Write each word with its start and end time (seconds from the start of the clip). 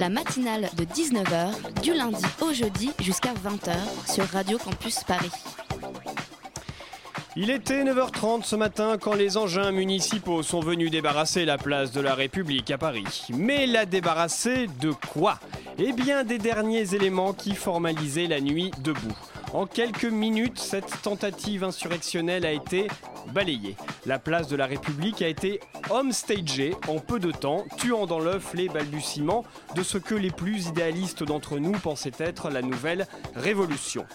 La 0.00 0.08
matinale 0.08 0.70
de 0.76 0.84
19h, 0.84 1.82
du 1.82 1.92
lundi 1.92 2.24
au 2.40 2.52
jeudi 2.52 2.90
jusqu'à 3.00 3.32
20h 3.32 3.74
sur 4.12 4.24
Radio 4.26 4.56
Campus 4.58 5.02
Paris. 5.04 5.30
Il 7.36 7.50
était 7.50 7.84
9h30 7.84 8.44
ce 8.44 8.56
matin 8.56 8.96
quand 9.00 9.14
les 9.14 9.36
engins 9.36 9.72
municipaux 9.72 10.42
sont 10.42 10.60
venus 10.60 10.90
débarrasser 10.90 11.44
la 11.44 11.58
place 11.58 11.92
de 11.92 12.00
la 12.00 12.14
République 12.14 12.70
à 12.70 12.78
Paris. 12.78 13.26
Mais 13.30 13.66
la 13.66 13.86
débarrasser 13.86 14.66
de 14.80 14.92
quoi? 15.12 15.38
Eh 15.78 15.92
bien 15.92 16.24
des 16.24 16.38
derniers 16.38 16.94
éléments 16.94 17.32
qui 17.32 17.54
formalisaient 17.54 18.26
la 18.26 18.40
nuit 18.40 18.70
debout. 18.82 19.16
En 19.52 19.66
quelques 19.66 20.04
minutes, 20.04 20.58
cette 20.58 21.02
tentative 21.02 21.64
insurrectionnelle 21.64 22.44
a 22.44 22.52
été 22.52 22.88
balayée. 23.32 23.76
La 24.06 24.18
place 24.18 24.48
de 24.48 24.56
la 24.56 24.66
République 24.66 25.22
a 25.22 25.28
été 25.28 25.60
homestagée 25.90 26.74
en 26.88 26.98
peu 26.98 27.18
de 27.18 27.30
temps, 27.30 27.64
tuant 27.76 28.06
dans 28.06 28.18
l'œuf 28.18 28.52
les 28.54 28.68
balbutiements 28.68 29.44
de 29.74 29.82
ce 29.82 29.98
que 29.98 30.14
les 30.14 30.30
plus 30.30 30.66
idéalistes 30.66 31.22
d'entre 31.22 31.58
nous 31.58 31.72
pensaient 31.72 32.12
être 32.18 32.50
la 32.50 32.62
nouvelle 32.62 33.06
révolution. 33.34 34.06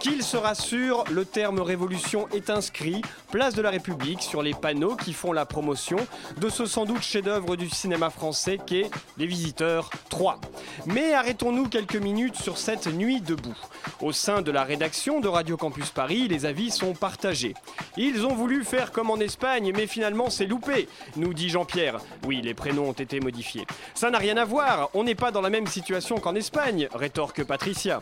Qu'il 0.00 0.22
se 0.22 0.36
rassure, 0.36 1.04
le 1.10 1.24
terme 1.24 1.60
révolution 1.60 2.28
est 2.28 2.50
inscrit, 2.50 3.02
place 3.30 3.54
de 3.54 3.62
la 3.62 3.70
République, 3.70 4.22
sur 4.22 4.42
les 4.42 4.54
panneaux 4.54 4.96
qui 4.96 5.12
font 5.12 5.32
la 5.32 5.46
promotion 5.46 5.96
de 6.38 6.48
ce 6.48 6.66
sans 6.66 6.84
doute 6.84 7.02
chef-d'œuvre 7.02 7.56
du 7.56 7.68
cinéma 7.68 8.10
français 8.10 8.58
qu'est 8.64 8.90
Les 9.18 9.26
Visiteurs 9.26 9.90
3. 10.10 10.40
Mais 10.86 11.14
arrêtons-nous 11.14 11.68
quelques 11.68 11.96
minutes 11.96 12.36
sur 12.36 12.58
cette 12.58 12.86
nuit 12.86 13.20
debout. 13.20 13.56
Au 14.00 14.12
sein 14.12 14.42
de 14.42 14.50
la 14.50 14.64
rédaction 14.64 15.20
de 15.20 15.28
Radio 15.28 15.56
Campus 15.56 15.90
Paris, 15.90 16.28
les 16.28 16.44
avis 16.44 16.70
sont 16.70 16.92
partagés. 16.92 17.54
Ils 17.96 18.26
ont 18.26 18.34
voulu 18.34 18.55
faire 18.64 18.92
comme 18.92 19.10
en 19.10 19.18
Espagne, 19.18 19.72
mais 19.74 19.86
finalement 19.86 20.30
c'est 20.30 20.46
loupé, 20.46 20.88
nous 21.16 21.34
dit 21.34 21.48
Jean-Pierre. 21.48 21.98
Oui, 22.26 22.40
les 22.42 22.54
prénoms 22.54 22.90
ont 22.90 22.92
été 22.92 23.20
modifiés. 23.20 23.66
Ça 23.94 24.10
n'a 24.10 24.18
rien 24.18 24.36
à 24.36 24.44
voir, 24.44 24.90
on 24.94 25.04
n'est 25.04 25.14
pas 25.14 25.30
dans 25.30 25.40
la 25.40 25.50
même 25.50 25.66
situation 25.66 26.18
qu'en 26.18 26.34
Espagne, 26.34 26.88
rétorque 26.94 27.44
Patricia. 27.44 28.00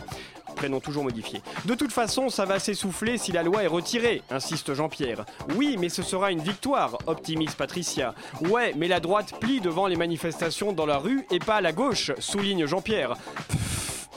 Prénom 0.56 0.78
toujours 0.78 1.04
modifié. 1.04 1.42
De 1.64 1.74
toute 1.74 1.92
façon, 1.92 2.28
ça 2.28 2.44
va 2.44 2.58
s'essouffler 2.58 3.18
si 3.18 3.32
la 3.32 3.42
loi 3.42 3.64
est 3.64 3.68
retirée, 3.68 4.22
insiste 4.30 4.72
Jean-Pierre. 4.72 5.24
Oui, 5.56 5.76
mais 5.78 5.88
ce 5.88 6.02
sera 6.02 6.30
une 6.30 6.40
victoire, 6.40 6.96
optimise 7.06 7.54
Patricia. 7.54 8.14
Ouais, 8.40 8.72
mais 8.76 8.88
la 8.88 9.00
droite 9.00 9.34
plie 9.40 9.60
devant 9.60 9.88
les 9.88 9.96
manifestations 9.96 10.72
dans 10.72 10.86
la 10.86 10.98
rue 10.98 11.26
et 11.30 11.40
pas 11.40 11.60
la 11.60 11.72
gauche, 11.72 12.12
souligne 12.18 12.66
Jean-Pierre. 12.66 13.16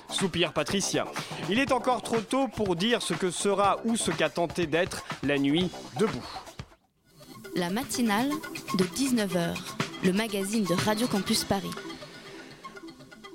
Soupire 0.10 0.54
Patricia. 0.54 1.06
Il 1.50 1.60
est 1.60 1.72
encore 1.72 2.02
trop 2.02 2.22
tôt 2.22 2.48
pour 2.48 2.76
dire 2.76 3.02
ce 3.02 3.14
que 3.14 3.32
sera 3.32 3.80
ou 3.86 3.96
ce 3.96 4.12
qu'a 4.12 4.30
tenté 4.30 4.68
d'être 4.68 5.04
la 5.24 5.38
nuit 5.38 5.70
debout. 6.00 6.26
La 7.56 7.70
matinale 7.70 8.30
de 8.78 8.84
19h, 8.84 9.56
le 10.04 10.14
magazine 10.14 10.64
de 10.64 10.74
Radio 10.74 11.08
Campus 11.08 11.44
Paris. 11.44 11.72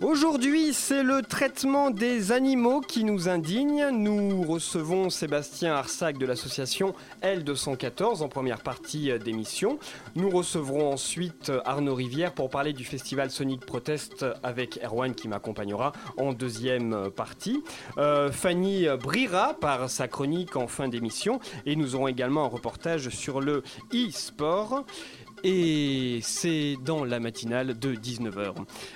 Aujourd'hui, 0.03 0.75
c'est 0.75 1.05
le 1.05 1.22
traitement 1.22 1.91
des 1.91 2.33
animaux 2.33 2.81
qui 2.81 3.05
nous 3.05 3.28
indigne. 3.28 3.86
Nous 3.92 4.42
recevons 4.42 5.11
Sébastien 5.11 5.75
Arsac 5.75 6.19
de 6.19 6.27
l'association 6.27 6.92
L214 7.22 8.20
en 8.20 8.28
première 8.28 8.62
partie 8.62 9.17
d'émission. 9.20 9.79
Nous 10.17 10.29
recevrons 10.29 10.92
ensuite 10.92 11.52
Arnaud 11.64 11.95
Rivière 11.95 12.33
pour 12.33 12.51
parler 12.51 12.73
du 12.73 12.85
festival 12.85 13.30
Sonic 13.30 13.64
Protest 13.64 14.27
avec 14.42 14.80
Erwan 14.83 15.14
qui 15.14 15.29
m'accompagnera 15.29 15.92
en 16.17 16.33
deuxième 16.33 17.08
partie. 17.14 17.62
Euh, 17.96 18.33
Fanny 18.33 18.86
brillera 19.01 19.55
par 19.55 19.89
sa 19.89 20.08
chronique 20.08 20.57
en 20.57 20.67
fin 20.67 20.89
d'émission 20.89 21.39
et 21.64 21.77
nous 21.77 21.95
aurons 21.95 22.08
également 22.08 22.45
un 22.45 22.48
reportage 22.48 23.08
sur 23.11 23.41
le 23.41 23.62
e-sport. 23.95 24.85
Et 25.45 26.20
c'est 26.23 26.77
dans 26.85 27.05
la 27.05 27.19
matinale 27.20 27.79
de 27.79 27.95
19h. 27.95 28.55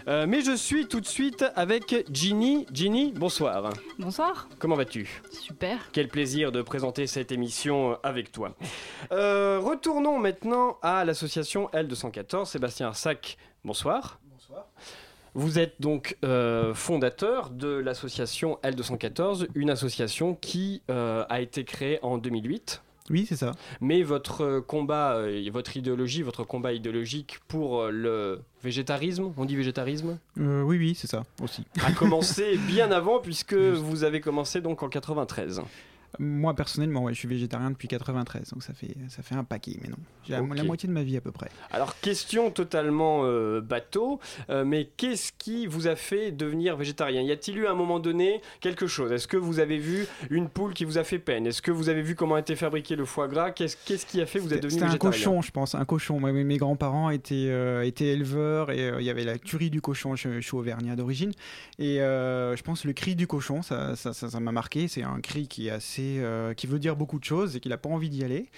Euh, 0.09 0.27
mais 0.29 0.43
je 0.43 0.55
suis 0.55 0.87
tout 0.87 1.01
de 1.01 1.07
suite 1.07 1.45
avec 1.57 2.05
Ginny. 2.13 2.67
Ginny, 2.73 3.13
bonsoir. 3.13 3.73
Bonsoir. 3.99 4.49
Comment 4.59 4.77
vas-tu? 4.77 5.23
Super. 5.33 5.91
Quel 5.93 6.09
plaisir 6.09 6.53
de 6.53 6.63
présenter 6.63 7.07
cette 7.07 7.33
émission 7.33 7.99
avec 8.03 8.33
toi. 8.33 8.55
Euh, 9.13 9.61
retournons 9.63 10.19
maintenant 10.19 10.79
à 10.83 11.05
l'association 11.05 11.69
L214. 11.73 12.47
Sébastien 12.47 12.89
Arsac, 12.89 13.37
bonsoir. 13.65 14.21
Bonsoir. 14.31 14.67
Vous 15.35 15.59
êtes 15.59 15.75
donc 15.81 16.17
euh, 16.25 16.73
fondateur 16.73 17.51
de 17.51 17.69
l'association 17.69 18.59
L214, 18.63 19.49
une 19.55 19.69
association 19.69 20.35
qui 20.35 20.83
euh, 20.91 21.27
a 21.29 21.43
été 21.43 21.65
créée 21.65 21.99
en 22.03 22.17
2008. 22.17 22.83
Oui, 23.11 23.25
c'est 23.29 23.37
ça. 23.37 23.53
Mais 23.81 24.03
votre 24.03 24.43
euh, 24.43 24.61
combat, 24.61 25.15
euh, 25.17 25.49
votre 25.53 25.77
idéologie, 25.77 26.23
votre 26.23 26.45
combat 26.45 26.73
idéologique 26.73 27.39
pour 27.49 27.81
euh, 27.83 27.91
le 27.91 28.41
végétarisme, 28.65 29.33
on 29.37 29.45
dit 29.45 29.57
végétarisme, 29.57 30.19
Euh, 30.39 30.63
oui, 30.63 30.77
oui, 30.79 30.95
c'est 30.97 31.07
ça 31.07 31.23
aussi. 31.43 31.65
a 31.85 31.93
commencé 31.93 32.57
bien 32.67 32.91
avant 32.91 33.21
puisque 33.21 33.55
vous 33.55 34.03
avez 34.05 34.21
commencé 34.21 34.61
donc 34.61 34.83
en 34.83 34.89
93. 34.89 35.63
Moi, 36.19 36.55
personnellement, 36.55 37.03
ouais, 37.05 37.15
je 37.15 37.19
suis 37.19 37.29
végétarien 37.29 37.71
depuis 37.71 37.89
93, 37.89 38.51
donc 38.53 38.63
ça 38.63 38.73
fait, 38.73 38.97
ça 39.09 39.23
fait 39.23 39.35
un 39.35 39.45
paquet, 39.45 39.79
mais 39.83 39.89
non. 39.89 39.97
J'ai 40.27 40.33
la- 40.33 40.43
moitié 40.65 40.89
de 40.89 40.93
ma 40.93 41.03
vie 41.03 41.17
à 41.17 41.21
peu 41.21 41.31
près. 41.31 41.49
Alors 41.71 41.99
question 42.01 42.51
totalement 42.51 43.21
euh, 43.25 43.61
bateau, 43.61 44.19
euh, 44.51 44.65
mais 44.65 44.89
qu'est-ce 44.97 45.33
qui 45.39 45.67
vous 45.67 45.87
a 45.87 45.95
fait 45.97 46.33
devenir 46.33 46.77
végétarien? 46.77 47.23
Y 47.23 47.33
a-t-il 47.33 47.59
eu 47.59 47.67
à 47.67 47.73
un 47.73 47.75
moment 47.75 48.01
donné 48.01 48.41
quelque 48.61 48.87
chose? 48.87 49.13
Est-ce 49.13 49.29
que 49.29 49.37
vous 49.37 49.61
avez 49.61 49.79
vu 49.79 50.07
une 50.31 50.49
poule 50.49 50.75
qui 50.75 50.85
vous 50.85 50.99
a 50.99 51.05
fait 51.05 51.19
peine? 51.19 51.47
Est-ce 51.47 51.63
que 51.63 51.71
vous 51.71 51.89
avez 51.89 52.03
vu 52.03 52.15
comment 52.15 52.37
était 52.39 52.57
fabriqué 52.57 52.97
le 52.97 53.05
foie 53.05 53.29
gras? 53.29 53.51
Qu'est-ce 53.51 53.77
qu'est-ce 53.85 54.07
qui 54.07 54.21
a 54.21 54.27
fait 54.27 54.39
que 54.39 54.45
vous 54.45 54.55
êtes 54.55 54.63
devenu 54.63 54.73
c'était 54.81 54.85
un 54.85 54.89
végétarien? 54.89 55.11
cochon, 55.19 55.43
je 55.43 55.51
pense, 55.53 55.75
un 55.75 55.85
cochon. 55.85 56.19
Mes 56.21 56.45
mes 56.45 56.57
grands-parents 56.57 57.11
étaient, 57.11 57.47
euh, 57.49 57.83
étaient 57.85 58.07
éleveurs 58.09 58.71
et 58.71 58.93
il 58.99 59.05
y 59.05 59.11
avait 59.11 59.25
la 59.25 59.39
tuerie 59.39 59.71
du 59.71 59.81
cochon. 59.81 60.17
Je, 60.17 60.41
je 60.41 60.47
suis 60.47 60.57
auvergnat 60.57 60.97
d'origine. 60.97 61.33
Et 61.79 61.97
je 61.99 62.63
pense 62.63 62.83
que 62.83 62.89
le 62.89 62.95
cri 62.95 63.15
du 63.15 63.27
cochon, 63.27 63.63
ça 63.63 63.95
ça, 63.97 64.13
ça, 64.13 64.31
ça 64.31 64.41
m'a 64.41 64.53
marqué. 64.53 64.89
C'est 64.89 65.03
un 65.03 65.21
cri 65.21 65.47
qui 65.49 65.69
est 65.69 65.71
assez, 65.71 65.96
euh, 65.99 66.55
qui 66.55 66.67
veut 66.67 66.79
dire 66.79 66.97
beaucoup 66.97 67.19
de 67.19 67.25
choses 67.25 67.57
et 67.57 67.61
qu'il 67.61 67.71
n'a 67.71 67.79
pas 67.79 67.89
envie 67.89 68.11
d'y 68.11 68.25
aller. 68.25 68.49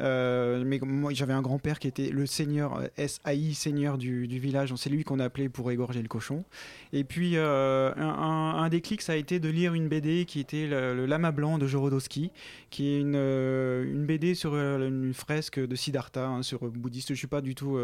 Euh, 0.00 0.64
mais 0.66 0.78
moi, 0.82 1.12
j'avais 1.12 1.32
un 1.32 1.42
grand-père 1.42 1.78
qui 1.78 1.86
était 1.86 2.10
le 2.10 2.26
seigneur 2.26 2.80
euh, 2.80 3.06
SAI, 3.06 3.54
seigneur 3.54 3.98
du, 3.98 4.26
village. 4.26 4.74
C'est 4.76 4.90
lui 4.90 5.04
qu'on 5.04 5.20
a 5.20 5.24
appelé 5.24 5.48
pour 5.48 5.70
égorger 5.70 6.02
le 6.02 6.08
cochon. 6.08 6.44
Et 6.92 7.04
puis, 7.04 7.36
euh, 7.36 7.92
un, 7.96 8.08
un- 8.08 8.62
un 8.62 8.68
déclic, 8.68 9.02
ça 9.02 9.12
a 9.12 9.16
été 9.16 9.38
de 9.38 9.48
lire 9.48 9.74
une 9.74 9.88
BD 9.88 10.24
qui 10.24 10.40
était 10.40 10.66
le, 10.66 11.06
Lama 11.06 11.30
Blanc 11.30 11.58
de 11.58 11.66
Jorodowski, 11.66 12.32
qui 12.70 12.88
est 12.88 13.00
une, 13.00 14.04
BD 14.06 14.34
sur 14.34 14.54
une 14.56 15.14
fresque 15.14 15.60
de 15.60 15.74
Siddhartha, 15.76 16.26
hein, 16.26 16.42
sur 16.42 16.68
bouddhiste. 16.68 17.10
Je 17.10 17.18
suis 17.18 17.26
pas 17.26 17.40
du 17.40 17.54
tout 17.54 17.78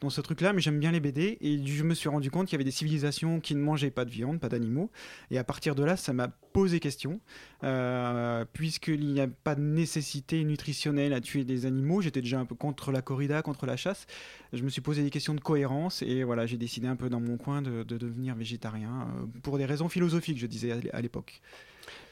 dans 0.00 0.10
ce 0.10 0.20
truc-là, 0.20 0.52
mais 0.52 0.60
j'aime 0.60 0.80
bien 0.80 0.90
les 0.92 1.00
BD. 1.00 1.38
Et 1.40 1.64
je 1.64 1.84
me 1.84 1.94
suis 1.94 2.08
rendu 2.08 2.30
compte 2.30 2.46
qu'il 2.48 2.54
y 2.54 2.56
avait 2.56 2.64
des 2.64 2.70
civilisations 2.70 3.40
qui 3.40 3.54
ne 3.54 3.60
mangeaient 3.60 3.90
pas 3.90 4.04
de 4.04 4.10
viande, 4.10 4.40
pas 4.40 4.48
d'animaux. 4.48 4.90
Et 5.30 5.38
à 5.38 5.44
partir 5.44 5.74
de 5.74 5.84
là, 5.84 5.96
ça 5.96 6.12
m'a 6.12 6.28
posé 6.52 6.80
question. 6.80 7.20
Euh, 7.64 8.44
Puisqu'il 8.52 9.12
n'y 9.12 9.20
a 9.20 9.28
pas 9.28 9.54
de 9.54 9.60
nécessité 9.60 10.42
nutritionnelle 10.44 11.12
à 11.12 11.20
tuer 11.20 11.44
des 11.44 11.51
animaux, 11.66 12.00
j'étais 12.00 12.20
déjà 12.20 12.38
un 12.38 12.44
peu 12.44 12.54
contre 12.54 12.92
la 12.92 13.02
corrida, 13.02 13.42
contre 13.42 13.66
la 13.66 13.76
chasse. 13.76 14.06
Je 14.52 14.62
me 14.62 14.68
suis 14.68 14.80
posé 14.80 15.02
des 15.02 15.10
questions 15.10 15.34
de 15.34 15.40
cohérence 15.40 16.02
et 16.02 16.24
voilà, 16.24 16.46
j'ai 16.46 16.56
décidé 16.56 16.86
un 16.86 16.96
peu 16.96 17.08
dans 17.08 17.20
mon 17.20 17.36
coin 17.36 17.62
de, 17.62 17.82
de 17.82 17.96
devenir 17.96 18.34
végétarien 18.34 19.08
euh, 19.16 19.26
pour 19.42 19.58
des 19.58 19.64
raisons 19.64 19.88
philosophiques, 19.88 20.38
je 20.38 20.46
disais 20.46 20.72
à 20.92 21.00
l'époque. 21.00 21.40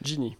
Ginny. 0.02 0.36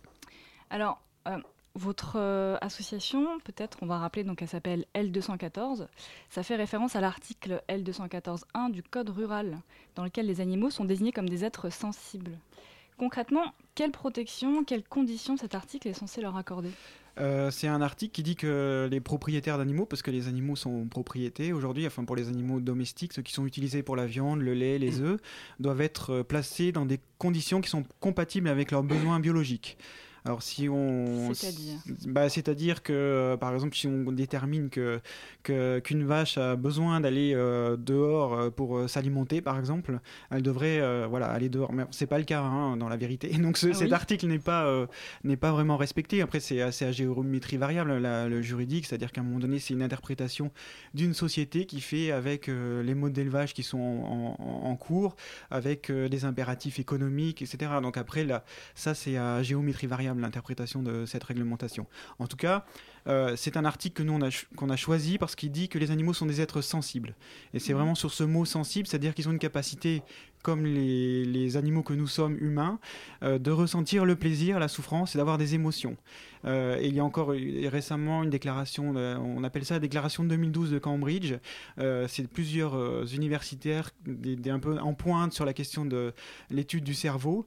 Alors, 0.70 1.00
euh, 1.28 1.38
votre 1.74 2.16
euh, 2.16 2.56
association, 2.60 3.38
peut-être, 3.44 3.78
on 3.82 3.86
va 3.86 3.98
rappeler, 3.98 4.24
donc 4.24 4.42
elle 4.42 4.48
s'appelle 4.48 4.86
L214. 4.94 5.86
Ça 6.28 6.42
fait 6.42 6.56
référence 6.56 6.96
à 6.96 7.00
l'article 7.00 7.62
L214.1 7.68 8.70
du 8.70 8.82
Code 8.82 9.10
rural, 9.10 9.58
dans 9.94 10.04
lequel 10.04 10.26
les 10.26 10.40
animaux 10.40 10.70
sont 10.70 10.84
désignés 10.84 11.12
comme 11.12 11.28
des 11.28 11.44
êtres 11.44 11.70
sensibles. 11.70 12.38
Concrètement, 12.98 13.54
quelle 13.74 13.92
protection, 13.92 14.64
quelles 14.64 14.84
conditions 14.84 15.36
cet 15.36 15.54
article 15.54 15.88
est 15.88 15.94
censé 15.94 16.20
leur 16.20 16.36
accorder? 16.36 16.70
Euh, 17.20 17.50
c'est 17.50 17.68
un 17.68 17.82
article 17.82 18.12
qui 18.12 18.22
dit 18.22 18.34
que 18.34 18.88
les 18.90 19.00
propriétaires 19.00 19.58
d'animaux, 19.58 19.84
parce 19.84 20.00
que 20.02 20.10
les 20.10 20.26
animaux 20.26 20.56
sont 20.56 20.86
propriétés 20.86 21.52
aujourd'hui, 21.52 21.86
enfin 21.86 22.04
pour 22.04 22.16
les 22.16 22.28
animaux 22.28 22.60
domestiques, 22.60 23.12
ceux 23.12 23.22
qui 23.22 23.32
sont 23.32 23.46
utilisés 23.46 23.82
pour 23.82 23.94
la 23.94 24.06
viande, 24.06 24.40
le 24.40 24.54
lait, 24.54 24.78
les 24.78 25.00
œufs, 25.00 25.20
doivent 25.58 25.82
être 25.82 26.10
euh, 26.10 26.22
placés 26.24 26.72
dans 26.72 26.86
des 26.86 26.98
conditions 27.18 27.60
qui 27.60 27.68
sont 27.68 27.84
compatibles 28.00 28.48
avec 28.48 28.70
leurs 28.70 28.82
besoins 28.82 29.20
biologiques. 29.20 29.76
Alors 30.24 30.42
si 30.42 30.68
on... 30.68 31.32
C'est-à-dire 31.32 31.78
bah, 32.06 32.28
C'est-à-dire 32.28 32.82
que, 32.82 32.92
euh, 32.92 33.36
par 33.36 33.54
exemple, 33.54 33.74
si 33.74 33.86
on 33.86 34.12
détermine 34.12 34.68
que, 34.68 35.00
que- 35.42 35.78
qu'une 35.78 36.04
vache 36.04 36.36
a 36.38 36.56
besoin 36.56 37.00
d'aller 37.00 37.32
euh, 37.34 37.76
dehors 37.78 38.34
euh, 38.34 38.50
pour 38.50 38.88
s'alimenter, 38.88 39.40
par 39.40 39.58
exemple, 39.58 39.98
elle 40.30 40.42
devrait 40.42 40.80
euh, 40.80 41.06
voilà, 41.08 41.28
aller 41.30 41.48
dehors. 41.48 41.72
Mais 41.72 41.84
c'est 41.90 42.06
pas 42.06 42.18
le 42.18 42.24
cas 42.24 42.42
hein, 42.42 42.76
dans 42.76 42.88
la 42.88 42.96
vérité. 42.96 43.28
Donc 43.38 43.56
ce- 43.56 43.68
Ah 43.68 43.74
cet 43.74 43.88
oui. 43.88 43.94
article 43.94 44.26
n'est 44.26 44.38
pas, 44.38 44.66
euh, 44.66 44.86
n'est 45.24 45.36
pas 45.38 45.52
vraiment 45.52 45.76
respecté. 45.76 46.20
Après, 46.20 46.40
c'est 46.40 46.60
assez 46.60 46.84
à 46.84 46.92
géométrie 46.92 47.56
variable, 47.56 47.96
la- 47.98 48.28
le 48.28 48.42
juridique, 48.42 48.86
c'est-à-dire 48.86 49.12
qu'à 49.12 49.20
un 49.22 49.24
moment 49.24 49.38
donné, 49.40 49.58
c'est 49.58 49.74
une 49.74 49.82
interprétation 49.82 50.50
d'une 50.94 51.14
société 51.14 51.64
qui 51.66 51.80
fait 51.80 52.10
avec 52.10 52.48
les 52.48 52.94
modes 52.94 53.12
d'élevage 53.12 53.54
qui 53.54 53.62
sont 53.62 53.78
en, 53.78 54.36
en- 54.38 54.68
en 54.70 54.76
cours, 54.76 55.16
avec 55.50 55.90
des 55.90 56.24
impératifs 56.24 56.78
économiques, 56.78 57.42
etc. 57.42 57.72
Donc 57.82 57.96
après, 57.96 58.24
là, 58.24 58.44
ça, 58.74 58.94
c'est 58.94 59.16
à 59.16 59.42
géométrie 59.42 59.86
variable, 59.86 60.09
l'interprétation 60.18 60.82
de 60.82 61.06
cette 61.06 61.22
réglementation. 61.24 61.86
En 62.18 62.26
tout 62.26 62.36
cas, 62.36 62.64
euh, 63.06 63.34
c'est 63.36 63.56
un 63.56 63.64
article 63.64 63.96
que 63.96 64.02
nous, 64.02 64.12
on 64.12 64.22
a, 64.22 64.28
qu'on 64.56 64.70
a 64.70 64.76
choisi 64.76 65.18
parce 65.18 65.34
qu'il 65.34 65.50
dit 65.50 65.68
que 65.68 65.78
les 65.78 65.90
animaux 65.90 66.12
sont 66.12 66.26
des 66.26 66.40
êtres 66.40 66.60
sensibles. 66.60 67.14
Et 67.54 67.58
c'est 67.58 67.72
vraiment 67.72 67.94
sur 67.94 68.12
ce 68.12 68.24
mot 68.24 68.44
sensible, 68.44 68.86
c'est-à-dire 68.86 69.14
qu'ils 69.14 69.28
ont 69.28 69.32
une 69.32 69.38
capacité, 69.38 70.02
comme 70.42 70.64
les, 70.64 71.24
les 71.24 71.56
animaux 71.56 71.82
que 71.82 71.92
nous 71.92 72.06
sommes 72.06 72.36
humains, 72.38 72.78
euh, 73.22 73.38
de 73.38 73.50
ressentir 73.50 74.04
le 74.04 74.16
plaisir, 74.16 74.58
la 74.58 74.68
souffrance 74.68 75.14
et 75.14 75.18
d'avoir 75.18 75.38
des 75.38 75.54
émotions. 75.54 75.96
Euh, 76.46 76.78
et 76.80 76.88
il 76.88 76.94
y 76.94 77.00
a 77.00 77.04
encore 77.04 77.28
récemment 77.28 78.22
une 78.22 78.30
déclaration, 78.30 78.94
on 78.96 79.44
appelle 79.44 79.64
ça 79.64 79.74
la 79.74 79.80
déclaration 79.80 80.24
de 80.24 80.28
2012 80.30 80.70
de 80.70 80.78
Cambridge. 80.78 81.34
C'est 81.76 82.28
plusieurs 82.28 83.14
universitaires 83.14 83.90
des, 84.06 84.36
des 84.36 84.50
un 84.50 84.58
peu 84.58 84.78
en 84.78 84.94
pointe 84.94 85.32
sur 85.32 85.44
la 85.44 85.52
question 85.52 85.84
de 85.84 86.14
l'étude 86.50 86.84
du 86.84 86.94
cerveau, 86.94 87.46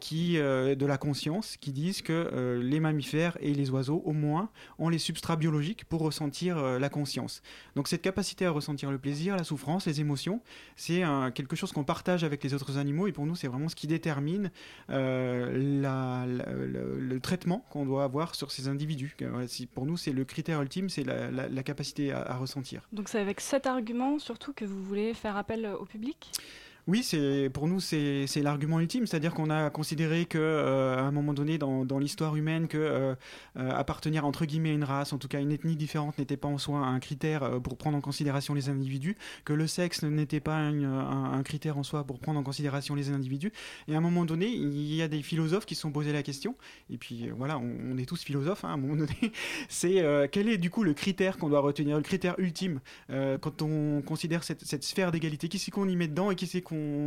qui, 0.00 0.38
euh, 0.38 0.74
de 0.74 0.86
la 0.86 0.98
conscience, 0.98 1.56
qui 1.56 1.72
disent 1.72 2.02
que 2.02 2.12
euh, 2.12 2.62
les 2.62 2.80
mammifères 2.80 3.36
et 3.40 3.54
les 3.54 3.70
oiseaux, 3.70 4.02
au 4.04 4.12
moins, 4.12 4.50
ont 4.78 4.88
les 4.88 4.98
substrats 4.98 5.36
biologiques 5.36 5.84
pour 5.84 6.00
ressentir 6.02 6.58
euh, 6.58 6.78
la 6.78 6.88
conscience. 6.88 7.42
Donc 7.76 7.88
cette 7.88 8.02
capacité 8.02 8.46
à 8.46 8.50
ressentir 8.50 8.90
le 8.90 8.98
plaisir, 8.98 9.36
la 9.36 9.44
souffrance, 9.44 9.86
les 9.86 10.00
émotions, 10.00 10.40
c'est 10.76 11.04
euh, 11.04 11.30
quelque 11.30 11.56
chose 11.56 11.72
qu'on 11.72 11.84
partage 11.84 12.24
avec 12.24 12.42
les 12.44 12.54
autres 12.54 12.78
animaux 12.78 13.06
et 13.06 13.12
pour 13.12 13.26
nous 13.26 13.34
c'est 13.34 13.48
vraiment 13.48 13.68
ce 13.68 13.76
qui 13.76 13.86
détermine 13.86 14.50
euh, 14.90 15.50
le, 16.98 17.20
traitement 17.20 17.64
qu'on 17.70 17.86
doit 17.86 18.02
avoir 18.04 18.34
sur 18.34 18.50
ces 18.50 18.68
individus. 18.68 19.16
Pour 19.74 19.86
nous 19.86 19.96
c'est 19.96 20.12
le 20.12 20.24
critère 20.24 20.60
ultime, 20.60 20.88
c'est 20.88 21.04
la, 21.04 21.62
capacité 21.62 22.12
à 22.12 22.36
ressentir. 22.36 22.88
Donc 22.92 23.08
c'est 23.08 23.20
avec 23.20 23.40
cet 23.40 23.66
argument 23.66 24.18
surtout 24.18 24.52
que 24.52 24.64
vous 24.64 24.82
voulez 24.82 25.14
faire 25.14 25.36
appel 25.36 25.66
au 25.78 25.84
public? 25.84 26.32
Oui, 26.88 27.04
c'est 27.04 27.48
pour 27.54 27.68
nous 27.68 27.78
c'est 27.78 28.26
l'argument 28.42 28.80
ultime, 28.80 29.06
c'est-à-dire 29.06 29.34
qu'on 29.34 29.50
a 29.50 29.70
considéré 29.70 30.24
que 30.24 30.36
euh, 30.38 30.96
à 30.98 31.02
un 31.02 31.12
moment 31.12 31.32
donné 31.32 31.56
dans, 31.56 31.98
l'histoire 32.00 32.34
humaine 32.34 32.66
que 32.66 32.76
euh, 32.76 33.14
euh, 33.56 33.70
appartenir 33.70 34.26
entre 34.26 34.46
guillemets 34.46 34.70
à 34.70 34.72
une 34.72 34.82
race, 34.82 35.12
en 35.12 35.18
tout 35.18 35.28
cas 35.28 35.40
une 35.40 35.52
ethnie 35.52 35.76
différente, 35.76 36.18
n'était 36.18 36.36
pas 36.36 36.48
en 36.48 36.58
soi 36.58 36.80
un 36.80 36.98
critère 36.98 37.44
euh, 37.44 37.60
pour 37.60 37.76
prendre 37.76 37.96
en 37.96 38.00
considération 38.00 38.52
les 38.52 38.68
individus, 38.68 39.16
que 39.44 39.52
le 39.52 39.68
sexe 39.68 40.02
n'était 40.02 40.40
pas 40.40 40.56
un, 40.56 41.42
critère 41.44 41.78
en 41.78 41.84
soi 41.84 42.02
pour 42.02 42.18
prendre 42.18 42.40
en 42.40 42.42
considération 42.42 42.96
les 42.96 43.10
individus. 43.10 43.52
Et 43.86 43.94
à 43.94 43.98
un 43.98 44.00
moment 44.00 44.24
donné, 44.24 44.48
il 44.48 44.92
y 44.92 45.02
a 45.02 45.08
des 45.08 45.22
philosophes 45.22 45.66
qui 45.66 45.76
se 45.76 45.82
sont 45.82 45.92
posé 45.92 46.12
la 46.12 46.24
question. 46.24 46.56
Et 46.90 46.96
puis 46.96 47.30
voilà, 47.30 47.58
on, 47.58 47.96
est 47.96 48.06
tous 48.06 48.24
philosophes 48.24 48.64
hein, 48.64 48.70
à 48.70 48.72
un 48.72 48.76
moment 48.76 48.96
donné. 48.96 49.16
C'est 49.68 50.02
quel 50.32 50.48
est 50.48 50.58
du 50.58 50.70
coup 50.70 50.82
le 50.82 50.94
critère 50.94 51.38
qu'on 51.38 51.48
doit 51.48 51.60
retenir, 51.60 51.96
le 51.96 52.02
critère 52.02 52.34
ultime 52.38 52.80
quand 53.08 53.62
on 53.62 54.02
considère 54.02 54.42
cette, 54.42 54.82
sphère 54.82 55.12
d'égalité? 55.12 55.48
Qui 55.48 55.58
c'est 55.58 55.70
qu'on 55.70 55.88
y 55.88 55.96
met 55.96 56.08
dedans 56.08 56.30
et 56.30 56.34
qui 56.34 56.46
c'est 56.46 56.60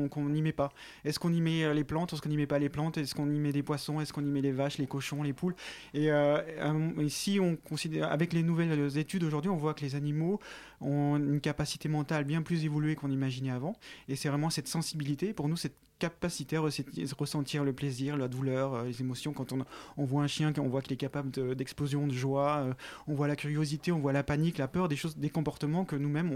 qu'on 0.09 0.29
n'y 0.29 0.41
met 0.41 0.51
pas 0.51 0.71
Est-ce 1.03 1.19
qu'on 1.19 1.33
y 1.33 1.41
met 1.41 1.63
euh, 1.63 1.73
les 1.73 1.83
plantes? 1.83 2.13
Est-ce 2.13 2.21
qu'on 2.21 2.29
n'y 2.29 2.37
met 2.37 2.47
pas 2.47 2.59
les 2.59 2.69
plantes? 2.69 2.97
Est-ce 2.97 3.15
qu'on 3.15 3.29
y 3.29 3.39
met 3.39 3.51
des 3.51 3.63
poissons? 3.63 3.99
Est-ce 3.99 4.13
qu'on 4.13 4.25
y 4.25 4.29
met 4.29 4.41
les 4.41 4.51
vaches, 4.51 4.77
les 4.77 4.87
cochons, 4.87 5.23
les 5.23 5.33
poules? 5.33 5.55
Et 5.93 6.11
euh, 6.11 6.41
euh, 6.59 7.07
si 7.09 7.39
on 7.39 7.55
considère, 7.55 8.11
avec 8.11 8.33
les 8.33 8.43
nouvelles 8.43 8.97
études 8.97 9.23
aujourd'hui, 9.23 9.49
on 9.49 9.57
voit 9.57 9.73
que 9.73 9.81
les 9.81 9.95
animaux 9.95 10.39
ont 10.81 11.17
une 11.17 11.41
capacité 11.41 11.89
mentale 11.89 12.23
bien 12.25 12.41
plus 12.41 12.65
évoluée 12.65 12.95
qu'on 12.95 13.11
imaginait 13.11 13.51
avant. 13.51 13.75
Et 14.07 14.15
c'est 14.15 14.29
vraiment 14.29 14.49
cette 14.49 14.67
sensibilité, 14.67 15.33
pour 15.33 15.47
nous, 15.47 15.57
cette 15.57 15.75
capacité 15.97 16.57
à 16.57 16.59
ressenti- 16.59 17.09
ressentir 17.17 17.63
le 17.63 17.71
plaisir, 17.71 18.17
la 18.17 18.27
douleur, 18.27 18.83
les 18.83 18.99
émotions. 19.01 19.31
Quand 19.31 19.53
on, 19.97 20.03
voit 20.03 20.23
un 20.23 20.27
chien, 20.27 20.51
on 20.57 20.67
voit 20.67 20.81
qu'il 20.81 20.93
est 20.93 20.97
capable 20.97 21.31
de- 21.31 21.53
d'explosion 21.53 22.05
de, 22.07 22.13
joie, 22.13 22.75
on 23.07 23.13
voit 23.13 23.27
la 23.27 23.35
curiosité, 23.35 23.91
on 23.93 23.99
voit 23.99 24.11
la 24.13 24.23
panique, 24.23 24.57
la 24.57 24.67
peur, 24.67 24.89
des 24.89 24.97
choses, 24.97 25.17
des 25.17 25.29
comportements 25.29 25.85
que 25.85 25.95
nous-mêmes 25.95 26.31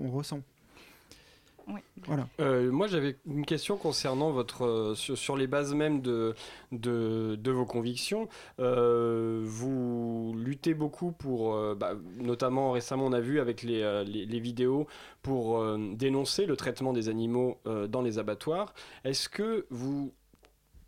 on 0.00 0.10
ressent. 0.10 0.40
Oui. 1.68 1.80
Voilà. 2.06 2.28
Euh, 2.38 2.70
moi, 2.70 2.86
j'avais 2.86 3.16
une 3.26 3.44
question 3.44 3.76
concernant 3.76 4.30
votre 4.30 4.64
euh, 4.64 4.94
sur, 4.94 5.18
sur 5.18 5.36
les 5.36 5.48
bases 5.48 5.74
même 5.74 6.00
de 6.00 6.34
de, 6.70 7.34
de 7.34 7.50
vos 7.50 7.64
convictions. 7.64 8.28
Euh, 8.60 9.42
vous 9.44 10.34
luttez 10.38 10.74
beaucoup 10.74 11.10
pour, 11.10 11.56
euh, 11.56 11.74
bah, 11.74 11.94
notamment 12.20 12.70
récemment, 12.70 13.06
on 13.06 13.12
a 13.12 13.20
vu 13.20 13.40
avec 13.40 13.62
les, 13.62 13.82
euh, 13.82 14.04
les, 14.04 14.26
les 14.26 14.38
vidéos 14.40 14.86
pour 15.22 15.58
euh, 15.58 15.76
dénoncer 15.94 16.46
le 16.46 16.56
traitement 16.56 16.92
des 16.92 17.08
animaux 17.08 17.58
euh, 17.66 17.88
dans 17.88 18.02
les 18.02 18.18
abattoirs. 18.20 18.72
Est-ce 19.04 19.28
que 19.28 19.66
vous 19.70 20.12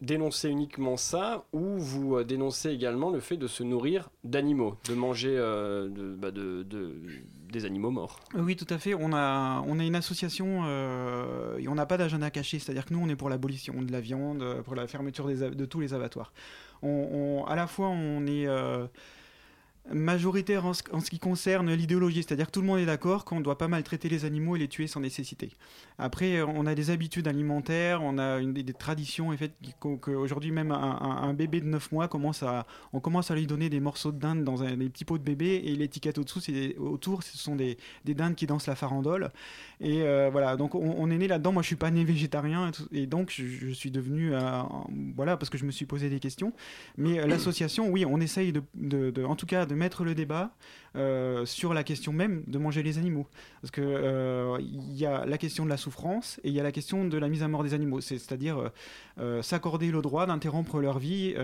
dénoncez 0.01 0.49
uniquement 0.49 0.97
ça 0.97 1.45
ou 1.53 1.77
vous 1.77 2.23
dénoncez 2.23 2.71
également 2.71 3.11
le 3.11 3.19
fait 3.19 3.37
de 3.37 3.49
se 3.49 3.65
nourrir 3.65 4.11
d'animaux, 4.23 4.77
de 4.89 4.95
manger 4.95 5.35
euh, 5.37 5.89
de, 5.89 6.15
bah, 6.15 6.31
de- 6.31 6.63
de- 6.63 6.95
des 7.51 7.65
animaux 7.65 7.91
morts 7.91 8.21
Oui, 8.35 8.57
tout 8.57 8.67
à 8.71 8.79
fait. 8.79 8.95
On 8.95 9.13
a, 9.13 9.63
on 9.67 9.79
a 9.79 9.85
une 9.85 9.95
association 9.95 10.63
euh, 10.65 11.59
et 11.59 11.69
on 11.69 11.75
n'a 11.75 11.87
pas 11.87 11.97
d'agenda 11.97 12.31
caché. 12.31 12.59
C'est-à-dire 12.59 12.85
que 12.85 12.95
nous, 12.95 13.01
on 13.01 13.09
est 13.09 13.17
pour 13.17 13.29
l'abolition 13.29 13.81
de 13.83 13.91
la 13.93 14.01
viande, 14.01 14.43
euh, 14.43 14.63
pour 14.63 14.75
la 14.75 14.87
fermeture 14.87 15.27
de 15.27 15.65
tous 15.65 15.81
les 15.81 15.95
abattoirs. 15.95 16.33
À 16.83 17.57
la 17.57 17.67
fois, 17.67 17.89
on 17.89 18.27
est 18.27 18.47
euh, 18.47 18.87
majoritaire 19.93 20.67
en 20.67 20.73
ce, 20.75 21.11
qui 21.11 21.19
concerne 21.19 21.73
l'idéologie, 21.73 22.23
c'est-à-dire 22.23 22.47
que 22.47 22.53
tout 22.53 22.61
le 22.61 22.67
monde 22.67 22.79
est 22.79 22.87
d'accord 22.87 23.25
qu'on 23.25 23.39
ne 23.39 23.45
doit 23.45 23.59
pas 23.59 23.69
maltraiter 23.69 24.09
les 24.09 24.25
animaux 24.25 24.57
et 24.57 24.59
les 24.59 24.69
tuer 24.69 24.87
sans 24.87 25.01
nécessité. 25.01 25.51
Après, 25.99 26.37
euh, 26.37 26.47
on 26.47 26.67
a 26.67 26.75
des 26.75 26.91
habitudes 26.91 27.27
alimentaires, 27.27 28.03
on 28.03 28.19
a 28.19 28.41
des, 28.41 28.73
traditions, 28.73 29.29
en 29.29 29.37
fait, 29.37 29.53
qu'aujourd'hui 29.81 30.51
même 30.51 30.73
un, 30.73 31.33
bébé 31.35 31.61
de 31.61 31.67
9 31.67 31.93
mois 31.93 32.09
commence 32.09 32.43
à, 32.43 32.67
on 32.93 33.01
commence 33.01 33.31
à 33.31 33.35
lui 33.35 33.47
donner 33.47 33.71
des 33.71 33.81
morceaux 33.81 34.13
de 34.13 34.19
dinde 34.19 34.45
dans 34.45 34.63
un- 34.63 34.77
des 34.77 34.89
petits 34.89 35.05
pots 35.05 35.19
de 35.19 35.23
bébé 35.23 35.63
et 35.65 35.75
l'étiquette 35.75 36.19
au-dessous, 36.19 36.41
c'est 36.41 36.77
autour, 36.77 37.23
ce 37.23 37.37
sont 37.39 37.57
des, 37.57 37.79
des 38.05 38.15
dindes 38.15 38.35
qui 38.35 38.47
dansent 38.47 38.67
la 38.67 38.77
farandole. 38.77 39.31
Et 39.81 40.03
euh, 40.03 40.29
voilà, 40.31 40.57
donc 40.57 40.75
on, 40.75 41.11
est 41.11 41.19
né 41.19 41.29
là-dedans. 41.29 41.53
Moi, 41.53 41.63
je 41.63 41.69
suis 41.69 41.77
pas 41.77 41.91
né 41.91 42.05
végétarien 42.05 42.71
et, 42.93 43.07
donc 43.07 43.33
je, 43.35 43.73
suis 43.73 43.91
devenu, 43.91 44.35
euh, 44.35 44.41
voilà, 45.15 45.37
parce 45.37 45.51
que 45.51 45.59
je 45.59 45.65
me 45.65 45.71
suis 45.71 45.87
posé 45.87 46.11
des 46.11 46.21
questions. 46.21 46.53
Mais 46.97 47.27
l'association, 47.27 47.89
oui, 47.89 48.05
on 48.05 48.21
essaye 48.21 48.53
de- 48.53 48.63
de- 48.75 49.25
en 49.25 49.37
tout 49.37 49.47
cas, 49.47 49.67
de 49.67 49.75
mettre 49.79 50.05
le 50.05 50.15
débat 50.15 50.51
euh, 50.97 51.47
sur 51.47 51.73
la 51.75 51.85
question 51.85 52.13
même 52.13 52.43
de 52.47 52.59
manger 52.59 52.83
les 52.83 52.99
animaux, 52.99 53.27
parce 53.63 53.71
que 53.71 53.81
euh, 53.83 54.59
il 54.61 54.95
y 54.95 55.07
a 55.07 55.25
la 55.27 55.39
question 55.39 55.65
de 55.65 55.71
la 55.71 55.77
souffrance 55.77 56.41
et 56.45 56.49
il 56.49 56.55
y 56.55 56.61
a 56.61 56.63
la 56.63 56.73
question 56.73 57.05
de 57.07 57.17
la 57.19 57.29
mise 57.29 57.43
à 57.43 57.49
mort 57.49 57.63
des 57.63 57.73
animaux. 57.75 58.01
C'est- 58.01 58.19
C'est-à-dire 58.19 58.71
euh, 59.21 59.43
s'accorder 59.43 59.91
le 59.91 60.03
droit 60.03 60.27
d'interrompre 60.27 60.81
leur 60.81 60.99
vie 60.99 61.35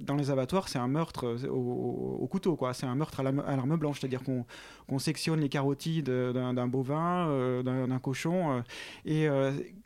dans 0.00 0.16
les 0.16 0.30
abattoirs, 0.30 0.68
c'est 0.68 0.78
un 0.78 0.88
meurtre 0.88 1.36
au, 1.48 1.54
au- 1.54 2.18
au 2.22 2.26
couteau, 2.26 2.54
quoi. 2.56 2.74
C'est 2.74 2.86
un 2.86 2.94
meurtre 2.94 3.20
à 3.20 3.22
l'arme 3.56 3.76
blanche, 3.76 4.00
c'est-à-dire 4.00 4.22
qu'on 4.22 4.98
sectionne 4.98 5.40
les 5.40 5.48
carotides 5.48 6.10
d'un 6.10 6.66
bovin, 6.68 7.62
d'un 7.62 7.98
cochon, 7.98 8.62
et 9.06 9.26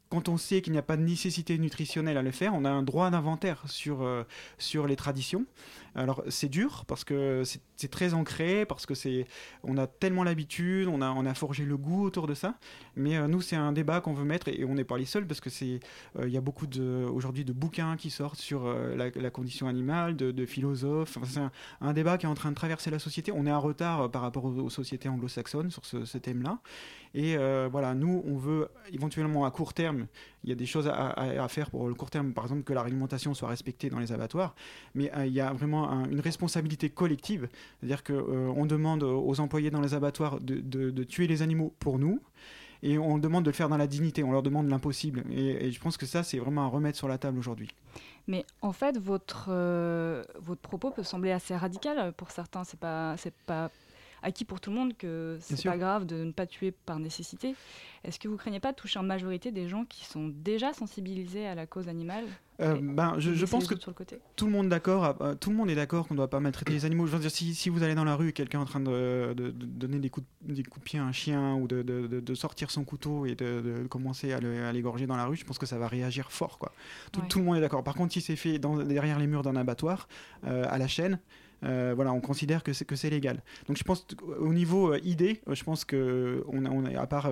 quand 0.09 0.29
on 0.29 0.37
sait 0.37 0.63
qu'il 0.63 0.73
n'y 0.73 0.79
a 0.79 0.83
pas 0.83 0.97
de 0.97 1.03
nécessité 1.03 1.59
nutritionnelle 1.59 2.17
à 2.17 2.23
le 2.23 2.31
faire, 2.31 2.55
on 2.55 2.65
a 2.65 2.71
un 2.71 2.83
droit 2.83 3.11
d'inventaire 3.11 3.63
sur, 3.67 4.07
sur 4.59 4.87
les 4.87 4.97
traditions. 4.97 5.45
Alors 5.97 6.23
c'est 6.29 6.51
dur 6.51 6.85
parce 6.87 7.05
que 7.05 7.43
c'est 7.77 7.91
très 7.91 8.13
ancré, 8.13 8.67
parce 8.67 8.85
que 8.85 8.95
c'est 8.95 9.27
on 9.63 9.79
a 9.79 9.87
tellement 9.87 10.25
l'habitude, 10.25 10.89
on 10.89 11.01
a, 11.01 11.11
on 11.11 11.25
a 11.25 11.33
forgé 11.33 11.65
le 11.65 11.77
goût 11.79 12.05
autour 12.05 12.27
de 12.27 12.35
ça. 12.35 12.59
Mais 12.97 13.17
euh, 13.17 13.29
nous 13.29 13.41
c'est 13.41 13.57
un 13.57 13.73
débat 13.73 14.03
qu'on 14.03 14.13
veut 14.13 14.25
mettre 14.25 14.49
et, 14.49 14.65
on 14.65 14.75
n'est 14.75 14.85
pas 14.85 14.99
les 14.99 15.07
seuls 15.07 15.27
parce 15.27 15.41
que 15.41 15.49
c'est 15.49 15.81
euh, 16.19 16.29
il 16.29 16.33
y 16.33 16.37
a 16.37 16.43
beaucoup 16.43 16.67
aujourd'hui 17.13 17.45
de 17.45 17.53
bouquins 17.55 17.97
qui 17.97 18.11
sortent 18.11 18.39
sur 18.39 18.67
euh, 18.67 18.95
la, 18.95 19.31
condition 19.31 19.69
animale, 19.69 20.17
de, 20.17 20.47
philosophes. 20.47 21.19
C'est 21.25 21.41
un, 21.81 21.93
débat 21.95 22.19
qui 22.19 22.27
est 22.27 22.29
en 22.29 22.35
train 22.35 22.51
de 22.51 22.57
traverser 22.57 22.91
la 22.91 22.99
société. 22.99 23.33
On 23.33 23.47
est 23.47 23.53
en 23.53 23.61
retard 23.61 24.11
par 24.11 24.23
rapport 24.23 24.45
aux, 24.45 24.71
sociétés 24.71 25.09
anglo-saxonnes 25.09 25.71
sur 25.71 25.85
ce 25.85 26.19
thème-là. 26.19 26.59
Et 27.17 27.35
euh, 27.39 27.67
voilà, 27.73 27.95
nous, 27.95 28.23
on 28.27 28.37
veut 28.37 28.69
éventuellement 28.93 29.47
à 29.47 29.51
court 29.51 29.73
terme, 29.73 30.07
il 30.45 30.51
y 30.51 30.53
a 30.53 30.55
des 30.55 30.67
choses 30.67 30.87
à, 30.87 31.49
faire 31.49 31.71
pour 31.71 31.89
le 31.89 31.95
court 31.95 32.11
terme, 32.11 32.35
par 32.35 32.45
exemple 32.45 32.63
que 32.63 32.75
la 32.75 32.83
réglementation 32.83 33.33
soit 33.33 33.49
respectée 33.49 33.89
dans 33.89 33.99
les 33.99 34.13
abattoirs, 34.13 34.55
mais 34.95 35.11
euh, 35.17 35.25
il 35.25 35.33
y 35.33 35.41
a 35.41 35.51
vraiment 35.55 35.91
un- 35.91 36.05
une 36.11 36.21
responsabilité 36.21 36.91
collective, 36.91 37.49
c'est-à-dire 37.81 38.05
qu'on 38.05 38.67
demande 38.67 39.03
aux 39.03 39.41
employés 39.41 39.71
dans 39.71 39.81
les 39.81 39.95
abattoirs 39.95 40.41
de, 40.41 41.05
tuer 41.05 41.27
les 41.27 41.41
animaux 41.41 41.73
pour 41.79 41.99
nous. 41.99 42.21
Et 42.83 42.99
on 42.99 43.17
demande 43.17 43.45
de 43.45 43.51
le 43.51 43.55
faire 43.55 43.71
dans 43.71 43.79
la 43.79 43.87
dignité, 43.87 44.23
on 44.23 44.31
leur 44.31 44.43
demande 44.43 44.69
l'impossible. 44.69 45.25
Et, 45.31 45.71
je 45.71 45.81
pense 45.81 45.97
que 45.97 46.05
ça, 46.05 46.23
c'est 46.23 46.39
vraiment 46.39 46.67
à 46.67 46.69
remettre 46.69 46.99
sur 46.99 47.09
la 47.09 47.17
table 47.17 47.39
aujourd'hui. 47.39 47.71
Mais 48.29 48.45
en 48.61 48.73
fait, 48.73 48.99
votre, 48.99 49.47
euh, 49.49 50.23
votre 50.39 50.61
propos 50.61 50.91
peut 50.91 51.03
sembler 51.03 51.33
assez 51.33 51.57
radical 51.57 52.13
pour 52.13 52.31
certains. 52.31 52.65
Pas, 52.79 53.17
pas 53.47 53.71
acquis 54.27 54.45
pour 54.45 54.61
tout 54.61 54.71
le 54.71 54.77
monde 54.77 54.97
que 54.97 55.39
c'est 55.41 55.63
pas 55.65 55.79
grave 55.79 56.05
de 56.05 56.17
ne 56.25 56.33
pas 56.33 56.47
tuer 56.47 56.73
par 56.73 56.99
nécessité. 56.99 57.55
Est-ce 58.05 58.19
que 58.19 58.29
vous 58.29 58.37
craignez 58.37 58.61
pas 58.61 58.73
de 58.73 58.77
toucher 58.77 58.99
en 58.99 59.03
majorité 59.05 59.53
des 59.53 59.69
gens 59.69 59.85
qui 59.85 60.05
sont 60.05 60.29
déjà 60.29 60.73
sensibilisés 60.73 61.47
à 61.47 61.55
la 61.55 61.67
cause 61.67 61.89
animale 61.89 62.25
Euh, 62.61 62.77
ben, 62.81 63.15
je, 63.19 63.45
pense 63.45 63.67
que 63.67 63.75
le 63.75 63.81
tout 64.37 64.47
le 64.47 64.53
monde 64.53 64.69
d'accord, 64.69 65.17
euh, 65.21 65.35
tout 65.35 65.51
le 65.51 65.57
monde 65.57 65.71
est 65.71 65.75
d'accord 65.75 66.07
qu'on 66.09 66.15
ne 66.15 66.19
doit 66.19 66.31
pas 66.31 66.41
maltraiter 66.41 66.73
les 66.73 66.85
animaux. 66.85 67.07
Je 67.07 67.13
veux 67.13 67.19
dire, 67.21 67.31
si, 67.31 67.55
si 67.55 67.69
vous 67.69 67.83
allez 67.83 67.95
dans 67.95 68.05
la 68.05 68.15
rue 68.17 68.29
et 68.29 68.33
quelqu'un 68.33 68.59
est 68.59 68.63
en 68.63 68.67
train 68.67 68.81
de, 68.81 69.33
de- 69.35 69.51
de 69.51 69.65
donner 69.67 69.99
des 69.99 70.11
coups, 70.11 70.27
de, 70.43 70.55
des 70.55 70.63
coups 70.65 70.85
de 70.85 70.89
pied 70.91 70.99
à 70.99 71.05
un 71.05 71.13
chien 71.13 71.55
ou 71.55 71.69
de, 71.69 72.35
sortir 72.35 72.71
son 72.71 72.85
couteau 72.85 73.27
et 73.27 73.35
de, 73.35 73.87
commencer 73.89 74.33
à 74.33 74.41
l'égorger 74.73 75.07
dans 75.07 75.17
la 75.17 75.27
rue, 75.27 75.37
je 75.37 75.45
pense 75.45 75.59
que 75.59 75.67
ça 75.67 75.79
va 75.79 75.87
réagir 75.89 76.31
fort. 76.33 76.59
Quoi. 76.59 76.73
Tout, 77.13 77.21
Ouais. 77.21 77.29
tout 77.29 77.39
le 77.39 77.45
monde 77.45 77.57
est 77.57 77.61
d'accord. 77.61 77.85
Par 77.85 77.95
contre, 77.95 78.13
si 78.13 78.21
c'est 78.21 78.37
fait 78.37 78.59
dans- 78.59 78.77
derrière 78.79 79.19
les 79.19 79.27
murs 79.29 79.43
d'un 79.43 79.57
abattoir, 79.57 80.09
euh, 80.47 80.65
à 80.69 80.79
la 80.79 80.89
chaîne, 80.89 81.19
euh, 81.65 81.93
voilà, 81.95 82.13
on 82.13 82.21
considère 82.21 82.63
que 82.63 82.73
c'est 82.73 82.85
que 82.85 82.97
c'est 82.97 83.11
légal. 83.11 83.43
Donc 83.67 83.77
je 83.77 83.85
pense 83.85 84.07
au 84.39 84.53
niveau 84.53 84.93
euh, 84.93 85.01
idée, 85.03 85.41
euh, 85.49 85.55
je 85.55 85.65
pense 85.65 85.85
que 85.85 86.45
on 86.49 86.65
a, 86.65 86.71
on 86.71 86.85
à 86.85 87.07
part 87.07 87.31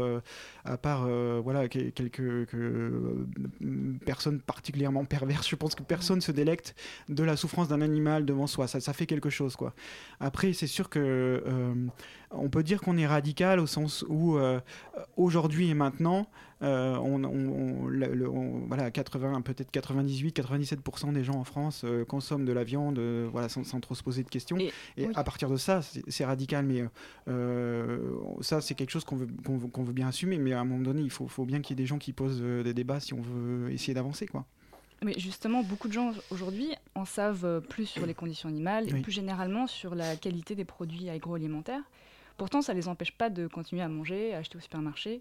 à 0.64 0.76
part 0.76 1.06
voilà 1.42 1.68
que- 1.68 1.90
quelques 1.90 2.46
que, 2.46 3.26
personnes 4.04 4.40
particulièrement 4.40 5.04
perverses, 5.04 5.48
je 5.48 5.56
pense 5.56 5.74
que 5.74 5.82
personne 5.82 6.20
se 6.20 6.32
délecte 6.32 6.74
de 7.08 7.22
la 7.22 7.36
souffrance 7.36 7.68
d'un 7.68 7.80
animal 7.80 8.24
devant 8.24 8.46
soi. 8.46 8.66
Ça, 8.66 8.80
ça 8.80 8.92
fait 8.92 9.06
quelque 9.06 9.30
chose 9.30 9.56
quoi. 9.56 9.74
Après, 10.20 10.52
c'est 10.52 10.66
sûr 10.66 10.88
que 10.88 11.42
on 12.30 12.48
peut 12.48 12.62
dire 12.62 12.80
qu'on 12.80 12.96
est 12.96 13.06
radical 13.06 13.60
au 13.60 13.66
sens 13.66 14.04
où 14.08 14.38
aujourd'hui 15.16 15.70
et 15.70 15.74
maintenant, 15.74 16.28
euh, 16.64 16.96
on, 16.96 17.22
on- 17.24 17.28
on- 17.28 17.86
le- 17.86 18.28
on- 18.28 18.66
voilà, 18.66 18.90
80, 18.90 19.40
peut-être 19.42 19.70
98-97% 19.70 21.12
des 21.12 21.22
gens 21.22 21.34
en 21.34 21.44
France 21.44 21.82
euh, 21.84 22.04
consomment 22.04 22.44
de 22.44 22.52
la 22.52 22.64
viande, 22.64 22.98
euh, 22.98 23.28
voilà, 23.30 23.48
sans, 23.48 23.64
sans 23.64 23.80
trop 23.80 23.94
se 23.94 24.02
poser 24.02 24.22
de 24.22 24.28
questions. 24.28 24.56
Et- 24.58 24.72
Et, 24.96 25.06
oui. 25.06 25.12
à 25.14 25.22
partir 25.24 25.48
de 25.50 25.56
ça, 25.56 25.80
c'est 26.08 26.24
radical, 26.24 26.64
mais 26.64 26.84
ça, 28.40 28.60
c'est 28.60 28.74
quelque 28.74 28.90
chose 28.90 29.04
qu'on 29.04 29.16
veut, 29.16 29.28
veut, 29.28 29.92
bien 29.92 30.08
assumer. 30.08 30.38
Mais 30.38 30.52
à 30.52 30.60
un 30.60 30.64
moment 30.64 30.82
donné, 30.82 31.02
il 31.02 31.10
faut, 31.10 31.28
faut 31.28 31.44
bien 31.44 31.60
qu'il 31.60 31.76
y 31.76 31.80
ait 31.80 31.82
des 31.82 31.86
gens 31.86 31.98
qui 31.98 32.12
posent 32.12 32.40
des 32.40 32.74
débats 32.74 33.00
si 33.00 33.14
on 33.14 33.20
veut 33.20 33.70
essayer 33.72 33.94
d'avancer, 33.94 34.26
quoi. 34.26 34.44
Mais 35.04 35.14
justement, 35.18 35.62
beaucoup 35.62 35.88
de 35.88 35.92
gens 35.92 36.12
aujourd'hui 36.30 36.68
en 36.94 37.04
savent 37.04 37.60
plus 37.68 37.84
sur 37.86 38.06
les 38.06 38.14
conditions 38.14 38.48
animales 38.48 38.88
et 38.88 39.00
plus 39.02 39.12
généralement 39.12 39.66
sur 39.66 39.94
la 39.94 40.16
qualité 40.16 40.54
des 40.54 40.64
produits 40.64 41.10
agroalimentaires. 41.10 41.82
Pourtant, 42.38 42.62
ça 42.62 42.72
ne 42.74 42.78
les 42.78 42.88
empêche 42.88 43.12
pas 43.12 43.28
de 43.30 43.46
continuer 43.46 43.82
à 43.82 43.88
manger, 43.88 44.34
à 44.34 44.38
acheter 44.38 44.56
au 44.56 44.60
supermarché. 44.60 45.20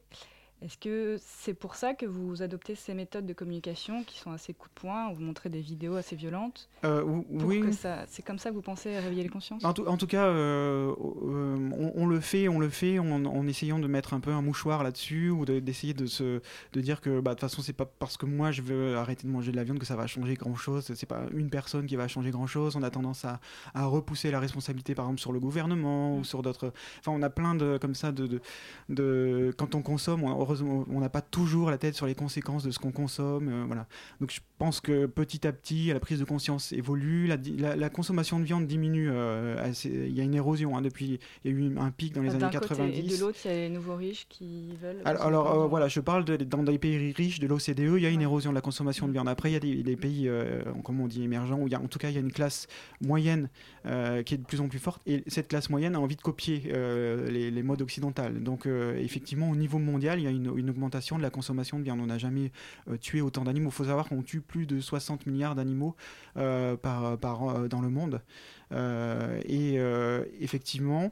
Est-ce 0.64 0.78
que 0.78 1.18
c'est 1.20 1.54
pour 1.54 1.76
ça 1.76 1.94
que 1.94 2.06
vous 2.06 2.42
adoptez 2.42 2.76
ces 2.76 2.94
méthodes 2.94 3.26
de 3.26 3.34
communication 3.34 4.04
qui 4.06 4.18
sont 4.18 4.32
assez 4.32 4.54
coup 4.54 4.70
de 4.70 4.74
poing, 4.80 5.10
où 5.10 5.16
vous 5.16 5.22
montrez 5.22 5.50
des 5.50 5.60
vidéos 5.60 5.96
assez 5.96 6.16
violentes 6.16 6.70
Euh, 6.86 7.04
oui. 7.32 7.64
C'est 8.08 8.24
comme 8.26 8.40
ça 8.40 8.50
que 8.50 8.56
vous 8.56 8.62
pensez 8.62 8.98
réveiller 8.98 9.24
les 9.24 9.30
consciences? 9.30 9.64
En 9.66 9.74
tout, 9.74 9.86
en 9.86 9.98
tout 9.98 10.08
cas, 10.08 10.26
euh, 10.28 10.94
euh, 11.24 11.70
on, 11.78 11.92
on 11.96 12.06
le 12.08 12.20
fait, 12.22 12.48
on 12.48 12.60
le 12.60 12.70
fait 12.70 12.98
en, 13.00 13.26
en 13.26 13.48
essayant 13.48 13.78
de 13.80 13.88
mettre 13.88 14.14
un 14.14 14.20
peu 14.22 14.32
un 14.32 14.42
mouchoir 14.42 14.84
là-dessus 14.84 15.30
ou 15.30 15.44
de- 15.46 15.60
d'essayer 15.60 15.94
de 15.94 16.06
se, 16.06 16.42
de 16.72 16.82
dire 16.82 17.02
que 17.02 17.20
bah, 17.20 17.32
de 17.32 17.36
toute 17.36 17.42
façon 17.50 17.62
c'est 17.62 17.74
pas 17.74 17.86
parce 17.86 18.16
que 18.18 18.26
moi 18.26 18.52
je 18.52 18.62
veux 18.62 18.96
arrêter 18.96 19.28
de 19.28 19.32
manger 19.34 19.52
de 19.52 19.58
la 19.58 19.64
viande 19.66 19.80
que 19.80 19.86
ça 19.86 19.96
va 19.98 20.08
changer 20.08 20.36
grand-chose. 20.36 20.90
C'est 20.96 21.06
pas 21.06 21.24
une 21.34 21.50
personne 21.50 21.86
qui 21.86 21.96
va 21.98 22.08
changer 22.08 22.32
grand-chose. 22.32 22.76
On 22.78 22.84
a 22.84 22.90
tendance 22.90 23.26
à, 23.26 23.40
à 23.74 23.86
repousser 23.86 24.32
la 24.32 24.40
responsabilité 24.40 24.96
par 24.96 25.06
exemple 25.06 25.20
sur 25.20 25.34
le 25.34 25.40
gouvernement 25.42 26.16
ou 26.16 26.20
Mm. 26.22 26.24
sur 26.24 26.42
d'autres. 26.42 26.72
Enfin, 27.00 27.12
on 27.12 27.22
a 27.22 27.30
plein 27.30 27.54
de 27.56 27.78
comme 27.82 27.96
ça 27.96 28.12
de, 28.14 28.28
de, 28.28 28.42
de- 28.90 29.54
quand 29.58 29.76
on 29.76 29.82
consomme, 29.82 30.24
on- 30.24 30.36
on 30.62 31.00
n'a 31.00 31.10
pas 31.10 31.22
toujours 31.22 31.72
la 31.72 31.78
tête 31.78 31.96
sur 31.96 32.06
les 32.06 32.16
conséquences 32.16 32.64
de 32.64 32.72
ce 32.72 32.80
qu'on 32.80 32.92
consomme. 32.92 33.50
euh, 33.50 33.64
voilà. 33.66 33.88
Donc 34.22 34.32
je 34.32 34.40
pense 34.58 34.80
que 34.82 35.06
petit 35.06 35.46
à 35.48 35.52
petit, 35.52 35.88
la 35.92 36.00
prise 36.00 36.20
de 36.20 36.26
conscience 36.26 36.72
évolue, 36.72 37.28
la, 37.28 37.38
di- 37.38 37.58
la- 37.58 37.76
la 37.76 37.90
consommation 37.90 38.40
de 38.40 38.46
viande 38.46 38.68
diminue. 38.68 39.10
euh, 39.12 39.72
Il 39.86 40.14
y 40.14 40.22
a 40.22 40.24
une 40.24 40.34
érosion 40.36 40.78
hein, 40.78 40.82
depuis. 40.82 41.20
Il 41.44 41.52
y 41.52 41.54
a 41.54 41.58
eu 41.58 41.78
un 41.78 41.92
pic 41.92 42.14
dans 42.14 42.22
les 42.22 42.30
D'un 42.30 42.36
années 42.48 42.58
côté 42.58 42.68
90. 42.70 43.00
et 43.00 43.18
de 43.18 43.22
l'autre, 43.22 43.38
il 43.46 43.48
y 43.52 43.54
a 43.54 43.58
les 43.58 43.70
nouveaux 43.70 43.96
riches 43.96 44.26
qui 44.30 44.76
veulent. 44.82 45.02
Alors, 45.06 45.24
alors, 45.26 45.52
euh, 45.64 45.68
voilà, 45.68 45.88
je 45.88 46.00
parle 46.00 46.26
de, 46.26 46.38
dans 46.38 46.64
des 46.64 46.78
pays 46.78 47.12
riches 47.14 47.40
de 47.40 47.48
l'OCDE, 47.48 47.80
il 47.98 48.04
y 48.04 48.06
a 48.06 48.10
une 48.10 48.18
Ouais. 48.18 48.24
érosion 48.24 48.52
de 48.52 48.56
la 48.56 48.62
consommation 48.62 49.08
de 49.08 49.14
viande. 49.14 49.28
Après, 49.28 49.50
il 49.50 49.54
y 49.54 49.58
a 49.58 49.60
des, 49.60 49.84
des 49.84 49.96
pays, 49.96 50.30
comment 50.84 51.04
on 51.06 51.08
dit, 51.08 51.24
émergents, 51.24 51.60
où 51.60 51.68
il 51.68 51.72
y 51.72 51.76
a, 51.76 51.80
en 51.82 51.88
tout 51.88 52.00
cas, 52.00 52.10
il 52.10 52.14
y 52.16 52.18
a 52.18 52.22
une 52.22 52.32
classe 52.32 52.68
moyenne 53.02 53.50
qui 53.84 53.90
est 54.36 54.38
de 54.38 54.46
plus 54.46 54.62
en 54.62 54.68
plus 54.70 54.80
forte. 54.80 55.02
Et 55.06 55.24
cette 55.28 55.48
classe 55.48 55.70
moyenne 55.70 55.96
a 55.96 56.00
envie 56.00 56.16
de 56.16 56.22
copier 56.22 56.62
les, 57.30 57.52
les 57.52 57.64
modes 57.64 57.82
occidentaux. 57.82 58.22
Donc, 58.40 58.68
effectivement, 58.98 59.50
au 59.50 59.56
niveau 59.56 59.80
mondial, 59.80 60.20
il 60.20 60.24
y 60.24 60.28
a 60.28 60.32
une, 60.32 60.43
une 60.56 60.70
augmentation 60.70 61.18
de 61.18 61.22
la 61.22 61.30
consommation 61.30 61.80
de 61.80 61.84
viande. 61.84 62.00
On 62.02 62.08
n'a 62.08 62.18
jamais 62.18 62.52
euh, 62.90 62.98
tué 62.98 63.22
autant 63.22 63.44
d'animaux. 63.44 63.70
Il 63.70 63.74
faut 63.74 63.86
savoir 63.86 64.08
qu'on 64.10 64.22
tue 64.22 64.42
plus 64.42 64.66
de 64.66 64.80
60 64.80 65.26
milliards 65.26 65.56
d'animaux 65.56 65.96
euh, 66.38 66.76
par, 66.76 67.18
par 67.18 67.44
euh, 67.44 67.68
dans 67.68 67.82
le 67.82 67.90
monde. 67.90 68.22
Et 69.46 69.76
effectivement, 70.40 71.12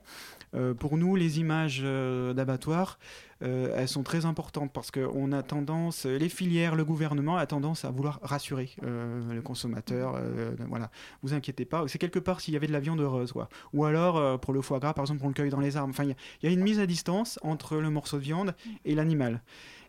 euh, 0.54 0.74
pour 0.74 0.98
nous, 0.98 1.16
les 1.16 1.40
images 1.40 1.82
euh, 1.84 2.34
d'abattoirs, 2.34 3.00
euh, 3.44 3.74
elles 3.76 3.88
sont 3.88 4.04
très 4.04 4.26
importantes 4.26 4.72
parce 4.74 4.92
qu'on 4.92 5.32
a 5.32 5.42
tendance, 5.44 6.06
les 6.06 6.30
filières, 6.30 6.76
le 6.76 6.86
gouvernement 6.86 7.38
a 7.38 7.46
tendance 7.46 7.86
à 7.86 7.90
vouloir 7.90 8.20
rassurer 8.22 8.70
le 8.84 9.42
consommateur. 9.42 10.20
voilà, 10.68 10.92
vous 11.24 11.34
inquiétez 11.34 11.66
pas. 11.66 11.84
C'est 11.88 11.98
quelque 11.98 12.20
part 12.20 12.40
s'il 12.40 12.54
y 12.54 12.58
avait 12.58 12.68
de 12.68 12.72
la 12.72 12.80
viande 12.80 13.00
heureuse, 13.00 13.32
quoi. 13.32 13.50
Ou 13.74 13.86
alors 13.86 14.40
pour 14.40 14.54
le 14.54 14.62
foie 14.62 14.80
gras, 14.80 14.94
par 14.94 15.04
exemple, 15.04 15.22
on 15.24 15.30
le 15.30 15.34
cueille 15.34 15.50
dans 15.50 15.60
les 15.60 15.76
arbres. 15.76 15.90
Enfin, 15.90 16.04
il 16.04 16.16
y 16.44 16.48
a- 16.48 16.52
une 16.52 16.62
mise 16.62 16.80
à 16.80 16.86
distance 16.86 17.40
entre 17.42 17.78
le 17.78 17.90
morceau 17.90 18.18
de 18.18 18.24
viande 18.24 18.54
et 18.86 18.94
l'animal. 18.94 19.42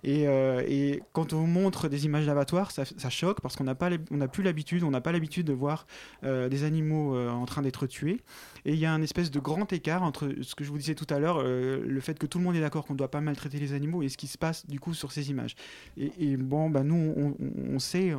Et, 0.05 1.03
quand 1.13 1.35
on 1.35 1.47
montre 1.47 1.89
des 1.89 2.07
images 2.07 2.25
d'abattoirs, 2.25 2.71
ça, 2.71 2.85
ça 2.87 3.11
choque 3.11 3.43
parce 3.43 3.57
qu'on 3.57 3.65
n'a 3.65 4.29
plus 4.29 4.43
l'habitude, 4.43 4.83
on 4.83 4.91
n'a 4.91 5.03
pas 5.03 5.13
l'habitude 5.13 5.47
de 5.47 5.53
voir 5.53 5.87
des 6.23 6.65
animaux 6.65 7.19
en 7.29 7.45
train 7.45 7.61
d'être 7.61 7.87
tués. 7.87 8.23
Et 8.65 8.75
il 8.75 8.79
y 8.79 8.87
a 8.87 8.93
un 8.93 9.03
espèce 9.03 9.31
de 9.31 9.41
grand 9.41 9.73
écart 9.73 10.03
entre 10.03 10.33
ce 10.43 10.55
que 10.55 10.63
je 10.63 10.71
vous 10.71 10.79
disais 10.79 10.95
tout 10.95 11.07
à 11.11 11.19
l'heure, 11.19 11.39
euh, 11.41 11.83
le 11.85 12.01
fait 12.01 12.19
que 12.19 12.27
tout 12.27 12.39
le 12.39 12.45
monde 12.45 12.55
est 12.55 12.61
d'accord 12.61 12.85
qu'on 12.85 12.93
ne 12.93 12.99
doit 12.99 13.11
pas 13.11 13.21
maltraiter 13.21 13.59
les 13.59 13.73
animaux 13.73 14.03
et 14.03 14.09
ce 14.09 14.17
qui 14.17 14.29
se 14.29 14.39
passe 14.39 14.67
du 14.67 14.79
coup 14.79 14.95
sur 14.95 15.11
ces 15.11 15.31
images. 15.31 15.57
Et, 15.97 16.37
bon, 16.37 16.71
bah, 16.71 16.83
nous, 16.85 17.37
on, 17.71 17.79
sait, 17.79 18.11
euh, 18.11 18.19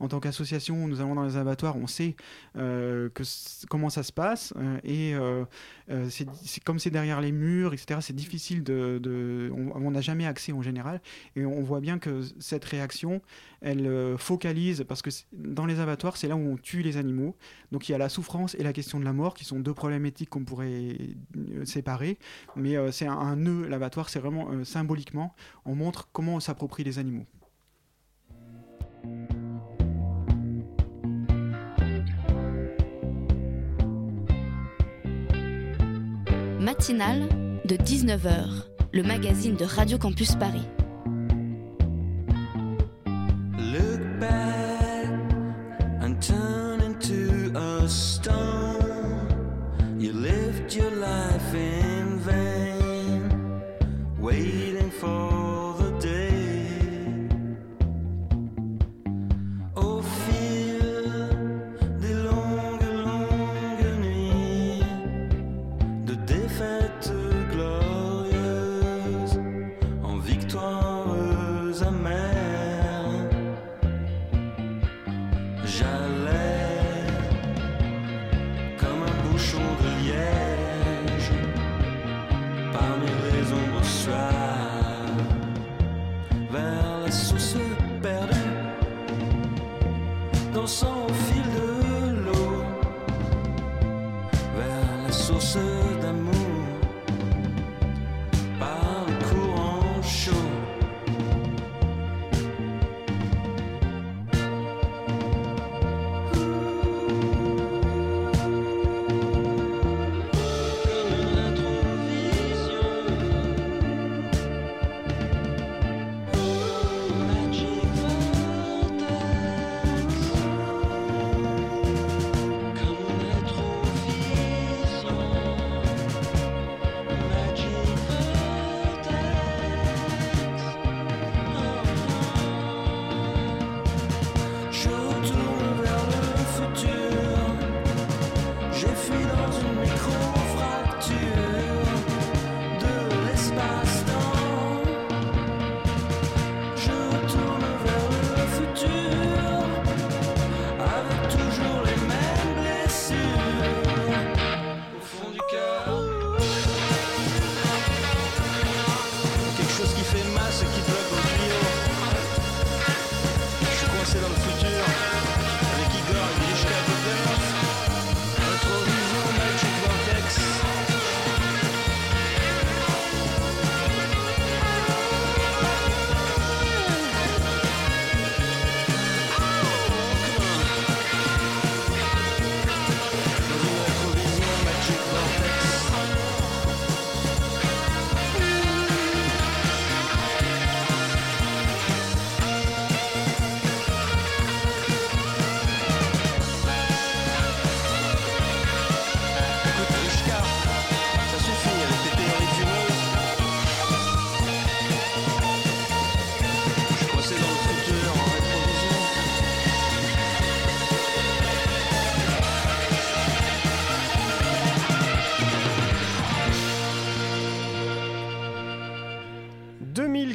en 0.00 0.08
tant 0.08 0.20
qu'association, 0.20 0.88
nous 0.88 1.00
allons 1.00 1.14
dans 1.14 1.24
les 1.24 1.36
abattoirs, 1.36 1.76
on 1.76 1.86
sait 1.86 2.16
euh, 2.56 3.08
comment 3.68 3.90
ça 3.90 4.02
se 4.02 4.12
passe. 4.12 4.52
et 4.84 5.14
c'est 6.08 6.64
comme 6.64 6.78
c'est 6.78 6.90
derrière 6.90 7.20
les 7.20 7.32
murs, 7.32 7.72
etc., 7.72 8.00
c'est 8.02 8.16
difficile 8.16 8.62
de... 8.62 9.50
on 9.52 9.90
n'a 9.90 10.00
jamais 10.00 10.26
accès 10.26 10.52
en 10.52 10.62
général. 10.62 11.00
Et 11.36 11.44
on 11.44 11.62
voit 11.62 11.80
bien 11.80 11.98
que 11.98 12.22
cette 12.38 12.64
réaction, 12.64 13.20
elle 13.60 14.16
focalise, 14.18 14.84
parce 14.88 15.02
que 15.02 15.10
dans 15.32 15.66
les 15.66 15.80
abattoirs, 15.80 16.16
c'est 16.16 16.28
là 16.28 16.36
où 16.36 16.52
on 16.52 16.56
tue 16.56 16.82
les 16.82 16.96
animaux. 16.96 17.36
Donc 17.72 17.88
il 17.88 17.92
y 17.92 17.94
a 17.94 17.98
la 17.98 18.08
souffrance 18.08 18.54
et 18.56 18.62
la 18.62 18.72
question 18.72 18.98
de 18.98 19.04
la 19.04 19.12
mort, 19.12 19.34
qui 19.34 19.44
sont 19.44 19.59
deux 19.60 19.74
problèmes 19.74 20.06
éthiques 20.06 20.30
qu'on 20.30 20.44
pourrait 20.44 20.96
euh, 21.36 21.64
séparer. 21.64 22.18
Mais 22.56 22.76
euh, 22.76 22.90
c'est 22.90 23.06
un, 23.06 23.18
un 23.18 23.36
nœud, 23.36 23.66
l'abattoir, 23.66 24.08
c'est 24.08 24.18
vraiment 24.18 24.50
euh, 24.50 24.64
symboliquement, 24.64 25.34
on 25.64 25.74
montre 25.74 26.08
comment 26.12 26.36
on 26.36 26.40
s'approprie 26.40 26.84
les 26.84 26.98
animaux. 26.98 27.26
Matinale 36.60 37.28
de 37.64 37.76
19h, 37.76 38.64
le 38.92 39.02
magazine 39.02 39.56
de 39.56 39.64
Radio 39.64 39.98
Campus 39.98 40.34
Paris. 40.36 40.66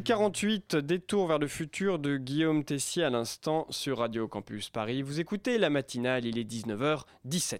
18h48, 0.05 0.77
détour 0.77 1.27
vers 1.27 1.39
le 1.39 1.47
futur 1.47 1.97
de 1.97 2.17
Guillaume 2.17 2.63
Tessier 2.63 3.03
à 3.03 3.09
l'instant 3.09 3.65
sur 3.71 3.97
Radio 3.97 4.27
Campus 4.27 4.69
Paris. 4.69 5.01
Vous 5.01 5.19
écoutez 5.19 5.57
la 5.57 5.71
matinale, 5.71 6.25
il 6.25 6.37
est 6.37 6.43
19h17. 6.43 7.59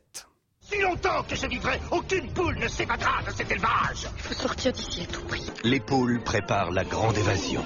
Si 0.62 0.80
longtemps 0.80 1.24
que 1.28 1.36
je 1.36 1.48
vivrai, 1.48 1.80
aucune 1.92 2.32
poule 2.34 2.56
ne 2.60 2.68
s'évadera 2.68 3.24
de 3.24 3.32
cet 3.32 3.50
élevage 3.52 4.08
Il 4.18 4.22
faut 4.22 4.34
sortir 4.36 4.72
d'ici 4.74 5.02
à 5.02 5.06
tout 5.12 5.24
prix. 5.24 5.44
Les 5.64 5.80
poules 5.80 6.22
préparent 6.24 6.70
la 6.70 6.84
grande 6.84 7.18
évasion. 7.18 7.66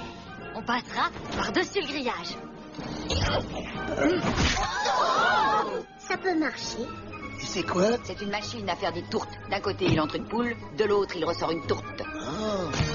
On 0.54 0.62
passera 0.62 1.10
par-dessus 1.36 1.82
le 1.82 1.86
grillage. 1.86 2.36
Ça 5.98 6.16
peut 6.16 6.38
marcher. 6.38 6.86
C'est 7.38 7.64
quoi? 7.64 7.98
C'est 8.04 8.20
une 8.22 8.30
machine 8.30 8.68
à 8.68 8.76
faire 8.76 8.92
des 8.92 9.02
tourtes. 9.02 9.38
D'un 9.50 9.60
côté, 9.60 9.86
il 9.90 10.00
entre 10.00 10.16
une 10.16 10.26
poule, 10.26 10.56
de 10.78 10.84
l'autre, 10.84 11.14
il 11.16 11.24
ressort 11.26 11.50
une 11.50 11.66
tourte. 11.66 12.00
Être 12.00 12.89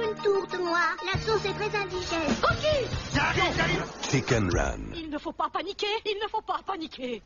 une 0.00 0.14
tourte, 0.22 0.58
moi. 0.58 0.80
La 1.12 1.20
sauce 1.20 1.44
est 1.44 1.52
très 1.54 1.78
indigène. 1.78 2.32
Ok 2.42 2.88
J'arrive, 3.14 3.56
j'arrive 3.56 3.84
Chicken 4.10 4.50
Run. 4.56 4.80
Il 4.96 5.10
ne 5.10 5.18
faut 5.18 5.32
pas 5.32 5.48
paniquer, 5.52 5.86
il 6.06 6.18
ne 6.22 6.28
faut 6.28 6.42
pas 6.42 6.60
paniquer. 6.66 7.22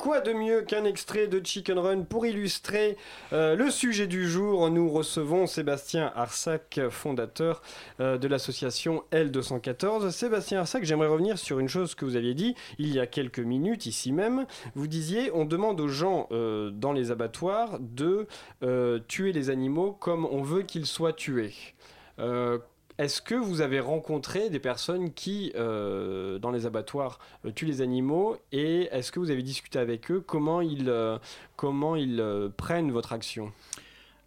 Quoi 0.00 0.22
de 0.22 0.32
mieux 0.32 0.62
qu'un 0.62 0.84
extrait 0.84 1.26
de 1.26 1.44
Chicken 1.44 1.78
Run 1.78 2.02
pour 2.04 2.24
illustrer 2.24 2.96
euh, 3.34 3.54
le 3.54 3.70
sujet 3.70 4.06
du 4.06 4.26
jour? 4.26 4.70
Nous 4.70 4.88
recevons 4.88 5.46
Sébastien 5.46 6.10
Arsac, 6.16 6.80
fondateur 6.88 7.60
euh, 8.00 8.16
de 8.16 8.26
l'association 8.26 9.04
L214. 9.12 10.10
Sébastien 10.10 10.60
Arsac, 10.60 10.84
j'aimerais 10.84 11.08
revenir 11.08 11.36
sur 11.36 11.58
une 11.58 11.68
chose 11.68 11.94
que 11.94 12.06
vous 12.06 12.16
aviez 12.16 12.32
dit 12.32 12.54
il 12.78 12.94
y 12.94 12.98
a 12.98 13.06
quelques 13.06 13.40
minutes 13.40 13.84
ici 13.84 14.10
même. 14.10 14.46
Vous 14.74 14.86
disiez 14.86 15.30
on 15.34 15.44
demande 15.44 15.78
aux 15.82 15.88
gens 15.88 16.28
euh, 16.32 16.70
dans 16.70 16.92
les 16.92 17.10
abattoirs 17.10 17.78
de 17.78 18.26
tuer 19.06 19.32
les 19.32 19.50
animaux 19.50 19.92
comme 19.92 20.24
on 20.24 20.40
veut 20.40 20.62
qu'ils 20.62 20.86
soient 20.86 21.12
tués. 21.12 21.52
Est-ce 23.00 23.22
que 23.22 23.34
vous 23.34 23.62
avez 23.62 23.80
rencontré 23.80 24.50
des 24.50 24.58
personnes 24.58 25.14
qui, 25.14 25.52
euh, 25.54 26.38
dans 26.38 26.50
les 26.50 26.66
abattoirs, 26.66 27.18
euh, 27.46 27.50
tuent 27.50 27.64
les 27.64 27.80
animaux 27.80 28.36
et 28.52 28.90
est-ce 28.92 29.10
que 29.10 29.18
vous 29.18 29.30
avez 29.30 29.42
discuté 29.42 29.78
avec 29.78 30.10
eux? 30.10 30.20
Comment 30.20 30.60
ils, 30.60 30.90
euh, 30.90 31.16
comment 31.56 31.96
ils 31.96 32.22
prennent 32.58 32.92
votre 32.92 33.14
action? 33.14 33.52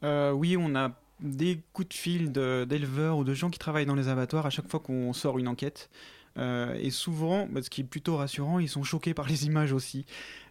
Oui, 0.02 0.58
on 0.60 0.76
a 0.76 0.92
des 1.20 1.62
coups 1.72 1.90
de 1.90 1.94
fil 1.94 2.32
d'éleveurs 2.32 3.18
ou 3.18 3.24
de 3.24 3.36
gens 3.36 3.52
qui 3.52 3.60
travaillent 3.60 3.86
dans 3.86 3.94
les 3.94 4.08
abattoirs 4.08 4.48
à 4.48 4.50
chaque 4.50 4.68
fois 4.68 4.80
qu'on 4.80 5.14
sort 5.14 5.38
une 5.38 5.48
enquête. 5.48 5.92
Euh, 6.38 6.76
et 6.80 6.90
souvent, 6.90 7.48
bah, 7.50 7.62
ce 7.62 7.70
qui 7.70 7.82
est 7.82 7.86
plutôt 7.86 8.18
rassurant, 8.18 8.60
ils 8.60 8.70
sont 8.70 8.84
choqués 8.84 9.14
par 9.14 9.28
les 9.28 9.46
images 9.46 9.72
aussi. 9.72 10.06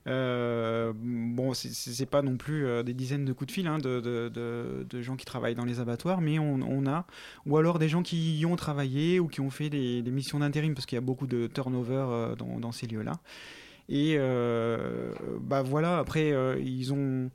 Euh, 0.07 0.92
bon, 0.95 1.55
c'est- 1.55 2.07
pas 2.07 2.23
non 2.23 2.37
plus 2.37 2.66
euh, 2.66 2.83
des 2.83 2.92
dizaines 2.92 3.25
de 3.25 3.33
coups 3.33 3.49
de 3.49 3.53
fil 3.53 3.66
hein, 3.68 3.79
de, 3.79 4.85
gens 5.01 5.16
qui 5.16 5.25
travaillent 5.25 5.55
dans 5.55 5.64
les 5.64 5.81
abattoirs, 5.81 6.21
mais 6.21 6.38
on, 6.38 6.87
a, 6.87 7.07
ou 7.47 7.57
alors 7.57 7.79
des 7.79 7.88
gens 7.88 8.03
qui 8.03 8.38
y 8.38 8.47
ont 8.47 8.57
travaillé 8.57 9.21
ou 9.21 9.29
qui 9.29 9.40
ont 9.40 9.51
fait 9.51 9.71
des, 9.71 10.03
missions 10.03 10.40
d'intérim, 10.40 10.75
parce 10.75 10.87
qu'il 10.87 10.97
y 10.97 10.99
a 10.99 11.03
beaucoup 11.03 11.27
de 11.27 11.47
turnover 11.47 12.05
euh, 12.09 12.35
dans, 12.37 12.73
ces 12.73 12.87
lieux-là. 12.87 13.14
Et 13.88 14.16
bah 15.40 15.62
voilà, 15.62 15.99
après, 15.99 16.33
ils 16.62 16.92
ont 16.92 17.31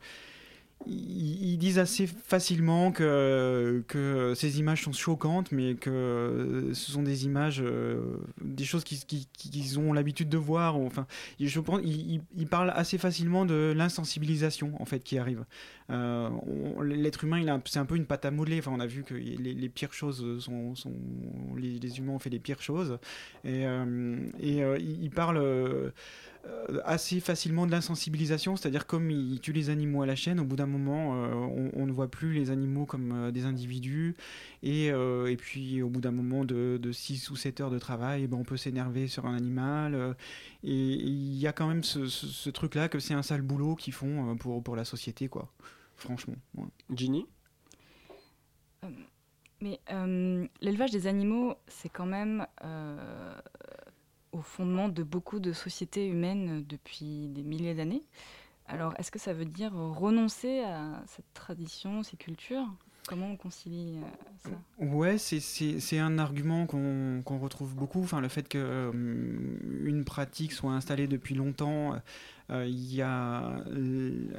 ils, 0.86 1.58
disent 1.58 1.80
assez 1.80 2.08
facilement 2.08 2.92
que, 2.92 3.84
que 3.88 4.34
ces 4.36 4.60
images 4.60 4.84
sont 4.84 4.94
choquantes, 4.94 5.52
mais 5.52 5.76
que 5.76 6.70
ce 6.74 6.92
sont 6.92 7.02
des 7.04 7.26
images, 7.26 7.62
euh, 7.62 8.18
des 8.42 8.64
choses 8.64 8.84
qu'ils 8.84 9.00
qui, 9.00 9.28
qui- 9.34 9.50
qu'ils 9.50 9.80
ont 9.80 9.92
l'habitude 9.92 10.30
de 10.30 10.38
voir. 10.38 10.78
Enfin, 10.78 11.08
je 11.40 11.60
pense, 11.60 11.82
ils, 11.84 12.22
parlent 12.48 12.72
assez 12.76 12.98
facilement 12.98 13.46
de 13.46 13.74
l'insensibilisation 13.76 14.74
en 14.80 14.86
fait 14.86 15.00
qui 15.00 15.18
arrive. 15.18 15.46
Euh, 15.90 16.30
L'être 16.84 17.24
humain, 17.24 17.62
c'est 17.66 17.80
un 17.80 17.86
peu 17.86 17.96
une 17.96 18.06
pâte 18.06 18.26
à 18.26 18.32
modeler. 18.32 18.60
Enfin, 18.60 18.72
on 18.74 18.80
a 18.80 18.88
vu 18.88 19.04
que 19.04 19.16
les, 19.16 19.70
pires 19.70 19.94
choses 19.94 20.40
sont, 20.40 20.74
les, 21.58 21.98
humains 22.00 22.14
ont 22.14 22.20
fait 22.20 22.30
les 22.30 22.40
pires 22.40 22.62
choses, 22.62 23.00
et, 23.44 23.66
euh, 23.66 24.18
ils 24.80 25.10
parlent. 25.10 25.92
Euh, 26.46 26.80
assez 26.86 27.20
facilement 27.20 27.66
de 27.66 27.72
l'insensibilisation, 27.72 28.56
c'est-à-dire 28.56 28.86
comme 28.88 29.10
ils 29.12 29.40
tuent 29.40 29.54
les 29.54 29.70
animaux 29.70 30.02
à 30.02 30.06
la 30.06 30.16
chaîne, 30.16 30.40
au 30.40 30.44
bout 30.46 30.56
d'un 30.56 30.66
moment, 30.68 31.16
euh, 31.16 31.34
on, 31.34 31.72
on 31.74 31.86
ne 31.88 31.92
voit 31.92 32.10
plus 32.10 32.34
les 32.34 32.52
animaux 32.52 32.86
comme 32.86 33.12
euh, 33.12 33.32
des 33.32 33.46
individus, 33.46 34.16
et, 34.64 34.92
euh, 34.92 35.28
et 35.32 35.36
puis 35.38 35.82
au 35.82 35.90
bout 35.90 36.02
d'un 36.02 36.12
moment 36.12 36.46
de, 36.46 36.78
de 36.82 36.92
6 36.92 37.30
ou 37.32 37.36
7 37.36 37.62
heures 37.62 37.72
de 37.72 37.80
travail, 37.80 38.24
eh 38.24 38.28
ben, 38.28 38.38
on 38.38 38.44
peut 38.44 38.58
s'énerver 38.58 39.08
sur 39.08 39.26
un 39.26 39.36
animal, 39.36 39.96
euh, 39.96 40.14
et 40.64 40.74
il 40.94 41.36
y 41.38 41.48
a 41.48 41.54
quand 41.54 41.68
même 41.68 41.84
ce, 41.84 42.08
ce- 42.08 42.28
ce 42.28 42.50
truc-là 42.50 42.90
que 42.90 43.00
c'est 43.00 43.14
un 43.14 43.24
sale 43.24 43.42
boulot 43.42 43.76
qu'ils 43.76 43.94
font 43.94 44.32
euh, 44.32 44.36
pour, 44.36 44.64
pour 44.64 44.76
la 44.76 44.86
société, 44.86 45.28
quoi. 45.30 45.52
Franchement. 45.96 46.36
ouais. 46.56 46.68
Ginny? 46.96 47.26
Mais 49.60 49.80
euh, 49.92 50.46
l'élevage 50.62 50.92
des 50.92 51.08
animaux, 51.08 51.56
c'est 51.68 51.90
quand 51.90 52.06
même 52.06 52.46
euh, 52.64 53.40
au 54.32 54.42
fondement 54.42 54.90
de 54.90 55.04
beaucoup 55.04 55.40
de 55.40 55.54
sociétés 55.54 56.08
humaines 56.08 56.64
depuis 56.68 57.28
des 57.28 57.44
milliers 57.44 57.76
d'années. 57.76 58.04
Alors, 58.68 58.94
est-ce 58.98 59.12
que 59.12 59.20
ça 59.20 59.34
veut 59.34 59.46
dire 59.46 59.74
renoncer 59.74 60.60
à 60.60 61.02
cette 61.08 61.34
tradition, 61.34 62.04
ces 62.04 62.18
cultures? 62.18 62.68
Comment 63.08 63.28
on 63.28 63.38
concilie 63.38 64.00
euh, 64.00 64.50
ça? 64.50 64.86
Ouais, 64.86 65.18
c'est- 65.18 65.98
un 66.00 66.20
argument 66.20 66.66
qu'on 66.68 67.40
retrouve 67.40 67.74
beaucoup. 67.74 68.04
Enfin, 68.04 68.20
le 68.20 68.28
fait 68.28 68.50
qu'une 68.50 70.04
pratique 70.06 70.52
soit 70.52 70.74
installée 70.74 71.08
depuis 71.08 71.34
longtemps, 71.34 71.96
euh, 72.50 72.66
il 72.68 72.94
y 72.94 73.02
a 73.02 73.64
euh, 73.68 74.34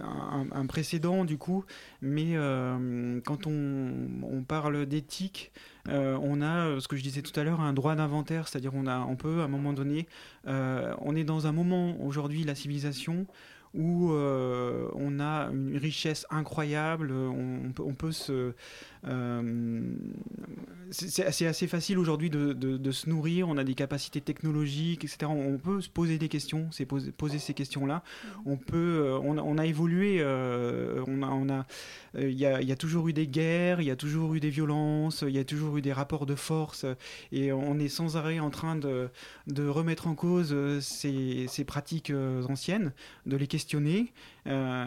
un, 0.52 0.66
précédent 0.66 1.24
du 1.24 1.38
coup. 1.38 1.64
Mais 2.02 2.36
euh, 2.36 3.20
quand 3.24 3.46
on 3.46 4.44
parle 4.46 4.84
d'éthique, 4.84 5.50
euh, 5.88 6.18
on 6.22 6.40
a 6.42 6.66
euh, 6.66 6.80
ce 6.80 6.88
que 6.88 6.96
je 6.96 7.02
disais 7.02 7.22
tout 7.22 7.38
à 7.38 7.44
l'heure, 7.44 7.60
un 7.60 7.72
droit 7.72 7.94
d'inventaire, 7.94 8.48
c'est-à-dire 8.48 8.72
on 8.74 8.86
a, 8.86 8.98
on 9.00 9.16
peut 9.16 9.40
à 9.40 9.44
un 9.44 9.48
moment 9.48 9.72
donné, 9.72 10.06
euh, 10.46 10.94
on 11.00 11.16
est 11.16 11.24
dans 11.24 11.46
un 11.46 11.52
moment 11.52 11.96
aujourd'hui, 12.02 12.44
la 12.44 12.54
civilisation 12.54 13.26
où 13.74 14.12
on 14.12 15.20
a 15.20 15.50
une 15.52 15.76
richesse 15.76 16.26
incroyable, 16.30 17.12
on 17.12 17.70
peut, 17.70 17.82
on 17.82 17.92
peut 17.92 18.12
se... 18.12 18.54
euh, 19.06 19.82
c'est 20.90 21.46
assez, 21.46 21.66
facile 21.66 21.98
aujourd'hui 21.98 22.30
de, 22.30 22.90
se 22.90 23.08
nourrir, 23.08 23.48
on 23.48 23.58
a 23.58 23.64
des 23.64 23.74
capacités 23.74 24.20
technologiques, 24.20 25.04
etc. 25.04 25.30
On 25.30 25.58
peut 25.58 25.80
se 25.80 25.88
poser 25.88 26.18
des 26.18 26.28
questions, 26.28 26.68
c'est 26.70 26.86
poser, 26.86 27.38
ces 27.38 27.54
questions-là. 27.54 28.02
On, 28.46 28.56
peut, 28.56 28.76
euh, 28.76 29.18
on, 29.18 29.58
a, 29.58 29.66
évolué, 29.66 30.18
euh, 30.20 31.04
on 31.06 31.22
a... 31.22 31.66
Il 32.18 32.30
y, 32.30 32.46
a, 32.46 32.76
toujours 32.76 33.08
eu 33.08 33.12
des 33.12 33.26
guerres, 33.26 33.80
il 33.80 33.86
y 33.86 33.90
a 33.90 33.96
toujours 33.96 34.34
eu 34.34 34.40
des 34.40 34.48
violences, 34.48 35.24
il 35.26 35.34
y 35.34 35.38
a 35.38 35.44
toujours 35.44 35.76
eu 35.76 35.82
des 35.82 35.92
rapports 35.92 36.24
de 36.24 36.34
force, 36.34 36.86
et 37.32 37.52
on 37.52 37.78
est 37.78 37.88
sans 37.88 38.16
arrêt 38.16 38.40
en 38.40 38.50
train 38.50 38.76
de, 38.76 39.10
remettre 39.68 40.06
en 40.08 40.14
cause 40.14 40.56
ces, 40.80 41.64
pratiques 41.66 42.12
anciennes, 42.48 42.92
de 43.26 43.36
les 43.36 43.46
questionner, 43.46 44.12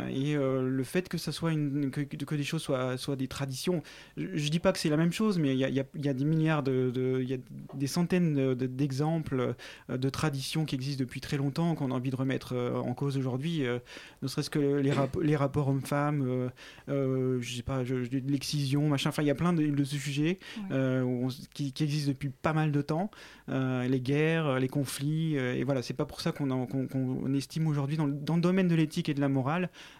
et 0.09 0.35
euh, 0.35 0.61
le 0.67 0.83
fait 0.83 1.07
que 1.09 1.17
ça 1.17 1.31
soit 1.31 1.51
une, 1.51 1.91
que, 1.91 2.01
que 2.01 2.35
des 2.35 2.43
choses 2.43 2.61
soient, 2.61 2.97
soient 2.97 3.15
des 3.15 3.27
traditions. 3.27 3.81
Je, 4.17 4.27
je 4.35 4.49
dis 4.49 4.59
pas 4.59 4.71
que 4.71 4.79
c'est 4.79 4.89
la 4.89 4.97
même 4.97 5.11
chose, 5.13 5.37
mais 5.39 5.53
il 5.53 5.57
y 5.59 5.63
a, 5.65 5.69
y 5.69 5.79
a- 5.79 5.85
y 5.95 6.09
a 6.09 6.13
des 6.13 6.25
milliards 6.25 6.63
de, 6.63 7.19
il 7.21 7.29
y 7.29 7.33
a 7.33 7.37
des 7.75 7.87
centaines 7.87 8.33
de- 8.33 8.53
de- 8.53 8.65
d'exemples 8.67 9.53
euh, 9.89 9.97
de 9.97 10.09
traditions 10.09 10.65
qui 10.65 10.75
existent 10.75 11.01
depuis 11.03 11.21
très 11.21 11.37
longtemps 11.37 11.75
qu'on 11.75 11.91
a 11.91 11.93
envie 11.93 12.09
de 12.11 12.15
remettre 12.15 12.53
euh, 12.55 12.73
en 12.79 12.93
cause 12.93 13.17
aujourd'hui. 13.17 13.65
euh, 13.65 13.79
ne 14.21 14.27
serait-ce 14.27 14.49
que 14.49 14.59
les, 14.59 14.91
rap- 14.91 15.17
les 15.21 15.35
rapports 15.35 15.67
hommes-femmes, 15.69 16.23
euh, 16.27 16.49
euh, 16.89 17.37
je 17.41 17.55
sais 17.55 17.63
pas, 17.63 17.83
l'excision, 18.27 18.87
machin. 18.87 19.09
Enfin, 19.09 19.23
il 19.23 19.27
y 19.27 19.31
a 19.31 19.35
plein 19.35 19.53
de, 19.53 19.65
de 19.65 19.83
sujets 19.83 20.39
euh, 20.71 21.01
où 21.03 21.25
on 21.25 21.29
s- 21.29 21.47
qui, 21.53 21.71
qui 21.73 21.83
existent 21.83 22.09
depuis 22.11 22.29
pas 22.29 22.53
mal 22.53 22.71
de 22.71 22.81
temps. 22.81 23.09
Euh, 23.49 23.87
les 23.87 23.99
guerres, 23.99 24.59
les 24.59 24.67
conflits, 24.69 25.37
euh, 25.37 25.55
et 25.55 25.63
voilà, 25.63 25.81
c'est 25.81 25.93
pas 25.93 26.05
pour 26.05 26.21
ça 26.21 26.31
qu'on 26.31 27.33
estime 27.33 27.67
aujourd'hui 27.67 27.97
dans, 27.97 28.07
dans 28.07 28.35
le 28.35 28.41
domaine 28.41 28.67
de 28.67 28.75
l'éthique 28.75 29.09
et 29.09 29.13
de 29.13 29.21
la 29.21 29.29
morale, 29.29 29.50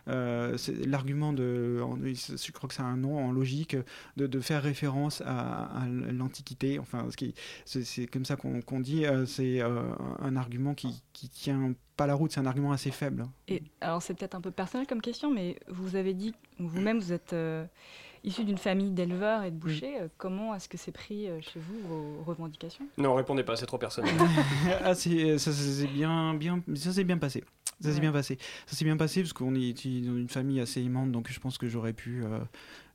euh, 0.08 0.58
c'est 0.58 0.86
l'argument 0.86 1.34
de, 1.34 1.80
en- 1.84 1.98
je 1.98 2.52
crois 2.52 2.68
que 2.68 2.74
c'est 2.76 2.82
un 2.82 2.98
nom 2.98 3.18
en 3.24 3.32
logique, 3.32 3.76
de, 4.18 4.28
de 4.28 4.40
faire 4.40 4.62
référence 4.64 5.22
à, 5.26 5.64
à 5.82 5.88
l'Antiquité. 5.88 6.80
Enfin, 6.80 7.08
c'est 7.66 8.08
comme 8.08 8.26
ça 8.26 8.36
qu'on 8.36 8.80
dit, 8.80 9.06
euh, 9.06 9.26
c'est 9.26 9.62
euh, 9.62 9.82
un 10.20 10.36
argument 10.36 10.74
qui, 10.74 11.04
qui 11.14 11.30
tient 11.30 11.74
pas 11.98 12.08
la 12.08 12.14
route, 12.16 12.32
c'est 12.32 12.40
un 12.40 12.46
argument 12.46 12.72
assez 12.72 12.92
faible. 12.92 13.26
Et 13.48 13.62
alors, 13.82 14.02
c'est 14.02 14.14
peut-être 14.14 14.36
un 14.36 14.42
peu 14.42 14.52
personnel 14.52 14.88
comme 14.88 15.02
question, 15.02 15.32
mais 15.32 15.58
vous 15.68 15.96
avez 15.96 16.14
dit, 16.14 16.34
vous-même, 16.60 17.00
vous 17.00 17.14
êtes 17.14 17.34
euh, 17.34 17.64
issu 18.24 18.44
d'une 18.44 18.58
famille 18.58 18.92
d'éleveurs 18.92 19.44
et 19.44 19.52
de 19.52 19.56
bouchers. 19.56 20.02
Euh, 20.02 20.08
Comment 20.18 20.56
est-ce 20.56 20.68
que 20.70 20.78
c'est 20.78 20.92
pris 20.92 21.28
euh, 21.28 21.40
chez 21.42 21.60
vous, 21.60 21.80
vos 21.88 22.24
revendications? 22.24 22.86
Non, 22.98 23.14
répondez 23.14 23.44
pas, 23.44 23.56
c'est 23.56 23.66
trop 23.68 23.78
personnel. 23.78 24.14
ah, 24.84 24.96
c'est- 24.96 25.38
ça 25.38 25.52
s'est 25.52 25.88
bien, 25.88 26.34
bien, 26.34 26.64
ça 26.76 26.92
s'est 26.92 27.04
bien 27.04 27.18
passé. 27.18 27.44
Ça 27.82 27.90
s'est 27.90 27.96
Ouais. 27.96 28.02
bien 28.02 28.12
passé. 28.12 28.38
Ça 28.68 28.76
s'est 28.76 28.86
bien 28.86 28.96
passé 28.98 29.22
parce 29.22 29.34
qu'on 29.34 29.56
est 29.56 29.74
dans 30.06 30.16
une 30.18 30.30
famille 30.30 30.60
assez 30.60 30.82
aimante, 30.82 31.12
donc 31.12 31.30
je 31.32 31.40
pense 31.40 31.58
que 31.58 31.68
j'aurais 31.68 31.94
pu, 31.94 32.24
euh, 32.24 32.40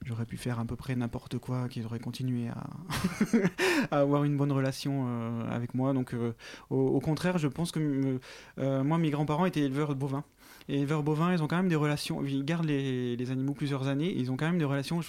j'aurais 0.05 0.25
pu 0.27 0.37
faire 0.37 0.59
à 0.61 0.65
peu 0.65 0.77
près 0.77 0.95
n'importe 0.97 1.39
quoi 1.39 1.69
qui 1.69 1.85
aurait 1.85 1.99
continué 1.99 2.49
à, 2.49 2.67
à 3.91 3.99
avoir 4.01 4.25
une 4.25 4.37
bonne 4.37 4.53
relation 4.53 5.05
euh, 5.09 5.49
avec 5.51 5.75
moi. 5.75 5.93
Donc, 5.93 6.15
euh, 6.15 6.33
au, 6.71 6.77
au 6.79 7.01
contraire, 7.01 7.39
je 7.39 7.49
pense 7.49 7.73
que 7.73 8.19
moi, 8.59 8.99
mes 8.99 9.11
grands-parents 9.11 9.47
étaient 9.47 9.61
éleveurs 9.61 9.95
de 9.95 9.99
bovins. 10.01 10.25
Et 10.69 10.73
les 10.73 10.79
éleveurs 10.81 11.03
bovins, 11.03 11.33
ils 11.33 11.43
ont 11.43 11.47
quand 11.47 11.57
même 11.57 11.69
des 11.69 11.77
relations. 11.77 12.25
Ils 12.25 12.45
gardent 12.45 12.65
les, 12.67 13.17
les 13.17 13.31
animaux 13.31 13.55
plusieurs 13.55 13.87
années. 13.89 14.09
et 14.09 14.19
ils 14.19 14.31
ont 14.33 14.37
quand 14.37 14.47
même 14.47 14.59
des 14.59 14.65
relations. 14.65 15.01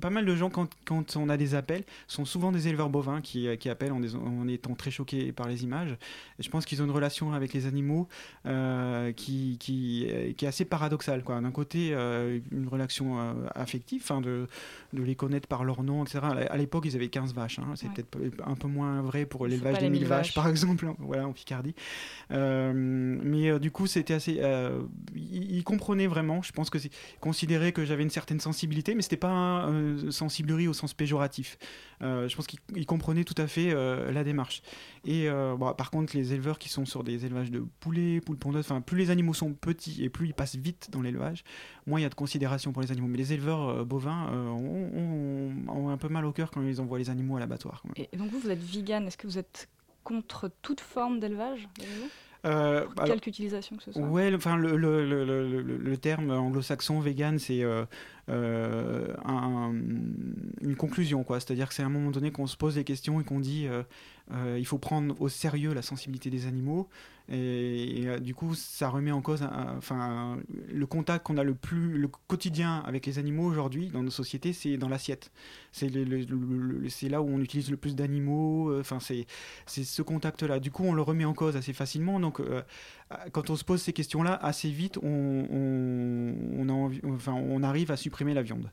pas 0.00 0.10
mal 0.10 0.24
de 0.26 0.36
gens, 0.36 0.50
quand, 0.50 0.68
quand 0.84 1.16
on 1.16 1.28
a 1.28 1.36
des 1.36 1.54
appels, 1.54 1.84
sont 2.06 2.24
souvent 2.24 2.52
des 2.52 2.68
éleveurs 2.68 2.90
bovins 2.90 3.20
qui, 3.20 3.48
qui 3.58 3.68
appellent 3.68 3.92
en, 3.92 4.48
étant 4.48 4.74
très 4.74 4.90
choqués 4.90 5.32
par 5.32 5.48
les 5.48 5.64
images. 5.64 5.92
Et 6.38 6.42
je 6.42 6.50
pense 6.50 6.66
qu'ils 6.66 6.82
ont 6.82 6.84
une 6.84 6.90
relation 6.90 7.32
avec 7.32 7.52
les 7.54 7.66
animaux 7.66 8.08
euh, 8.46 9.12
qui, 9.12 9.56
qui, 9.58 10.06
euh, 10.10 10.32
qui 10.32 10.44
est 10.44 10.48
assez 10.48 10.64
paradoxale. 10.64 11.22
D'un 11.26 11.50
côté, 11.50 11.90
euh, 11.92 12.38
une 12.52 12.68
relation 12.68 13.18
euh, 13.18 13.32
affective, 13.54 14.02
enfin, 14.04 14.20
de, 14.20 14.46
de 14.92 15.02
les 15.02 15.14
connaître 15.14 15.48
par 15.48 15.64
leur 15.64 15.82
nom, 15.82 16.04
etc. 16.04 16.20
À 16.50 16.56
l'époque, 16.56 16.84
ils 16.86 16.94
avaient 16.96 17.08
15 17.08 17.34
vaches. 17.34 17.58
hein. 17.58 17.72
C'est 17.74 17.86
Ouais. 17.86 17.92
peut-être 18.10 18.46
un 18.46 18.54
peu 18.54 18.68
moins 18.68 19.00
vrai 19.00 19.26
pour 19.26 19.46
l'élevage 19.46 19.78
des 19.78 19.84
les 19.84 19.90
1000 19.90 20.00
1000 20.00 20.08
vaches, 20.08 20.26
vaches. 20.26 20.34
par 20.34 20.48
exemple, 20.48 20.86
voilà, 20.98 21.26
en 21.26 21.32
Picardie. 21.32 21.74
Euh, 22.32 22.72
mais 22.74 23.50
euh, 23.50 23.58
du 23.58 23.70
coup, 23.70 23.86
c'était 23.86 24.14
assez. 24.14 24.38
Euh, 24.66 24.82
il, 25.14 25.64
comprenait 25.64 26.06
vraiment. 26.06 26.42
Je 26.42 26.52
pense 26.52 26.70
que 26.70 26.78
c'est 26.78 26.90
considéré 27.20 27.72
que 27.72 27.84
j'avais 27.84 28.02
une 28.02 28.10
certaine 28.10 28.40
sensibilité, 28.40 28.94
mais 28.94 29.02
c'était 29.02 29.16
pas 29.16 29.28
un, 29.28 29.72
euh, 29.72 30.10
sensiblerie 30.10 30.68
au 30.68 30.72
sens 30.72 30.94
péjoratif. 30.94 31.58
Euh, 32.02 32.28
je 32.28 32.36
pense 32.36 32.46
qu'il 32.46 32.60
il 32.74 32.86
comprenait 32.86 33.24
tout 33.24 33.34
à 33.38 33.46
fait 33.46 33.72
euh, 33.72 34.12
la 34.12 34.24
démarche. 34.24 34.62
Et 35.04 35.28
par 35.78 35.90
contre, 35.90 36.16
les 36.16 36.32
éleveurs 36.32 36.58
qui 36.58 36.68
sont 36.68 36.84
sur 36.84 37.04
des 37.04 37.24
élevages 37.24 37.50
de 37.50 37.64
poulets, 37.80 38.20
poules 38.20 38.36
pondeuses, 38.36 38.64
enfin, 38.64 38.80
plus 38.80 38.98
les 38.98 39.10
animaux 39.10 39.34
sont 39.34 39.52
petits 39.52 40.02
et 40.02 40.08
plus 40.08 40.26
ils 40.26 40.34
passent 40.34 40.56
vite 40.56 40.88
dans 40.90 41.00
l'élevage, 41.00 41.44
moins 41.86 42.00
il 42.00 42.02
y 42.02 42.06
a 42.06 42.08
de 42.08 42.14
considération 42.16 42.72
pour 42.72 42.82
les 42.82 42.90
animaux. 42.90 43.06
Mais 43.06 43.18
les 43.18 43.32
éleveurs 43.32 43.86
bovins 43.86 44.28
ont, 44.32 45.88
un 45.88 45.96
peu 45.96 46.08
mal 46.08 46.24
au 46.24 46.32
cœur 46.32 46.50
quand 46.50 46.62
ils 46.62 46.80
envoient 46.80 46.98
les 46.98 47.08
animaux 47.08 47.36
à 47.36 47.40
l'abattoir. 47.40 47.84
Et 47.94 48.08
donc 48.16 48.30
vous, 48.30 48.40
vous 48.40 48.50
êtes 48.50 48.62
vegan. 48.62 49.06
Est-ce 49.06 49.16
que 49.16 49.28
vous 49.28 49.38
êtes 49.38 49.68
contre 50.02 50.50
toute 50.60 50.80
forme 50.80 51.20
d'élevage 51.20 51.68
d'animaux? 51.78 52.10
Euh, 52.46 52.84
Pour 52.86 53.02
alors- 53.02 53.14
Quelque 53.14 53.26
utilisation 53.28 53.76
que 53.76 53.82
ce 53.82 53.92
soit 53.92 54.02
Ouais, 54.02 54.30
le- 54.30 54.36
enfin 54.36 54.56
le, 54.56 54.76
le, 54.76 55.04
le, 55.04 55.24
le, 55.60 55.96
terme 55.96 56.30
anglo-saxon 56.30 57.00
vegan, 57.00 57.38
c'est 57.38 57.62
euh, 57.64 57.84
euh, 58.28 59.08
un- 59.24 59.72
une 60.60 60.76
conclusion, 60.76 61.24
quoi. 61.24 61.40
C'est-à-dire 61.40 61.68
que 61.68 61.74
c'est 61.74 61.82
à 61.82 61.86
un 61.86 61.90
moment 61.90 62.10
donné 62.10 62.30
qu'on 62.30 62.46
se 62.46 62.56
pose 62.56 62.74
des 62.76 62.84
questions 62.84 63.20
et 63.20 63.24
qu'on 63.24 63.40
dit 63.40 63.66
euh, 63.66 63.82
il 64.30 64.66
faut 64.66 64.78
prendre 64.78 65.20
au 65.20 65.28
sérieux 65.28 65.72
la 65.74 65.82
sensibilité 65.82 66.30
des 66.30 66.46
animaux. 66.46 66.88
Et, 67.28 68.04
euh, 68.06 68.20
du 68.20 68.34
coup, 68.36 68.54
ça 68.54 68.88
remet 68.88 69.10
en 69.10 69.20
cause, 69.20 69.42
enfin, 69.76 70.38
le 70.72 70.86
contact 70.86 71.26
qu'on 71.26 71.38
a 71.38 71.42
le 71.42 71.54
plus, 71.54 71.98
le 71.98 72.08
quotidien 72.28 72.84
avec 72.86 73.04
les 73.04 73.18
animaux 73.18 73.44
aujourd'hui 73.44 73.88
dans 73.88 74.04
nos 74.04 74.10
sociétés, 74.10 74.52
c'est 74.52 74.76
dans 74.76 74.88
l'assiette. 74.88 75.32
C'est 75.72 75.88
là 75.88 77.22
où 77.22 77.28
on 77.28 77.40
utilise 77.40 77.68
le 77.70 77.76
plus 77.76 77.96
d'animaux. 77.96 78.70
euh, 78.70 78.80
Enfin, 78.80 78.98
c'est 79.00 79.26
ce 79.84 80.02
contact-là. 80.02 80.60
Du 80.60 80.70
coup, 80.70 80.84
on 80.84 80.92
le 80.94 81.02
remet 81.02 81.24
en 81.24 81.34
cause 81.34 81.56
assez 81.56 81.72
facilement. 81.72 82.20
Donc, 82.20 82.38
euh, 82.38 82.62
quand 83.32 83.50
on 83.50 83.56
se 83.56 83.64
pose 83.64 83.82
ces 83.82 83.92
questions-là, 83.92 84.34
assez 84.34 84.70
vite, 84.70 84.98
on 85.02 86.32
arrive 87.64 87.90
à 87.90 87.96
supprimer 87.96 88.34
la 88.34 88.42
viande. 88.42 88.70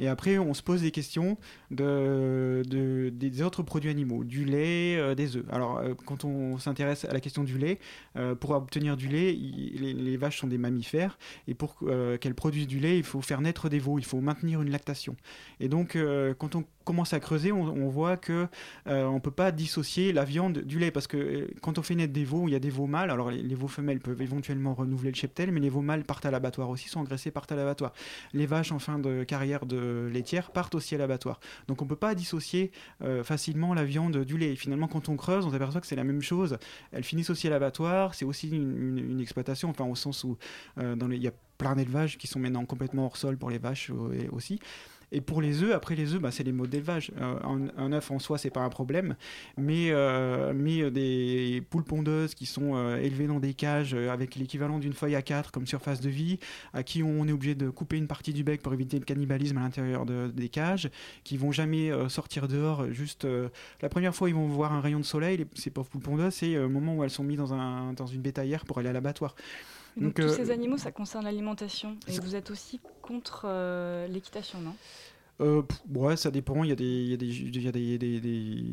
Et 0.00 0.08
après, 0.08 0.38
on 0.38 0.54
se 0.54 0.62
pose 0.62 0.80
des 0.80 0.90
questions 0.90 1.36
de, 1.70 2.62
de- 2.66 3.10
des 3.10 3.42
autres 3.42 3.62
produits 3.62 3.90
animaux, 3.90 4.24
du 4.24 4.46
lait, 4.46 4.96
euh, 4.96 5.14
des 5.14 5.36
œufs. 5.36 5.44
Alors, 5.52 5.78
euh, 5.78 5.94
quand 6.06 6.24
on 6.24 6.58
s'intéresse 6.58 7.04
à 7.04 7.12
la 7.12 7.20
question 7.20 7.44
du 7.44 7.58
lait, 7.58 7.78
euh, 8.16 8.34
pour 8.34 8.50
obtenir 8.50 8.96
du 8.96 9.08
lait, 9.08 9.32
les, 9.32 10.16
vaches 10.16 10.40
sont 10.40 10.46
des 10.46 10.58
mammifères, 10.58 11.18
et 11.46 11.54
pour 11.54 11.76
qu'elles 12.20 12.34
produisent 12.34 12.66
du 12.66 12.78
lait, 12.78 12.96
il 12.98 13.04
faut 13.04 13.20
faire 13.20 13.40
naître 13.40 13.68
des 13.68 13.78
veaux, 13.78 13.98
il 13.98 14.04
faut 14.04 14.20
maintenir 14.20 14.62
une 14.62 14.70
lactation. 14.70 15.16
Et 15.60 15.68
donc, 15.68 15.96
quand 16.38 16.54
on 16.56 16.64
commence 16.84 17.12
à 17.12 17.20
creuser, 17.20 17.52
on, 17.52 17.88
voit 17.88 18.16
que 18.16 18.48
euh, 18.88 19.04
on 19.04 19.20
peut 19.20 19.30
pas 19.30 19.52
dissocier 19.52 20.12
la 20.12 20.24
viande 20.24 20.58
du 20.58 20.78
lait, 20.78 20.90
parce 20.90 21.06
que 21.06 21.48
quand 21.62 21.78
on 21.78 21.82
fait 21.82 21.94
naître 21.94 22.12
des 22.12 22.24
veaux, 22.24 22.48
il 22.48 22.52
y 22.52 22.56
a 22.56 22.58
des 22.58 22.70
veaux 22.70 22.86
mâles. 22.86 23.10
Alors, 23.10 23.30
les, 23.30 23.42
les 23.42 23.54
veaux 23.54 23.68
femelles 23.68 24.00
peuvent 24.00 24.20
éventuellement 24.20 24.74
renouveler 24.74 25.10
le 25.10 25.16
cheptel, 25.16 25.52
mais 25.52 25.60
les 25.60 25.68
veaux 25.68 25.82
mâles 25.82 26.04
partent 26.04 26.26
à 26.26 26.30
l'abattoir 26.30 26.68
aussi, 26.68 26.88
sont 26.88 27.00
engraissés, 27.00 27.30
partent 27.30 27.52
à 27.52 27.56
l'abattoir. 27.56 27.92
Les 28.32 28.46
vaches 28.46 28.72
en 28.72 28.78
fin 28.78 28.98
de 28.98 29.24
carrière 29.24 29.66
de 29.66 29.89
laitière 30.10 30.50
partent 30.50 30.74
aussi 30.74 30.94
à 30.94 30.98
l'abattoir. 30.98 31.40
Donc 31.68 31.82
on 31.82 31.86
peut 31.86 31.96
pas 31.96 32.14
dissocier 32.14 32.70
euh, 33.02 33.22
facilement 33.24 33.74
la 33.74 33.84
viande 33.84 34.18
du 34.24 34.38
lait. 34.38 34.52
Et 34.52 34.56
finalement, 34.56 34.88
quand 34.88 35.08
on 35.08 35.16
creuse, 35.16 35.44
on 35.46 35.50
s'aperçoit 35.50 35.80
que 35.80 35.86
c'est 35.86 35.96
la 35.96 36.04
même 36.04 36.22
chose. 36.22 36.58
Elles 36.92 37.04
finissent 37.04 37.30
aussi 37.30 37.46
à 37.46 37.50
l'abattoir. 37.50 38.14
C'est 38.14 38.24
aussi 38.24 38.48
une, 38.50 38.98
une- 38.98 39.20
exploitation, 39.20 39.68
enfin 39.68 39.84
au 39.84 39.94
sens 39.94 40.24
où 40.24 40.36
euh, 40.78 40.96
il 41.12 41.22
y 41.22 41.28
a 41.28 41.32
plein 41.58 41.76
d'élevages 41.76 42.16
qui 42.16 42.26
sont 42.26 42.38
maintenant 42.38 42.64
complètement 42.64 43.04
hors 43.04 43.16
sol 43.16 43.36
pour 43.36 43.50
les 43.50 43.58
vaches 43.58 43.90
euh, 43.90 44.28
aussi. 44.32 44.58
Et 45.12 45.20
pour 45.20 45.42
les 45.42 45.62
œufs, 45.62 45.72
après 45.72 45.96
les 45.96 46.14
œufs, 46.14 46.20
bah, 46.20 46.30
c'est 46.30 46.44
les 46.44 46.52
modes 46.52 46.70
d'élevage. 46.70 47.10
Euh, 47.20 47.34
un, 47.76 47.92
œuf 47.92 48.10
en 48.10 48.18
soi, 48.18 48.38
c'est 48.38 48.50
pas 48.50 48.60
un 48.60 48.68
problème, 48.68 49.16
mais, 49.56 49.88
euh, 49.90 50.52
mais 50.54 50.82
euh, 50.82 50.90
des 50.90 51.62
poules 51.70 51.84
pondeuses 51.84 52.34
qui 52.34 52.46
sont 52.46 52.96
élevées 52.96 53.26
dans 53.26 53.40
des 53.40 53.54
cages 53.54 53.94
avec 53.94 54.36
l'équivalent 54.36 54.78
d'une 54.78 54.92
feuille 54.92 55.16
à 55.16 55.22
4 55.22 55.50
comme 55.50 55.66
surface 55.66 56.00
de 56.00 56.08
vie, 56.08 56.38
à 56.72 56.82
qui 56.82 57.02
on 57.02 57.26
est 57.26 57.32
obligé 57.32 57.54
de 57.54 57.70
couper 57.70 57.96
une 57.96 58.06
partie 58.06 58.32
du 58.32 58.44
bec 58.44 58.62
pour 58.62 58.72
éviter 58.72 58.98
le 58.98 59.04
cannibalisme 59.04 59.58
à 59.58 59.62
l'intérieur 59.62 60.06
de- 60.06 60.30
des 60.32 60.48
cages, 60.48 60.90
qui 61.24 61.36
vont 61.36 61.52
jamais 61.52 61.90
sortir 62.08 62.46
dehors. 62.48 62.90
Juste 62.92 63.26
la 63.82 63.88
première 63.88 64.14
fois, 64.14 64.28
ils 64.28 64.34
vont 64.34 64.46
voir 64.46 64.72
un 64.72 64.80
rayon 64.80 65.00
de 65.00 65.04
soleil. 65.04 65.46
Ces 65.54 65.70
pauvres 65.70 65.88
poules 65.88 66.02
pondeuses, 66.02 66.34
c'est 66.34 66.54
le 66.54 66.68
moment 66.68 66.96
où 66.96 67.04
elles 67.04 67.10
sont 67.10 67.24
mises 67.24 67.38
dans, 67.38 67.52
un, 67.52 67.92
dans 67.94 68.06
une 68.06 68.22
bétaillère 68.22 68.64
pour 68.64 68.78
aller 68.78 68.88
à 68.88 68.92
l'abattoir. 68.92 69.34
Donc, 69.96 70.14
tous 70.14 70.22
euh, 70.22 70.36
ces 70.36 70.50
animaux, 70.50 70.76
ça 70.76 70.92
concerne 70.92 71.24
l'alimentation. 71.24 71.96
Et 72.08 72.18
vous 72.20 72.36
êtes 72.36 72.50
aussi 72.50 72.80
contre 73.02 73.42
euh, 73.46 74.06
l'équitation, 74.06 74.60
non? 74.60 74.74
Euh, 75.40 75.62
ouais, 75.94 76.18
ça 76.18 76.30
dépend. 76.30 76.64
Il 76.64 76.68
y 76.68 76.72
a 76.72 76.76
des, 76.76 76.84
y 76.84 77.14
a 77.14 77.16
des, 77.16 77.26
y 77.26 77.68
a 77.68 77.72
des, 77.72 77.98
des, 77.98 78.20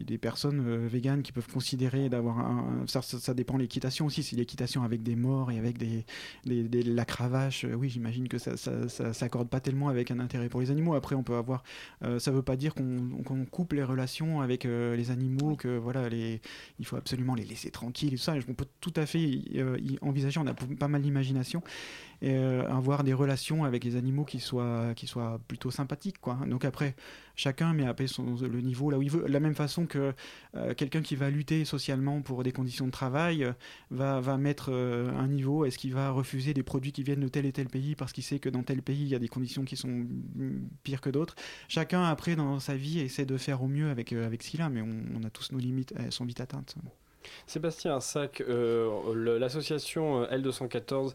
des- 0.04 0.18
personnes 0.18 0.60
euh, 0.68 0.88
véganes 0.88 1.22
qui 1.24 1.32
peuvent 1.32 1.48
considérer 1.48 2.10
d'avoir 2.10 2.40
un. 2.40 2.84
Ça, 2.88 3.02
ça, 3.02 3.20
ça 3.20 3.34
dépend 3.34 3.58
l'équitation 3.58 4.06
aussi. 4.08 4.22
Si 4.22 4.36
l'équitation 4.36 4.84
avec 4.84 5.02
des 5.02 5.16
morts 5.16 5.50
et 5.52 5.60
avec 5.60 5.78
des, 5.78 6.04
la 6.46 7.06
cravache, 7.06 7.64
euh, 7.64 7.74
oui, 7.74 7.90
j'imagine 7.90 8.28
que 8.28 8.38
ça, 8.38 8.58
ça, 8.58 8.90
ça 8.90 9.14
s'accorde 9.14 9.48
pas 9.48 9.62
tellement 9.62 9.88
avec 9.88 10.12
un 10.12 10.20
intérêt 10.20 10.50
pour 10.50 10.60
les 10.60 10.70
animaux. 10.72 10.96
Après, 10.96 11.16
on 11.16 11.24
peut 11.24 11.36
avoir. 11.36 11.64
euh, 12.04 12.20
ça 12.20 12.32
veut 12.32 12.42
pas 12.42 12.58
dire 12.58 12.74
qu'on 12.76 13.46
coupe 13.50 13.72
les 13.74 13.84
relations 13.84 14.42
avec 14.42 14.66
euh, 14.66 14.96
les 14.98 15.10
animaux, 15.12 15.56
que 15.56 15.78
voilà, 15.78 16.10
les, 16.10 16.42
il 16.80 16.86
faut 16.86 16.98
absolument 16.98 17.36
les 17.36 17.46
laisser 17.46 17.72
tranquilles 17.72 18.14
et 18.14 18.18
tout 18.18 18.24
ça. 18.24 18.36
On 18.50 18.54
peut 18.54 18.68
tout 18.82 18.94
à 18.98 19.06
fait 19.06 19.22
y 19.22 19.98
envisager. 20.02 20.40
On 20.40 20.48
a 20.48 20.54
pas 20.54 20.88
mal 20.90 21.02
d'imagination 21.02 21.62
et 22.22 22.36
euh, 22.36 22.68
avoir 22.70 23.04
des 23.04 23.14
relations 23.14 23.64
avec 23.64 23.84
les 23.84 23.96
animaux 23.96 24.26
qui 24.26 24.40
soient, 24.40 24.94
qui 24.96 25.08
soient 25.08 25.40
plutôt 25.48 25.72
sympathiques. 25.72 26.20
Quoi. 26.20 26.40
Donc 26.48 26.66
après, 26.66 26.96
chacun 27.36 27.74
met 27.74 27.86
après 27.86 28.08
son, 28.08 28.36
le 28.42 28.62
niveau 28.62 28.90
là 28.90 28.98
où 28.98 29.02
il 29.02 29.12
veut. 29.12 29.24
De 29.24 29.32
la 29.32 29.40
même 29.40 29.56
façon 29.56 29.86
que 29.86 30.14
euh, 30.56 30.74
quelqu'un 30.74 31.02
qui 31.02 31.16
va 31.16 31.30
lutter 31.30 31.66
socialement 31.66 32.22
pour 32.22 32.44
des 32.44 32.52
conditions 32.52 32.88
de 32.88 32.92
travail 32.92 33.44
euh, 33.44 33.54
va, 33.92 34.20
va 34.20 34.38
mettre 34.38 34.72
un 34.72 35.28
niveau. 35.28 35.66
Est-ce 35.66 35.78
qu'il 35.78 35.94
va 35.94 36.10
refuser 36.12 36.54
des 36.54 36.64
produits 36.64 36.92
qui 36.92 37.04
viennent 37.04 37.22
de 37.22 37.28
tel 37.28 37.46
et 37.46 37.52
tel 37.52 37.68
pays 37.68 37.96
parce 37.96 38.14
qu'il 38.14 38.24
sait 38.24 38.40
que 38.40 38.50
dans 38.50 38.64
tel 38.64 38.82
pays, 38.82 39.02
il 39.02 39.10
y 39.10 39.16
a 39.16 39.20
des 39.20 39.28
conditions 39.28 39.64
qui 39.64 39.76
sont 39.76 39.90
mm, 39.90 40.70
pires 40.84 41.02
que 41.02 41.10
d'autres? 41.10 41.36
Chacun, 41.68 42.04
après, 42.04 42.36
dans 42.36 42.60
sa 42.60 42.76
vie, 42.76 43.00
essaie 43.00 43.26
de 43.26 43.38
faire 43.38 43.62
au 43.62 43.68
mieux 43.68 43.90
avec, 43.90 44.14
avec 44.14 44.44
ce 44.44 44.50
qu'il 44.50 44.62
a, 44.62 44.70
mais 44.70 44.82
on, 44.82 45.04
on 45.16 45.24
a 45.24 45.30
tous 45.30 45.52
nos 45.52 45.60
limites, 45.60 45.94
elles 45.98 46.12
sont 46.12 46.26
vite 46.26 46.42
atteintes. 46.42 46.76
Sébastien 47.46 48.00
euh, 48.42 49.38
l'association 49.40 50.24
euh, 50.24 50.38
L214 50.38 51.14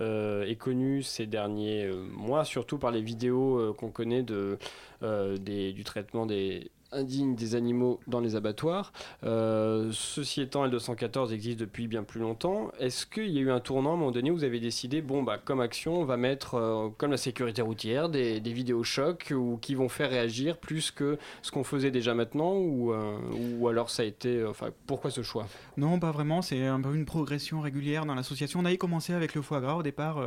euh, 0.00 0.44
est 0.44 0.56
connue 0.56 1.02
ces 1.02 1.26
derniers 1.26 1.90
mois, 2.10 2.44
surtout 2.44 2.78
par 2.78 2.90
les 2.90 3.02
vidéos 3.02 3.74
qu'on 3.74 3.90
connaît 3.90 4.22
du 4.22 5.84
traitement 5.84 6.26
des 6.26 6.70
indignes 6.94 7.34
des 7.34 7.54
animaux 7.54 8.00
dans 8.06 8.20
les 8.20 8.36
abattoirs. 8.36 8.92
Euh, 9.24 9.90
ceci 9.92 10.40
étant, 10.40 10.66
L214 10.66 11.32
existe 11.32 11.58
depuis 11.58 11.88
bien 11.88 12.02
plus 12.02 12.20
longtemps. 12.20 12.70
Est-ce 12.78 13.06
qu'il 13.06 13.30
y 13.30 13.38
a 13.38 13.40
eu 13.40 13.50
un 13.50 13.60
tournant 13.60 13.90
à 13.90 13.94
un 13.94 13.96
moment 13.96 14.10
donné 14.10 14.30
où 14.30 14.36
vous 14.36 14.44
avez 14.44 14.60
décidé, 14.60 15.02
bon, 15.02 15.22
bah, 15.22 15.38
comme 15.42 15.60
action, 15.60 16.00
on 16.00 16.04
va 16.04 16.16
mettre, 16.16 16.54
euh, 16.54 16.88
comme 16.96 17.10
la 17.10 17.16
sécurité 17.16 17.62
routière, 17.62 18.08
des, 18.08 18.40
des 18.40 18.52
vidéos 18.52 18.84
chocs 18.84 19.32
ou 19.36 19.58
qui 19.60 19.74
vont 19.74 19.88
faire 19.88 20.10
réagir 20.10 20.56
plus 20.56 20.90
que 20.90 21.18
ce 21.42 21.50
qu'on 21.50 21.64
faisait 21.64 21.90
déjà 21.90 22.14
maintenant 22.14 22.54
ou, 22.54 22.92
euh, 22.92 23.16
ou 23.58 23.68
alors 23.68 23.90
ça 23.90 24.02
a 24.02 24.06
été... 24.06 24.44
Enfin, 24.44 24.70
pourquoi 24.86 25.10
ce 25.10 25.22
choix? 25.22 25.46
Non, 25.76 25.98
pas 25.98 26.12
vraiment. 26.12 26.42
C'est 26.42 26.60
une 26.60 27.04
progression 27.04 27.60
régulière 27.60 28.06
dans 28.06 28.14
l'association. 28.14 28.60
On 28.60 28.64
avait 28.64 28.78
commencé 28.78 29.12
avec 29.12 29.34
le 29.34 29.42
foie 29.42 29.60
gras 29.60 29.76
au 29.76 29.82
départ. 29.82 30.18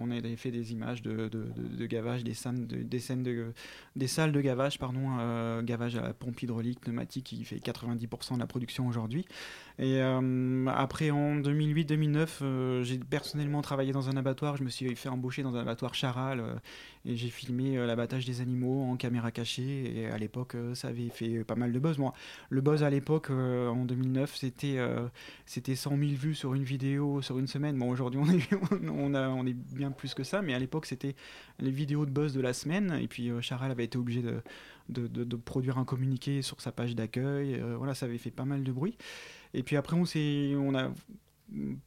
on 0.00 0.10
avait 0.10 0.36
fait 0.36 0.50
des 0.50 0.72
images 0.72 1.02
de, 1.02 1.86
gavage, 1.86 2.24
des 2.24 2.34
scènes 2.34 2.66
de, 2.66 2.76
des 2.76 2.98
scènes 2.98 3.22
de, 3.22 3.52
des 3.96 4.06
salles 4.06 4.32
de 4.32 4.40
gavage, 4.40 4.78
pardon, 4.78 5.62
gavage 5.62 5.96
à 5.96 6.07
la 6.08 6.14
pompe 6.14 6.42
hydraulique 6.42 6.80
pneumatique 6.80 7.24
qui 7.24 7.44
fait 7.44 7.56
90% 7.56 8.34
de 8.34 8.38
la 8.38 8.46
production 8.46 8.88
aujourd'hui. 8.88 9.26
Et 9.78 10.00
euh, 10.00 10.66
après, 10.68 11.10
en 11.10 11.36
2008-2009, 11.36 12.28
euh, 12.42 12.82
j'ai 12.82 12.98
personnellement 12.98 13.62
travaillé 13.62 13.92
dans 13.92 14.08
un 14.08 14.16
abattoir. 14.16 14.56
Je 14.56 14.64
me 14.64 14.70
suis 14.70 14.94
fait 14.96 15.08
embaucher 15.08 15.42
dans 15.42 15.54
un 15.54 15.60
abattoir 15.60 15.94
charal 15.94 16.40
euh, 16.40 16.54
et 17.04 17.16
j'ai 17.16 17.28
filmé 17.28 17.78
euh, 17.78 17.86
l'abattage 17.86 18.24
des 18.24 18.40
animaux 18.40 18.82
en 18.82 18.96
caméra 18.96 19.30
cachée. 19.30 19.98
Et 19.98 20.06
à 20.06 20.18
l'époque, 20.18 20.54
euh, 20.54 20.74
ça 20.74 20.88
avait 20.88 21.08
fait 21.08 21.44
pas 21.44 21.54
mal 21.54 21.72
de 21.72 21.78
buzz. 21.78 21.98
Moi, 21.98 22.12
le 22.50 22.60
buzz 22.60 22.82
à 22.82 22.90
l'époque, 22.90 23.30
euh, 23.30 23.68
en 23.68 23.84
2009, 23.84 24.36
c'était 24.36 24.78
euh, 24.78 25.06
c'était 25.46 25.74
100 25.74 25.90
000 25.90 26.00
vues 26.12 26.34
sur 26.34 26.54
une 26.54 26.64
vidéo 26.64 27.22
sur 27.22 27.38
une 27.38 27.46
semaine. 27.46 27.78
Bon, 27.78 27.90
aujourd'hui, 27.90 28.20
on 28.20 28.28
est, 28.28 28.48
on, 28.90 29.46
est 29.46 29.54
bien 29.54 29.90
plus 29.90 30.14
que 30.14 30.24
ça, 30.24 30.42
mais 30.42 30.54
à 30.54 30.58
l'époque, 30.58 30.86
c'était 30.86 31.14
les 31.60 31.70
vidéos 31.70 32.04
de 32.04 32.10
buzz 32.10 32.34
de 32.34 32.40
la 32.40 32.52
semaine. 32.52 32.98
Et 33.00 33.08
puis, 33.08 33.30
euh, 33.30 33.40
Charal 33.40 33.70
avait 33.70 33.84
été 33.84 33.98
obligé 33.98 34.22
de, 34.22 34.42
de, 34.88 35.36
produire 35.36 35.78
un 35.78 35.84
communiqué 35.84 36.42
sur 36.42 36.60
sa 36.60 36.72
page 36.72 36.94
d'accueil. 36.94 37.54
Euh, 37.54 37.76
voilà, 37.76 37.94
ça 37.94 38.06
avait 38.06 38.18
fait 38.18 38.30
pas 38.30 38.44
mal 38.44 38.64
de 38.64 38.72
bruit. 38.72 38.96
Et 39.54 39.62
puis 39.62 39.76
après, 39.76 39.96
on, 39.96 40.04
on 40.04 40.74
a 40.74 40.90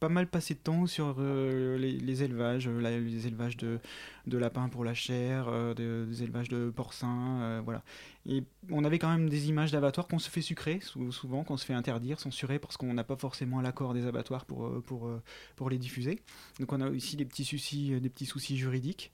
pas 0.00 0.08
mal 0.08 0.26
passé 0.26 0.54
de 0.54 0.58
temps 0.58 0.86
sur 0.86 1.16
euh, 1.18 1.78
les, 1.78 2.22
élevages, 2.24 2.66
euh, 2.66 2.80
les 3.00 3.26
élevages 3.26 3.56
de, 3.56 3.78
lapins 4.26 4.68
pour 4.68 4.84
la 4.84 4.94
chair, 4.94 5.46
euh, 5.48 5.72
de- 5.74 6.04
des 6.08 6.22
élevages 6.24 6.48
de 6.48 6.70
porcins, 6.70 7.60
voilà. 7.64 7.82
Et 8.26 8.42
on 8.70 8.84
avait 8.84 8.98
quand 8.98 9.10
même 9.10 9.28
des 9.28 9.48
images 9.48 9.70
d'abattoirs 9.70 10.08
qu'on 10.08 10.18
se 10.18 10.30
fait 10.30 10.42
sucrer, 10.42 10.80
sou- 10.80 11.12
souvent, 11.12 11.44
qu'on 11.44 11.56
se 11.56 11.64
fait 11.64 11.74
interdire, 11.74 12.18
censurer, 12.18 12.58
parce 12.58 12.76
qu'on 12.76 12.92
n'a 12.94 13.04
pas 13.04 13.16
forcément 13.16 13.60
l'accord 13.60 13.94
des 13.94 14.06
abattoirs 14.06 14.44
pour, 14.46 14.82
pour, 14.82 15.08
pour 15.54 15.70
les 15.70 15.78
diffuser. 15.78 16.18
Donc 16.58 16.72
on 16.72 16.80
a 16.80 16.90
aussi 16.90 17.16
des 17.16 17.24
petits 17.24 17.44
soucis, 17.44 18.00
des 18.00 18.08
petits 18.10 18.26
soucis 18.26 18.56
juridiques. 18.56 19.12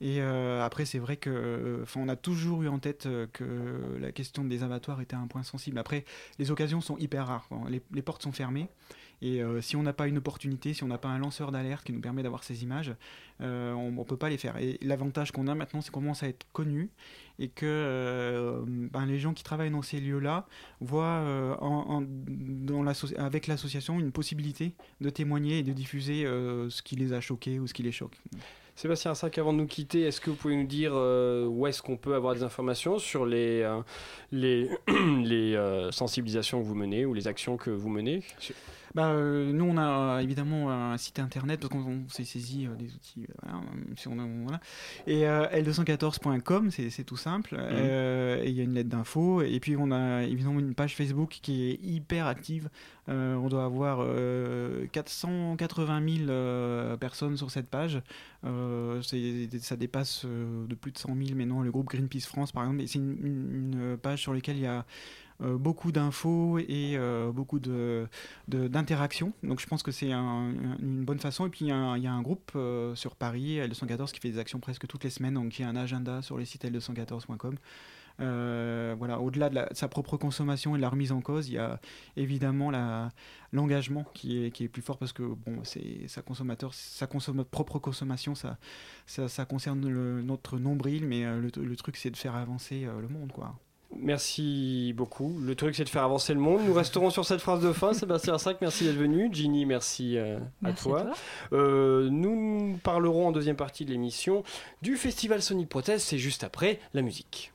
Et 0.00 0.20
euh, 0.20 0.64
après, 0.64 0.86
c'est 0.86 0.98
vrai 0.98 1.16
que, 1.16 1.80
enfin, 1.82 2.00
on 2.02 2.08
a 2.08 2.16
toujours 2.16 2.62
eu 2.62 2.68
en 2.68 2.78
tête 2.78 3.06
euh, 3.06 3.26
que 3.32 3.44
la 4.00 4.12
question 4.12 4.44
des 4.44 4.62
abattoirs 4.62 5.00
était 5.00 5.16
un 5.16 5.26
point 5.26 5.42
sensible. 5.42 5.78
Après, 5.78 6.04
les 6.38 6.50
occasions 6.50 6.80
sont 6.80 6.96
hyper 6.96 7.26
rares. 7.26 7.46
quoi. 7.48 7.60
Les, 7.68 8.02
portes 8.02 8.22
sont 8.22 8.32
fermées. 8.32 8.68
Et 9.22 9.42
euh, 9.42 9.60
si 9.60 9.76
on 9.76 9.82
n'a 9.82 9.92
pas 9.92 10.08
une 10.08 10.16
opportunité, 10.16 10.72
si 10.72 10.82
on 10.82 10.86
n'a 10.86 10.96
pas 10.96 11.08
un 11.08 11.18
lanceur 11.18 11.52
d'alerte 11.52 11.84
qui 11.84 11.92
nous 11.92 12.00
permet 12.00 12.22
d'avoir 12.22 12.42
ces 12.42 12.62
images, 12.62 12.94
euh, 13.42 13.72
on 13.72 13.92
ne 13.92 14.04
peut 14.04 14.16
pas 14.16 14.30
les 14.30 14.38
faire. 14.38 14.56
Et 14.56 14.78
l'avantage 14.80 15.32
qu'on 15.32 15.46
a 15.46 15.54
maintenant, 15.54 15.82
c'est 15.82 15.90
qu'on 15.90 16.00
commence 16.00 16.22
à 16.22 16.28
être 16.28 16.46
connu 16.52 16.90
et 17.40 17.48
que 17.48 17.64
euh, 17.66 18.62
ben, 18.66 19.06
les 19.06 19.18
gens 19.18 19.32
qui 19.32 19.42
travaillent 19.42 19.70
dans 19.70 19.82
ces 19.82 19.98
lieux-là 19.98 20.46
voient 20.80 21.04
euh, 21.04 21.56
avec 23.16 23.46
l'association 23.46 23.98
une 23.98 24.12
possibilité 24.12 24.74
de 25.00 25.08
témoigner 25.08 25.58
et 25.58 25.62
de 25.62 25.72
diffuser 25.72 26.26
euh, 26.26 26.68
ce 26.68 26.82
qui 26.82 26.96
les 26.96 27.14
a 27.14 27.20
choqués 27.20 27.58
ou 27.58 27.66
ce 27.66 27.72
qui 27.72 27.82
les 27.82 27.92
choque. 27.92 28.20
Sébastien 28.80 29.14
Sac, 29.14 29.36
avant 29.36 29.52
de 29.52 29.58
nous 29.58 29.66
quitter, 29.66 30.04
est-ce 30.04 30.22
que 30.22 30.30
vous 30.30 30.36
pouvez 30.36 30.56
nous 30.56 30.66
dire 30.66 30.92
euh, 30.94 31.44
où 31.44 31.66
est-ce 31.66 31.82
qu'on 31.82 31.98
peut 31.98 32.14
avoir 32.14 32.34
des 32.34 32.42
informations 32.42 32.98
sur 32.98 33.26
les, 33.26 33.60
euh, 33.60 33.82
les, 34.32 34.70
les 35.22 35.54
euh, 35.54 35.90
sensibilisations 35.90 36.62
que 36.62 36.66
vous 36.66 36.74
menez 36.74 37.04
ou 37.04 37.12
les 37.12 37.28
actions 37.28 37.58
que 37.58 37.68
vous 37.68 37.90
menez? 37.90 38.22
Bah, 38.94 39.10
euh, 39.10 39.52
nous, 39.52 39.64
on 39.64 39.76
a 39.76 40.16
euh, 40.16 40.18
évidemment 40.18 40.70
un 40.70 40.96
site 40.96 41.18
internet 41.20 41.60
parce 41.60 41.72
qu'on 41.72 41.78
on 41.80 42.08
s'est 42.08 42.24
saisi 42.24 42.66
euh, 42.66 42.74
des 42.74 42.92
outils. 42.92 43.26
voilà, 43.42 43.60
si 43.96 44.08
on 44.08 44.16
voilà. 44.42 44.60
Et 45.06 45.28
euh, 45.28 45.46
L214.com, 45.52 46.70
c'est 46.70 47.04
tout 47.04 47.16
simple. 47.16 47.56
Euh, 47.58 48.42
et 48.42 48.48
il 48.50 48.54
y 48.56 48.60
a 48.60 48.64
une 48.64 48.74
lettre 48.74 48.88
d'info. 48.88 49.42
Et 49.42 49.60
puis, 49.60 49.76
on 49.76 49.90
a 49.92 50.24
évidemment 50.24 50.58
une 50.58 50.74
page 50.74 50.96
Facebook 50.96 51.38
qui 51.42 51.70
est 51.70 51.78
hyper 51.84 52.26
active. 52.26 52.68
On 53.08 53.48
doit 53.48 53.64
avoir 53.64 53.98
euh, 54.02 54.86
480 54.92 56.00
000 56.18 56.30
euh, 56.30 56.96
personnes 56.96 57.36
sur 57.36 57.50
cette 57.50 57.66
page. 57.68 58.00
Ça 59.02 59.76
dépasse 59.76 60.24
de 60.24 60.74
plus 60.74 60.92
de 60.92 60.98
100 60.98 61.16
000 61.16 61.36
maintenant. 61.36 61.62
Le 61.62 61.70
groupe 61.70 61.88
Greenpeace 61.88 62.26
France, 62.26 62.52
par 62.52 62.64
exemple, 62.64 62.82
et 62.82 62.86
c'est 62.86 62.98
une, 62.98 63.16
une- 63.24 63.72
une 63.82 63.96
page 63.96 64.20
sur 64.20 64.32
laquelle 64.34 64.56
il 64.56 64.62
y 64.62 64.66
a 64.66 64.84
beaucoup 65.40 65.92
d'infos 65.92 66.58
et 66.58 66.94
euh, 66.96 67.32
beaucoup 67.32 67.58
de, 67.60 68.06
de- 68.48 68.68
d'interactions. 68.68 69.32
Donc 69.42 69.60
je 69.60 69.66
pense 69.66 69.82
que 69.82 69.90
c'est 69.92 70.12
un- 70.12 70.52
une 70.80 71.04
bonne 71.04 71.18
façon. 71.18 71.46
Et 71.46 71.50
puis 71.50 71.66
il 71.66 71.68
y 71.68 71.72
a 71.72 71.76
un, 71.76 72.22
groupe 72.22 72.52
euh, 72.56 72.94
sur 72.94 73.16
Paris, 73.16 73.58
L214, 73.58 74.12
qui 74.12 74.20
fait 74.20 74.30
des 74.30 74.38
actions 74.38 74.60
presque 74.60 74.86
toutes 74.86 75.04
les 75.04 75.10
semaines. 75.10 75.34
Donc 75.34 75.58
il 75.58 75.62
y 75.62 75.64
a 75.64 75.68
un 75.68 75.76
agenda 75.76 76.22
sur 76.22 76.36
le 76.36 76.44
site 76.44 76.64
L214.com. 76.64 77.54
Euh, 78.20 78.94
voilà, 78.98 79.18
au-delà 79.18 79.48
de, 79.48 79.54
de 79.54 79.66
sa 79.72 79.88
propre 79.88 80.18
consommation 80.18 80.74
et 80.74 80.78
de 80.78 80.82
la 80.82 80.90
remise 80.90 81.10
en 81.10 81.22
cause, 81.22 81.48
il 81.48 81.54
y 81.54 81.58
a 81.58 81.80
évidemment 82.18 82.70
l'engagement 83.52 84.04
qui 84.12 84.44
est, 84.44 84.50
qui 84.50 84.64
est 84.64 84.68
plus 84.68 84.82
fort 84.82 84.98
parce 84.98 85.14
que 85.14 85.22
bon, 85.22 85.60
c'est 85.64 86.06
sa 86.06 86.20
consommateur, 86.20 86.74
sa 86.74 87.06
consomme- 87.06 87.44
propre 87.44 87.78
consommation, 87.78 88.34
ça, 88.34 88.58
ça, 89.06 89.44
concerne 89.46 89.80
notre 90.20 90.58
nombril, 90.58 91.06
mais 91.06 91.24
euh, 91.24 91.40
le, 91.40 91.50
le 91.64 91.76
truc 91.76 91.96
c'est 91.96 92.10
de 92.10 92.16
faire 92.16 92.34
avancer 92.34 92.84
euh, 92.84 93.00
le 93.00 93.08
monde, 93.08 93.32
quoi. 93.32 93.58
Merci 93.96 94.92
beaucoup. 94.96 95.38
Le 95.40 95.54
truc, 95.54 95.74
c'est 95.74 95.84
de 95.84 95.88
faire 95.88 96.04
avancer 96.04 96.32
le 96.32 96.40
monde. 96.40 96.60
Nous 96.64 96.72
resterons 96.72 97.10
sur 97.10 97.24
cette 97.24 97.40
phrase 97.40 97.60
de 97.60 97.72
fin. 97.72 97.92
Sébastien 97.92 98.38
Sac, 98.38 98.58
merci 98.60 98.84
d'être 98.84 98.96
venu. 98.96 99.28
Ginny, 99.32 99.66
merci, 99.66 100.16
euh, 100.16 100.38
Merci 100.62 100.80
à 100.80 100.90
toi. 100.90 101.00
à 101.00 101.04
toi. 101.04 101.14
Euh, 101.52 102.08
nous 102.10 102.78
parlerons 102.82 103.28
en 103.28 103.32
deuxième 103.32 103.56
partie 103.56 103.84
de 103.84 103.90
l'émission 103.90 104.44
du 104.80 104.96
festival 104.96 105.42
Sonic 105.42 105.68
Protest. 105.68 106.06
C'est 106.08 106.18
juste 106.18 106.44
après 106.44 106.78
la 106.94 107.02
musique. 107.02 107.52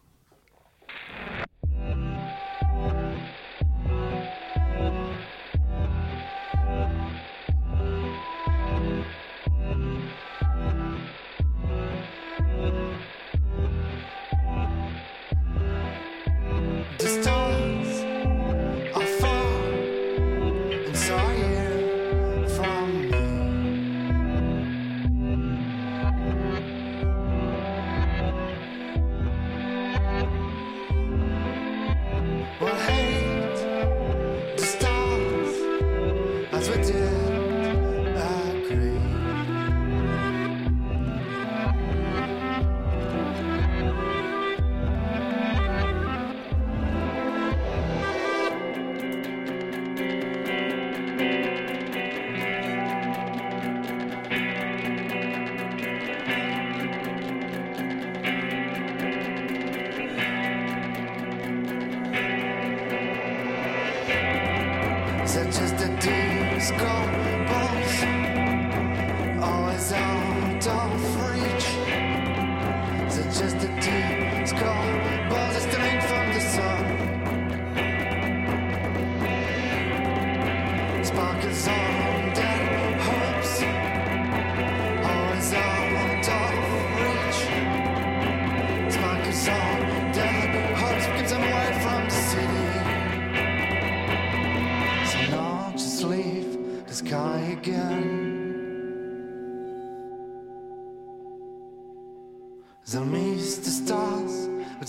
gone. 66.71 67.24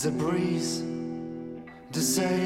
The 0.02 0.11
breeze 0.11 0.82
the 1.92 2.00
same. 2.02 2.45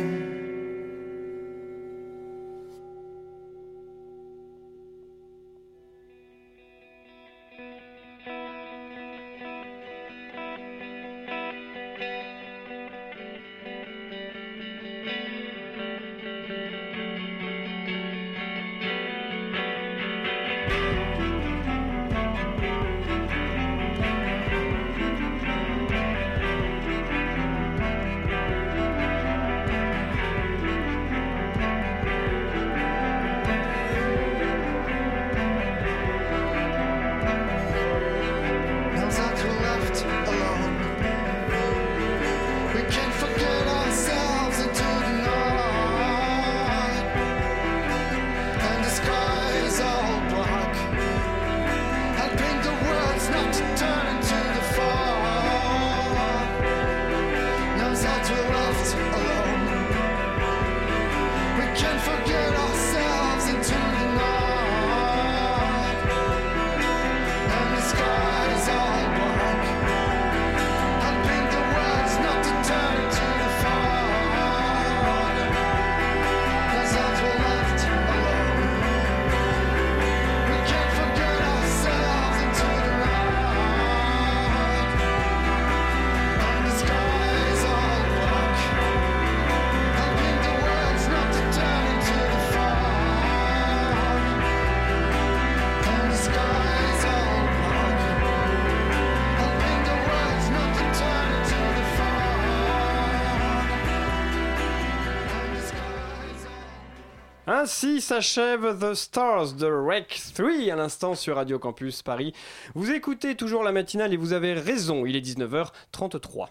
Ainsi 107.82 108.02
s'achève 108.02 108.78
The 108.78 108.92
Stars 108.92 109.54
de 109.54 109.64
Rec 109.64 110.20
3 110.34 110.70
à 110.70 110.76
l'instant 110.76 111.14
sur 111.14 111.36
Radio 111.36 111.58
Campus 111.58 112.02
Paris. 112.02 112.34
Vous 112.74 112.90
écoutez 112.90 113.36
toujours 113.36 113.62
la 113.62 113.72
matinale 113.72 114.12
et 114.12 114.18
vous 114.18 114.34
avez 114.34 114.52
raison, 114.52 115.06
il 115.06 115.16
est 115.16 115.26
19h33. 115.26 116.48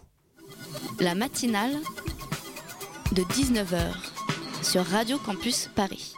La 1.00 1.14
matinale 1.14 1.76
de 3.12 3.22
19h 3.22 3.94
sur 4.64 4.84
Radio 4.84 5.20
Campus 5.20 5.70
Paris. 5.76 6.16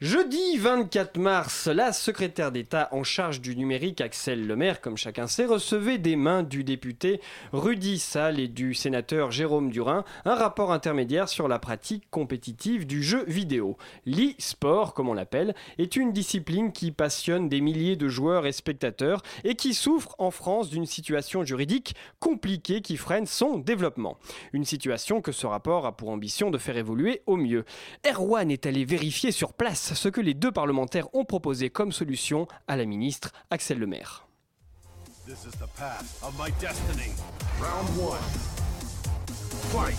Jeudi 0.00 0.58
24 0.58 1.18
mars, 1.18 1.66
la 1.66 1.92
secrétaire 1.92 2.52
d'État 2.52 2.88
en 2.92 3.02
charge 3.02 3.40
du 3.40 3.56
numérique, 3.56 4.00
Axel 4.00 4.46
Lemaire, 4.46 4.80
comme 4.80 4.96
chacun 4.96 5.26
sait, 5.26 5.44
recevait 5.44 5.98
des 5.98 6.14
mains 6.14 6.44
du 6.44 6.62
député 6.62 7.20
Rudy 7.52 7.98
Sall 7.98 8.38
et 8.38 8.46
du 8.46 8.74
sénateur 8.74 9.32
Jérôme 9.32 9.72
Durin 9.72 10.04
un 10.24 10.36
rapport 10.36 10.70
intermédiaire 10.70 11.28
sur 11.28 11.48
la 11.48 11.58
pratique 11.58 12.08
compétitive 12.12 12.86
du 12.86 13.02
jeu 13.02 13.24
vidéo. 13.26 13.76
L'e-sport, 14.06 14.94
comme 14.94 15.08
on 15.08 15.14
l'appelle, 15.14 15.56
est 15.78 15.96
une 15.96 16.12
discipline 16.12 16.70
qui 16.70 16.92
passionne 16.92 17.48
des 17.48 17.60
milliers 17.60 17.96
de 17.96 18.06
joueurs 18.06 18.46
et 18.46 18.52
spectateurs 18.52 19.22
et 19.42 19.56
qui 19.56 19.74
souffre 19.74 20.14
en 20.18 20.30
France 20.30 20.70
d'une 20.70 20.86
situation 20.86 21.42
juridique 21.42 21.96
compliquée 22.20 22.82
qui 22.82 22.96
freine 22.96 23.26
son 23.26 23.58
développement. 23.58 24.16
Une 24.52 24.64
situation 24.64 25.20
que 25.20 25.32
ce 25.32 25.48
rapport 25.48 25.86
a 25.86 25.96
pour 25.96 26.10
ambition 26.10 26.52
de 26.52 26.58
faire 26.58 26.76
évoluer 26.76 27.22
au 27.26 27.34
mieux. 27.34 27.64
Erwan 28.08 28.48
est 28.52 28.64
allé 28.64 28.84
vérifier 28.84 29.32
sur 29.32 29.54
place 29.54 29.87
ce 29.94 30.08
que 30.08 30.20
les 30.20 30.34
deux 30.34 30.52
parlementaires 30.52 31.14
ont 31.14 31.24
proposé 31.24 31.70
comme 31.70 31.92
solution 31.92 32.46
à 32.66 32.76
la 32.76 32.84
ministre 32.84 33.32
Axel 33.50 33.78
Lemaire. 33.78 34.26
This 35.26 35.44
is 35.44 35.58
the 35.58 35.68
path 35.76 36.22
of 36.22 36.34
my 36.38 36.50
destiny. 36.60 37.12
Round 37.60 37.88
one. 37.98 38.18
Fight. 39.70 39.96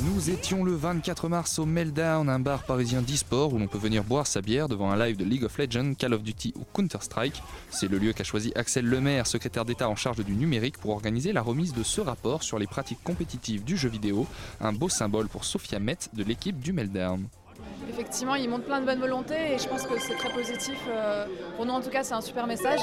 Nous 0.00 0.30
étions 0.30 0.64
le 0.64 0.74
24 0.74 1.28
mars 1.28 1.60
au 1.60 1.66
Meltdown, 1.66 2.28
un 2.28 2.40
bar 2.40 2.64
parisien 2.64 3.02
d'e-sport 3.02 3.52
où 3.52 3.58
l'on 3.58 3.68
peut 3.68 3.78
venir 3.78 4.02
boire 4.02 4.26
sa 4.26 4.40
bière 4.40 4.66
devant 4.66 4.90
un 4.90 4.96
live 4.96 5.16
de 5.16 5.24
League 5.24 5.44
of 5.44 5.56
Legends, 5.58 5.94
Call 5.94 6.14
of 6.14 6.22
Duty 6.22 6.54
ou 6.56 6.64
Counter-Strike. 6.74 7.40
C'est 7.70 7.88
le 7.88 7.98
lieu 7.98 8.12
qu'a 8.12 8.24
choisi 8.24 8.52
Axel 8.56 8.86
Lemaire, 8.86 9.28
secrétaire 9.28 9.64
d'État 9.64 9.88
en 9.88 9.94
charge 9.94 10.24
du 10.24 10.34
numérique, 10.34 10.78
pour 10.78 10.90
organiser 10.90 11.32
la 11.32 11.42
remise 11.42 11.72
de 11.74 11.84
ce 11.84 12.00
rapport 12.00 12.42
sur 12.42 12.58
les 12.58 12.66
pratiques 12.66 13.04
compétitives 13.04 13.62
du 13.62 13.76
jeu 13.76 13.90
vidéo, 13.90 14.26
un 14.60 14.72
beau 14.72 14.88
symbole 14.88 15.28
pour 15.28 15.44
Sophia 15.44 15.78
Metz 15.78 16.08
de 16.14 16.24
l'équipe 16.24 16.58
du 16.58 16.72
Meltdown. 16.72 17.28
Effectivement, 17.88 18.34
ils 18.34 18.48
montrent 18.48 18.64
plein 18.64 18.80
de 18.80 18.86
bonne 18.86 19.00
volonté 19.00 19.34
et 19.54 19.58
je 19.58 19.68
pense 19.68 19.82
que 19.86 19.98
c'est 20.00 20.14
très 20.14 20.30
positif. 20.30 20.78
euh, 20.88 21.26
Pour 21.56 21.66
nous, 21.66 21.72
en 21.72 21.80
tout 21.80 21.90
cas, 21.90 22.02
c'est 22.04 22.14
un 22.14 22.20
super 22.20 22.46
message. 22.46 22.80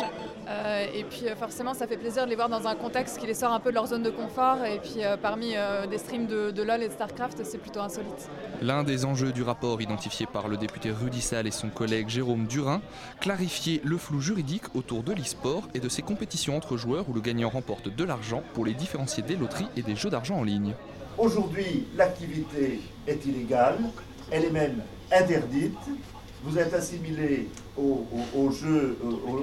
Euh, 0.47 0.85
Et 0.93 1.03
puis, 1.03 1.27
euh, 1.27 1.35
forcément, 1.35 1.73
ça 1.73 1.87
fait 1.87 1.97
plaisir 1.97 2.25
de 2.25 2.29
les 2.29 2.35
voir 2.35 2.49
dans 2.49 2.67
un 2.67 2.75
contexte 2.75 3.17
qui 3.19 3.27
les 3.27 3.33
sort 3.33 3.51
un 3.53 3.59
peu 3.59 3.69
de 3.69 3.75
leur 3.75 3.87
zone 3.87 4.03
de 4.03 4.09
confort. 4.09 4.63
Et 4.65 4.79
puis, 4.79 5.03
euh, 5.03 5.17
parmi 5.17 5.55
euh, 5.55 5.87
des 5.87 5.97
streams 5.97 6.27
de, 6.27 6.51
de 6.51 6.63
LoL 6.63 6.83
et 6.83 6.87
de 6.87 6.93
StarCraft, 6.93 7.43
c'est 7.43 7.57
plutôt 7.59 7.79
insolite. 7.81 8.29
L'un 8.61 8.83
des 8.83 9.05
enjeux 9.05 9.31
du 9.31 9.43
rapport 9.43 9.81
identifié 9.81 10.25
par 10.25 10.47
le 10.47 10.57
député 10.57 10.91
Rudy 10.91 11.21
Sall 11.21 11.47
et 11.47 11.51
son 11.51 11.69
collègue 11.69 12.09
Jérôme 12.09 12.45
Durin, 12.47 12.81
clarifier 13.19 13.81
le 13.83 13.97
flou 13.97 14.21
juridique 14.21 14.75
autour 14.75 15.03
de 15.03 15.13
l'e-sport 15.13 15.63
et 15.73 15.79
de 15.79 15.89
ces 15.89 16.01
compétitions 16.01 16.57
entre 16.57 16.77
joueurs 16.77 17.05
où 17.09 17.13
le 17.13 17.21
gagnant 17.21 17.49
remporte 17.49 17.89
de 17.93 18.03
l'argent 18.03 18.43
pour 18.53 18.65
les 18.65 18.73
différencier 18.73 19.23
des 19.23 19.35
loteries 19.35 19.67
et 19.77 19.81
des 19.81 19.95
jeux 19.95 20.09
d'argent 20.09 20.35
en 20.37 20.43
ligne. 20.43 20.73
Aujourd'hui, 21.17 21.85
l'activité 21.97 22.79
est 23.07 23.25
illégale, 23.25 23.77
elle 24.31 24.45
est 24.45 24.51
même 24.51 24.81
interdite. 25.11 25.77
Vous 26.43 26.57
êtes 26.57 26.73
assimilé 26.73 27.49
au, 27.77 28.51
jeu, 28.51 28.97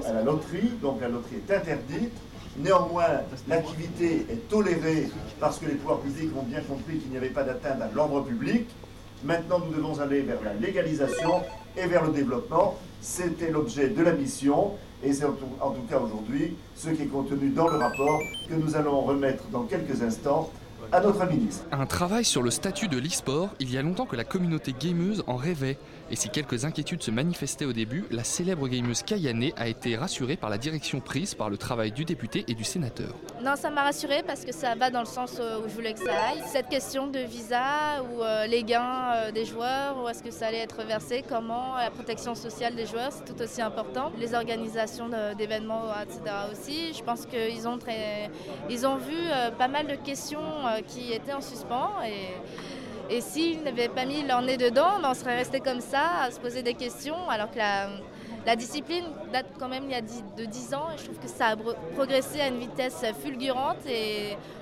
à 0.06 0.12
la 0.12 0.22
loterie, 0.22 0.70
donc 0.80 1.00
la 1.00 1.08
loterie 1.08 1.36
est 1.48 1.54
interdite. 1.54 2.12
Néanmoins, 2.58 3.20
l'activité 3.48 4.26
est 4.30 4.48
tolérée 4.48 5.08
parce 5.38 5.58
que 5.58 5.66
les 5.66 5.74
pouvoirs 5.74 6.00
publics 6.00 6.30
ont 6.36 6.42
bien 6.42 6.60
compris 6.60 6.98
qu'il 6.98 7.10
n'y 7.10 7.18
avait 7.18 7.28
pas 7.28 7.42
d'atteinte 7.42 7.82
à 7.82 7.90
l'ordre 7.94 8.22
public. 8.22 8.66
Maintenant, 9.24 9.58
nous 9.58 9.74
devons 9.74 10.00
aller 10.00 10.22
vers 10.22 10.42
la 10.42 10.54
légalisation 10.54 11.42
et 11.76 11.86
vers 11.86 12.04
le 12.04 12.12
développement. 12.12 12.76
C'était 13.02 13.50
l'objet 13.50 13.88
de 13.88 14.02
la 14.02 14.12
mission 14.12 14.72
et 15.04 15.12
c'est 15.12 15.26
en 15.26 15.70
tout 15.70 15.82
cas 15.88 15.98
aujourd'hui 15.98 16.56
ce 16.74 16.88
qui 16.90 17.02
est 17.02 17.06
contenu 17.06 17.50
dans 17.50 17.68
le 17.68 17.76
rapport 17.76 18.18
que 18.48 18.54
nous 18.54 18.74
allons 18.74 19.02
remettre 19.02 19.44
dans 19.52 19.64
quelques 19.64 20.02
instants 20.02 20.50
Un 21.72 21.86
travail 21.86 22.24
sur 22.24 22.42
le 22.42 22.50
statut 22.50 22.88
de 22.88 22.98
l'e-sport, 22.98 23.50
il 23.60 23.72
y 23.72 23.78
a 23.78 23.82
longtemps 23.82 24.06
que 24.06 24.16
la 24.16 24.24
communauté 24.24 24.74
gameuse 24.78 25.24
en 25.26 25.36
rêvait. 25.36 25.78
Et 26.08 26.14
si 26.14 26.28
quelques 26.28 26.64
inquiétudes 26.64 27.02
se 27.02 27.10
manifestaient 27.10 27.64
au 27.64 27.72
début, 27.72 28.04
la 28.12 28.22
célèbre 28.22 28.68
gameuse 28.68 29.02
Kayane 29.02 29.50
a 29.56 29.66
été 29.66 29.96
rassurée 29.96 30.36
par 30.36 30.50
la 30.50 30.58
direction 30.58 31.00
prise 31.00 31.34
par 31.34 31.50
le 31.50 31.56
travail 31.56 31.90
du 31.90 32.04
député 32.04 32.44
et 32.46 32.54
du 32.54 32.62
sénateur. 32.62 33.14
Non, 33.42 33.56
ça 33.56 33.70
m'a 33.70 33.82
rassurée 33.82 34.22
parce 34.24 34.44
que 34.44 34.52
ça 34.52 34.76
va 34.76 34.90
dans 34.90 35.00
le 35.00 35.06
sens 35.06 35.38
euh, 35.40 35.58
où 35.58 35.68
je 35.68 35.74
voulais 35.74 35.94
que 35.94 36.00
ça 36.00 36.12
aille. 36.28 36.42
Cette 36.46 36.68
question 36.68 37.08
de 37.08 37.18
visa 37.18 38.02
ou 38.04 38.22
euh, 38.22 38.46
les 38.46 38.62
gains 38.62 39.12
euh, 39.14 39.32
des 39.32 39.44
joueurs, 39.44 40.00
où 40.02 40.08
est-ce 40.08 40.22
que 40.22 40.30
ça 40.30 40.46
allait 40.46 40.58
être 40.58 40.84
versé, 40.84 41.24
comment, 41.28 41.74
la 41.76 41.90
protection 41.90 42.36
sociale 42.36 42.76
des 42.76 42.86
joueurs, 42.86 43.10
c'est 43.10 43.24
tout 43.24 43.42
aussi 43.42 43.60
important. 43.60 44.12
Les 44.20 44.34
organisations 44.34 45.10
d'événements, 45.36 45.90
etc. 46.02 46.20
aussi. 46.52 46.92
Je 46.94 47.02
pense 47.02 47.26
qu'ils 47.26 47.66
ont, 47.66 47.78
ont 47.78 48.96
vu 48.96 49.16
pas 49.58 49.68
mal 49.68 49.86
de 49.86 49.96
questions 49.96 50.40
qui 50.86 51.12
étaient 51.12 51.32
en 51.32 51.40
suspens 51.40 51.90
et, 52.06 52.34
et 53.08 53.20
s'ils 53.20 53.62
n'avaient 53.62 53.88
pas 53.88 54.04
mis 54.04 54.22
leur 54.22 54.42
nez 54.42 54.56
dedans, 54.56 54.98
ben, 55.00 55.10
on 55.10 55.14
serait 55.14 55.36
resté 55.36 55.60
comme 55.60 55.80
ça 55.80 56.22
à 56.24 56.30
se 56.30 56.40
poser 56.40 56.62
des 56.62 56.74
questions 56.74 57.28
alors 57.28 57.50
que 57.50 57.58
la, 57.58 58.56
discipline 58.56 59.04
date 59.32 59.46
quand 59.58 59.68
même 59.68 59.84
il 59.84 59.90
y 59.90 59.94
a 59.94 60.00
10 60.00 60.22
de 60.38 60.44
10 60.44 60.74
ans 60.74 60.86
et 60.94 60.98
je 60.98 61.04
trouve 61.04 61.18
que 61.18 61.28
ça 61.28 61.48
a 61.48 61.56
progressé 61.96 62.40
à 62.40 62.48
une 62.48 62.58
vitesse 62.58 63.04
fulgurante 63.22 63.78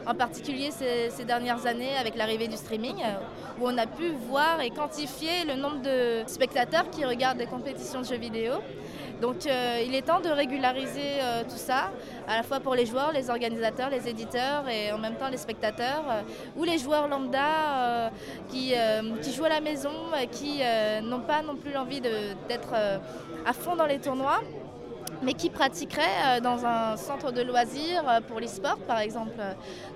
en 0.06 0.14
particulier 0.14 0.70
ces, 0.70 1.24
dernières 1.24 1.66
années 1.66 1.94
avec 1.96 2.16
l'arrivée 2.16 2.48
du 2.48 2.56
streaming 2.56 2.96
où 3.60 3.66
on 3.66 3.76
a 3.76 3.86
pu 3.86 4.08
voir 4.28 4.60
et 4.62 4.70
quantifier 4.70 5.44
le 5.46 5.54
nombre 5.54 5.82
de 5.82 6.26
spectateurs 6.26 6.88
qui 6.90 7.04
regardent 7.04 7.38
des 7.38 7.46
compétitions 7.46 8.00
de 8.00 8.06
jeux 8.06 8.16
vidéo. 8.16 8.54
Donc 9.24 9.46
euh, 9.46 9.82
il 9.82 9.94
est 9.94 10.02
temps 10.02 10.20
de 10.20 10.28
régulariser 10.28 11.18
euh, 11.22 11.44
tout 11.44 11.56
ça, 11.56 11.90
à 12.28 12.36
la 12.36 12.42
fois 12.42 12.60
pour 12.60 12.74
les 12.74 12.84
joueurs, 12.84 13.10
les 13.10 13.30
organisateurs, 13.30 13.88
les 13.88 14.06
éditeurs 14.06 14.68
et 14.68 14.92
en 14.92 14.98
même 14.98 15.14
temps 15.14 15.30
les 15.30 15.38
spectateurs 15.38 16.04
euh, 16.10 16.20
ou 16.58 16.64
les 16.64 16.76
joueurs 16.76 17.08
lambda 17.08 18.10
qui, 18.50 18.74
qui 19.22 19.32
jouent 19.32 19.46
à 19.46 19.48
la 19.48 19.62
maison, 19.62 19.94
qui 20.30 20.60
n'ont 21.02 21.20
pas 21.20 21.40
non 21.40 21.56
plus 21.56 21.72
l'envie 21.72 22.02
d'être 22.02 22.74
à 23.46 23.52
fond 23.54 23.76
dans 23.76 23.86
les 23.86 23.98
tournois 23.98 24.42
mais 25.24 25.34
qui 25.34 25.50
pratiqueraient 25.50 26.02
euh, 26.36 26.40
dans 26.40 26.64
un 26.64 26.96
centre 26.96 27.32
de 27.32 27.42
loisirs 27.42 28.04
euh, 28.08 28.20
pour 28.20 28.40
l'e-sport, 28.40 28.78
par 28.86 28.98
exemple, 28.98 29.40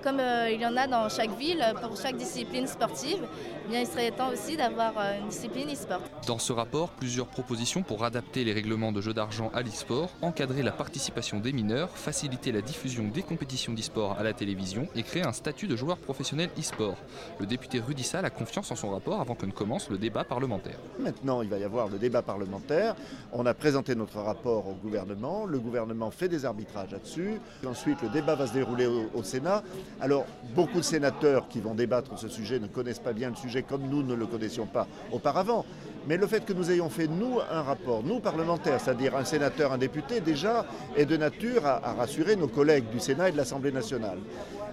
comme 0.03 0.19
euh, 0.19 0.49
il 0.51 0.59
y 0.59 0.65
en 0.65 0.75
a 0.75 0.87
dans 0.87 1.07
chaque 1.09 1.37
ville 1.37 1.63
pour 1.81 1.95
chaque 1.95 2.17
discipline 2.17 2.67
sportive. 2.67 3.19
eh 3.65 3.69
bien, 3.69 3.81
il 3.81 3.87
serait 3.87 4.11
temps 4.11 4.29
aussi 4.29 4.57
d'avoir 4.57 4.93
une 5.21 5.29
discipline 5.29 5.69
e-sport. 5.69 6.01
Dans 6.25 6.39
ce 6.39 6.51
rapport, 6.51 6.89
plusieurs 6.89 7.27
propositions 7.27 7.83
pour 7.83 8.03
adapter 8.03 8.43
les 8.43 8.53
règlements 8.53 8.91
de 8.91 9.01
jeux 9.01 9.13
d'argent 9.13 9.51
à 9.53 9.61
l'e-sport, 9.61 10.09
encadrer 10.21 10.63
la 10.63 10.71
participation 10.71 11.39
des 11.39 11.53
mineurs, 11.53 11.91
faciliter 11.91 12.51
la 12.51 12.61
diffusion 12.61 13.03
des 13.07 13.21
compétitions 13.21 13.73
d'e-sport 13.73 14.17
à 14.17 14.23
la 14.23 14.33
télévision 14.33 14.87
et 14.95 15.03
créer 15.03 15.23
un 15.23 15.33
statut 15.33 15.67
de 15.67 15.75
joueur 15.75 15.97
professionnel 15.97 16.49
e-sport. 16.57 16.97
Le 17.39 17.45
député 17.45 17.79
Rudy 17.79 18.03
Sall 18.03 18.25
a 18.25 18.29
confiance 18.29 18.71
en 18.71 18.75
son 18.75 18.89
rapport 18.89 19.21
avant 19.21 19.35
que 19.35 19.45
ne 19.45 19.51
commence 19.51 19.89
le 19.89 19.97
débat 19.97 20.23
parlementaire. 20.23 20.79
Maintenant, 20.99 21.41
il 21.41 21.49
va 21.49 21.57
y 21.57 21.63
avoir 21.63 21.87
le 21.87 21.99
débat 21.99 22.21
parlementaire. 22.21 22.95
On 23.31 23.45
a 23.45 23.53
présenté 23.53 23.95
notre 23.95 24.19
rapport 24.19 24.67
au 24.67 24.73
gouvernement. 24.73 25.18
Le 25.21 25.59
gouvernement 25.59 26.11
fait 26.11 26.29
des 26.29 26.45
arbitrages 26.45 26.91
là-dessus. 26.91 27.41
Ensuite, 27.67 28.01
le 28.01 28.09
débat 28.09 28.35
va 28.35 28.47
se 28.47 28.53
dérouler 28.53 28.87
au, 28.87 29.21
Sénat. 29.21 29.63
Alors, 29.99 30.25
beaucoup 30.55 30.77
de 30.77 30.83
sénateurs 30.83 31.49
qui 31.49 31.59
vont 31.59 31.75
débattre 31.75 32.17
ce 32.17 32.29
sujet 32.29 32.57
ne 32.59 32.67
connaissent 32.67 32.99
pas 32.99 33.11
bien 33.11 33.29
le 33.29 33.35
sujet 33.35 33.63
comme 33.63 33.83
nous 33.83 34.01
ne 34.01 34.13
le 34.13 34.25
connaissions 34.25 34.65
pas 34.65 34.87
auparavant. 35.11 35.65
Mais 36.07 36.15
le 36.15 36.25
fait 36.25 36.45
que 36.45 36.53
nous 36.53 36.71
ayons 36.71 36.89
fait, 36.89 37.07
nous, 37.07 37.39
un 37.51 37.61
rapport, 37.61 38.01
nous, 38.01 38.21
parlementaires, 38.21 38.79
c'est-à-dire 38.79 39.17
un 39.17 39.25
sénateur, 39.25 39.73
un 39.73 39.77
député, 39.77 40.21
déjà, 40.21 40.65
est 40.95 41.05
de 41.05 41.17
nature 41.17 41.65
à, 41.65 41.85
à 41.85 41.93
rassurer 41.93 42.37
nos 42.37 42.47
collègues 42.47 42.89
du 42.89 43.01
Sénat 43.01 43.29
et 43.29 43.31
de 43.33 43.37
l'Assemblée 43.37 43.73
nationale. 43.73 44.19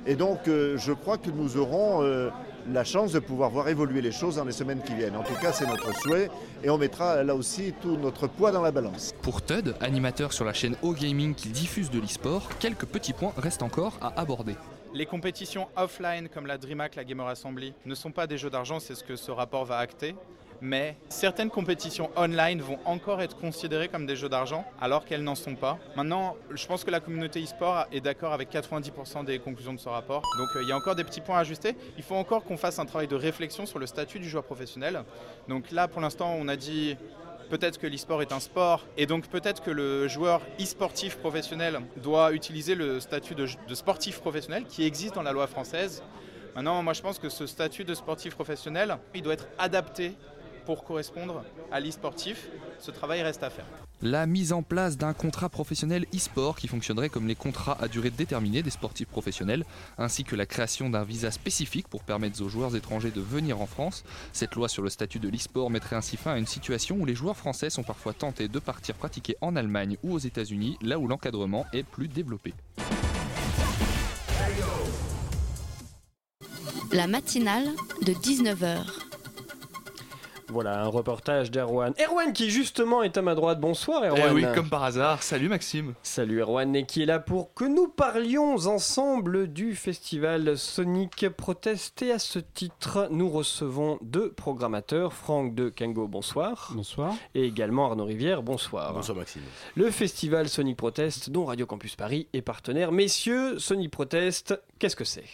Et 0.06 0.14
donc, 0.14 0.46
euh, 0.46 0.76
je 0.78 0.92
crois 0.92 1.18
que 1.18 1.30
nous 1.30 1.56
aurons 1.56 2.02
euh, 2.02 2.30
la 2.72 2.84
chance 2.84 3.12
de 3.12 3.18
pouvoir 3.18 3.50
voir 3.50 3.68
évoluer 3.68 4.00
les 4.00 4.12
choses 4.12 4.36
dans 4.36 4.44
les 4.44 4.52
semaines 4.52 4.82
qui 4.82 4.94
viennent. 4.94 5.16
En 5.16 5.22
tout 5.22 5.34
cas, 5.40 5.52
c'est 5.52 5.66
notre 5.66 5.92
souhait 6.00 6.30
et 6.62 6.70
on 6.70 6.78
mettra 6.78 7.22
là 7.22 7.34
aussi 7.34 7.72
tout 7.80 7.96
notre 7.96 8.26
poids 8.26 8.52
dans 8.52 8.62
la 8.62 8.70
balance. 8.70 9.14
Pour 9.22 9.44
Tud, 9.44 9.74
animateur 9.80 10.32
sur 10.32 10.44
la 10.44 10.52
chaîne 10.52 10.76
O 10.82 10.92
Gaming 10.92 11.34
qui 11.34 11.48
diffuse 11.48 11.90
de 11.90 12.00
l'e-sport, 12.00 12.48
quelques 12.58 12.86
petits 12.86 13.12
points 13.12 13.32
restent 13.36 13.62
encore 13.62 13.98
à 14.00 14.18
aborder. 14.20 14.54
Les 14.94 15.06
compétitions 15.06 15.68
offline 15.76 16.28
comme 16.28 16.46
la 16.46 16.58
DreamHack, 16.58 16.96
la 16.96 17.04
Gamer 17.04 17.26
Assembly 17.26 17.74
ne 17.84 17.94
sont 17.94 18.12
pas 18.12 18.26
des 18.26 18.38
jeux 18.38 18.50
d'argent, 18.50 18.80
c'est 18.80 18.94
ce 18.94 19.04
que 19.04 19.16
ce 19.16 19.30
rapport 19.30 19.64
va 19.64 19.78
acter. 19.78 20.14
Mais 20.60 20.96
certaines 21.08 21.50
compétitions 21.50 22.10
online 22.16 22.60
vont 22.60 22.78
encore 22.84 23.20
être 23.20 23.36
considérées 23.36 23.88
comme 23.88 24.06
des 24.06 24.16
jeux 24.16 24.28
d'argent 24.28 24.64
alors 24.80 25.04
qu'elles 25.04 25.22
n'en 25.22 25.34
sont 25.34 25.54
pas. 25.54 25.78
Maintenant, 25.96 26.36
je 26.50 26.66
pense 26.66 26.84
que 26.84 26.90
la 26.90 27.00
communauté 27.00 27.42
e-sport 27.42 27.86
est 27.92 28.00
d'accord 28.00 28.32
avec 28.32 28.52
90% 28.52 29.24
des 29.24 29.38
conclusions 29.38 29.74
de 29.74 29.80
ce 29.80 29.88
rapport. 29.88 30.22
Donc 30.38 30.48
euh, 30.56 30.62
il 30.62 30.68
y 30.68 30.72
a 30.72 30.76
encore 30.76 30.94
des 30.94 31.04
petits 31.04 31.20
points 31.20 31.36
à 31.36 31.40
ajuster. 31.40 31.76
Il 31.96 32.02
faut 32.02 32.16
encore 32.16 32.44
qu'on 32.44 32.56
fasse 32.56 32.78
un 32.78 32.86
travail 32.86 33.08
de 33.08 33.16
réflexion 33.16 33.66
sur 33.66 33.78
le 33.78 33.86
statut 33.86 34.18
du 34.18 34.28
joueur 34.28 34.44
professionnel. 34.44 35.04
Donc 35.48 35.70
là, 35.70 35.88
pour 35.88 36.00
l'instant, 36.00 36.34
on 36.38 36.48
a 36.48 36.56
dit 36.56 36.96
Peut-être 37.48 37.78
que 37.78 37.86
l'e-sport 37.86 38.22
est 38.22 38.32
un 38.32 38.40
sport 38.40 38.84
et 38.96 39.06
donc 39.06 39.28
peut-être 39.28 39.62
que 39.62 39.70
le 39.70 40.08
joueur 40.08 40.40
e-sportif 40.60 41.16
professionnel 41.16 41.80
doit 41.96 42.32
utiliser 42.32 42.74
le 42.74 42.98
statut 42.98 43.36
de, 43.36 43.46
sportif 43.72 44.18
professionnel 44.18 44.64
qui 44.64 44.84
existe 44.84 45.14
dans 45.14 45.22
la 45.22 45.30
loi 45.30 45.46
française. 45.46 46.02
Maintenant, 46.56 46.82
moi 46.82 46.92
je 46.92 47.02
pense 47.02 47.20
que 47.20 47.28
ce 47.28 47.46
statut 47.46 47.84
de 47.84 47.94
sportif 47.94 48.34
professionnel, 48.34 48.98
il 49.14 49.22
doit 49.22 49.34
être 49.34 49.46
adapté 49.58 50.14
pour 50.66 50.84
correspondre 50.84 51.44
à 51.72 51.80
l'e-sportif. 51.80 52.48
Ce 52.80 52.90
travail 52.90 53.22
reste 53.22 53.42
à 53.42 53.48
faire. 53.50 53.64
La 54.02 54.26
mise 54.26 54.52
en 54.52 54.62
place 54.62 54.98
d'un 54.98 55.14
contrat 55.14 55.48
professionnel 55.48 56.04
e-sport 56.14 56.56
qui 56.56 56.68
fonctionnerait 56.68 57.08
comme 57.08 57.26
les 57.26 57.34
contrats 57.34 57.78
à 57.80 57.88
durée 57.88 58.10
déterminée 58.10 58.62
des 58.62 58.68
sportifs 58.68 59.08
professionnels, 59.08 59.64
ainsi 59.96 60.22
que 60.22 60.36
la 60.36 60.44
création 60.44 60.90
d'un 60.90 61.04
visa 61.04 61.30
spécifique 61.30 61.88
pour 61.88 62.02
permettre 62.02 62.42
aux 62.42 62.48
joueurs 62.50 62.76
étrangers 62.76 63.10
de 63.10 63.22
venir 63.22 63.62
en 63.62 63.66
France. 63.66 64.04
Cette 64.34 64.54
loi 64.54 64.68
sur 64.68 64.82
le 64.82 64.90
statut 64.90 65.18
de 65.18 65.30
l'e-sport 65.30 65.70
mettrait 65.70 65.96
ainsi 65.96 66.18
fin 66.18 66.32
à 66.32 66.38
une 66.38 66.46
situation 66.46 66.96
où 66.96 67.06
les 67.06 67.14
joueurs 67.14 67.38
français 67.38 67.70
sont 67.70 67.84
parfois 67.84 68.12
tentés 68.12 68.48
de 68.48 68.58
partir 68.58 68.96
pratiquer 68.96 69.36
en 69.40 69.56
Allemagne 69.56 69.96
ou 70.02 70.12
aux 70.12 70.18
États-Unis, 70.18 70.76
là 70.82 70.98
où 70.98 71.08
l'encadrement 71.08 71.64
est 71.72 71.84
plus 71.84 72.08
développé. 72.08 72.52
La 76.92 77.06
matinale 77.06 77.68
de 78.02 78.12
19h. 78.12 79.05
Voilà, 80.48 80.82
un 80.82 80.88
reportage 80.88 81.50
d'Erwan. 81.50 81.92
Erwan 82.00 82.32
qui 82.32 82.50
justement 82.50 83.02
est 83.02 83.16
à 83.16 83.22
ma 83.22 83.34
droite. 83.34 83.60
Bonsoir 83.60 84.04
Erwan. 84.04 84.28
Eh 84.30 84.32
oui, 84.32 84.44
comme 84.54 84.68
par 84.68 84.84
hasard. 84.84 85.22
Salut 85.22 85.48
Maxime. 85.48 85.94
Salut 86.02 86.40
Erwan 86.40 86.74
et 86.76 86.86
qui 86.86 87.02
est 87.02 87.06
là 87.06 87.18
pour 87.18 87.52
que 87.54 87.64
nous 87.64 87.88
parlions 87.88 88.54
ensemble 88.66 89.52
du 89.52 89.74
festival 89.74 90.56
Sonic 90.56 91.28
Protest. 91.30 92.02
Et 92.02 92.12
à 92.12 92.18
ce 92.18 92.38
titre, 92.38 93.08
nous 93.10 93.28
recevons 93.28 93.98
deux 94.02 94.30
programmateurs. 94.32 95.12
Franck 95.12 95.54
de 95.54 95.68
Kango, 95.68 96.06
bonsoir. 96.06 96.72
Bonsoir. 96.74 97.14
Et 97.34 97.44
également 97.44 97.86
Arnaud 97.86 98.04
Rivière, 98.04 98.42
bonsoir. 98.42 98.92
Bonsoir 98.92 99.18
Maxime. 99.18 99.42
Le 99.74 99.90
festival 99.90 100.48
Sonic 100.48 100.76
Protest, 100.76 101.30
dont 101.30 101.44
Radio 101.46 101.66
Campus 101.66 101.96
Paris 101.96 102.28
est 102.32 102.42
partenaire. 102.42 102.92
Messieurs, 102.92 103.58
Sonic 103.58 103.90
Protest, 103.90 104.60
qu'est-ce 104.78 104.96
que 104.96 105.04
c'est? 105.04 105.24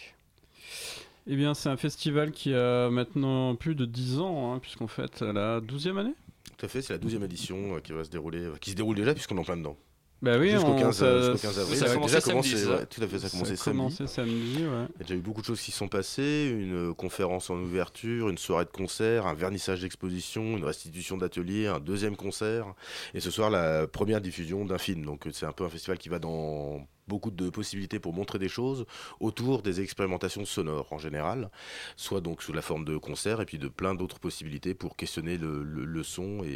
Eh 1.27 1.35
bien, 1.35 1.53
c'est 1.53 1.69
un 1.69 1.77
festival 1.77 2.31
qui 2.31 2.53
a 2.53 2.89
maintenant 2.89 3.55
plus 3.55 3.75
de 3.75 3.85
10 3.85 4.19
ans, 4.19 4.53
hein, 4.53 4.59
puisqu'on 4.59 4.87
fête 4.87 5.21
la 5.21 5.59
12e 5.61 5.97
année. 5.97 6.13
Tout 6.57 6.65
à 6.65 6.69
fait, 6.69 6.81
c'est 6.81 6.93
la 6.93 6.99
12e 6.99 7.23
édition 7.23 7.75
euh, 7.75 7.79
qui 7.79 7.93
va 7.93 8.03
se 8.03 8.09
dérouler, 8.09 8.39
euh, 8.43 8.53
qui 8.59 8.71
se 8.71 8.75
déroule 8.75 8.95
déjà 8.95 9.13
puisqu'on 9.13 9.37
est 9.37 9.39
en 9.39 9.43
plein 9.43 9.57
dedans. 9.57 9.77
Bah 10.21 10.37
oui, 10.39 10.51
jusqu'au 10.51 10.67
on- 10.71 10.79
15, 10.79 10.95
ça- 10.99 11.05
euh, 11.05 11.31
jusqu'au 11.33 11.47
15 11.49 11.59
avril. 11.59 11.77
ça 11.77 11.85
a 11.85 11.93
commencé 11.93 12.13
déjà 12.15 12.21
samedi, 12.25 12.49
commencé, 12.51 12.65
ça. 12.65 12.75
ouais, 12.77 12.85
tout 12.85 13.01
à 13.03 13.07
fait, 13.07 13.19
ça 13.19 13.25
a 13.25 13.29
Ça 13.29 13.35
a 13.35 13.39
commencé 13.39 13.55
samedi. 13.57 13.77
commencé 13.77 14.07
samedi, 14.07 14.55
ouais. 14.59 14.61
Il 14.95 14.99
y 14.99 15.01
a 15.01 15.03
déjà 15.03 15.15
eu 15.15 15.21
beaucoup 15.21 15.41
de 15.41 15.45
choses 15.45 15.59
qui 15.59 15.71
sont 15.71 15.89
passées, 15.89 16.49
une 16.57 16.91
euh, 16.91 16.93
conférence 16.93 17.49
en 17.49 17.57
ouverture, 17.57 18.29
une 18.29 18.37
soirée 18.37 18.63
de 18.63 18.69
concert, 18.69 19.27
un 19.27 19.33
vernissage 19.33 19.81
d'exposition, 19.81 20.55
une 20.57 20.63
restitution 20.63 21.17
d'atelier, 21.17 21.67
un 21.67 21.79
deuxième 21.81 22.15
concert, 22.15 22.73
et 23.13 23.19
ce 23.19 23.31
soir 23.31 23.49
la 23.49 23.85
première 23.85 24.21
diffusion 24.21 24.63
d'un 24.63 24.77
film. 24.77 25.03
Donc 25.03 25.27
c'est 25.33 25.45
un 25.45 25.51
peu 25.51 25.65
un 25.65 25.69
festival 25.69 25.97
qui 25.97 26.07
va 26.07 26.19
dans 26.19 26.87
beaucoup 27.07 27.31
de 27.31 27.49
possibilités 27.49 27.99
pour 27.99 28.13
montrer 28.13 28.39
des 28.39 28.47
choses 28.49 28.85
autour 29.19 29.61
des 29.61 29.81
expérimentations 29.81 30.45
sonores 30.45 30.87
en 30.91 30.97
général, 30.97 31.49
soit 31.97 32.21
donc 32.21 32.41
sous 32.41 32.53
la 32.53 32.61
forme 32.61 32.85
de 32.85 32.97
concerts 32.97 33.41
et 33.41 33.45
puis 33.45 33.57
de 33.57 33.67
plein 33.67 33.95
d'autres 33.95 34.19
possibilités 34.19 34.73
pour 34.73 34.95
questionner 34.95 35.37
le, 35.37 35.63
le- 35.63 35.85
le 35.85 36.03
son 36.03 36.43
et, 36.43 36.47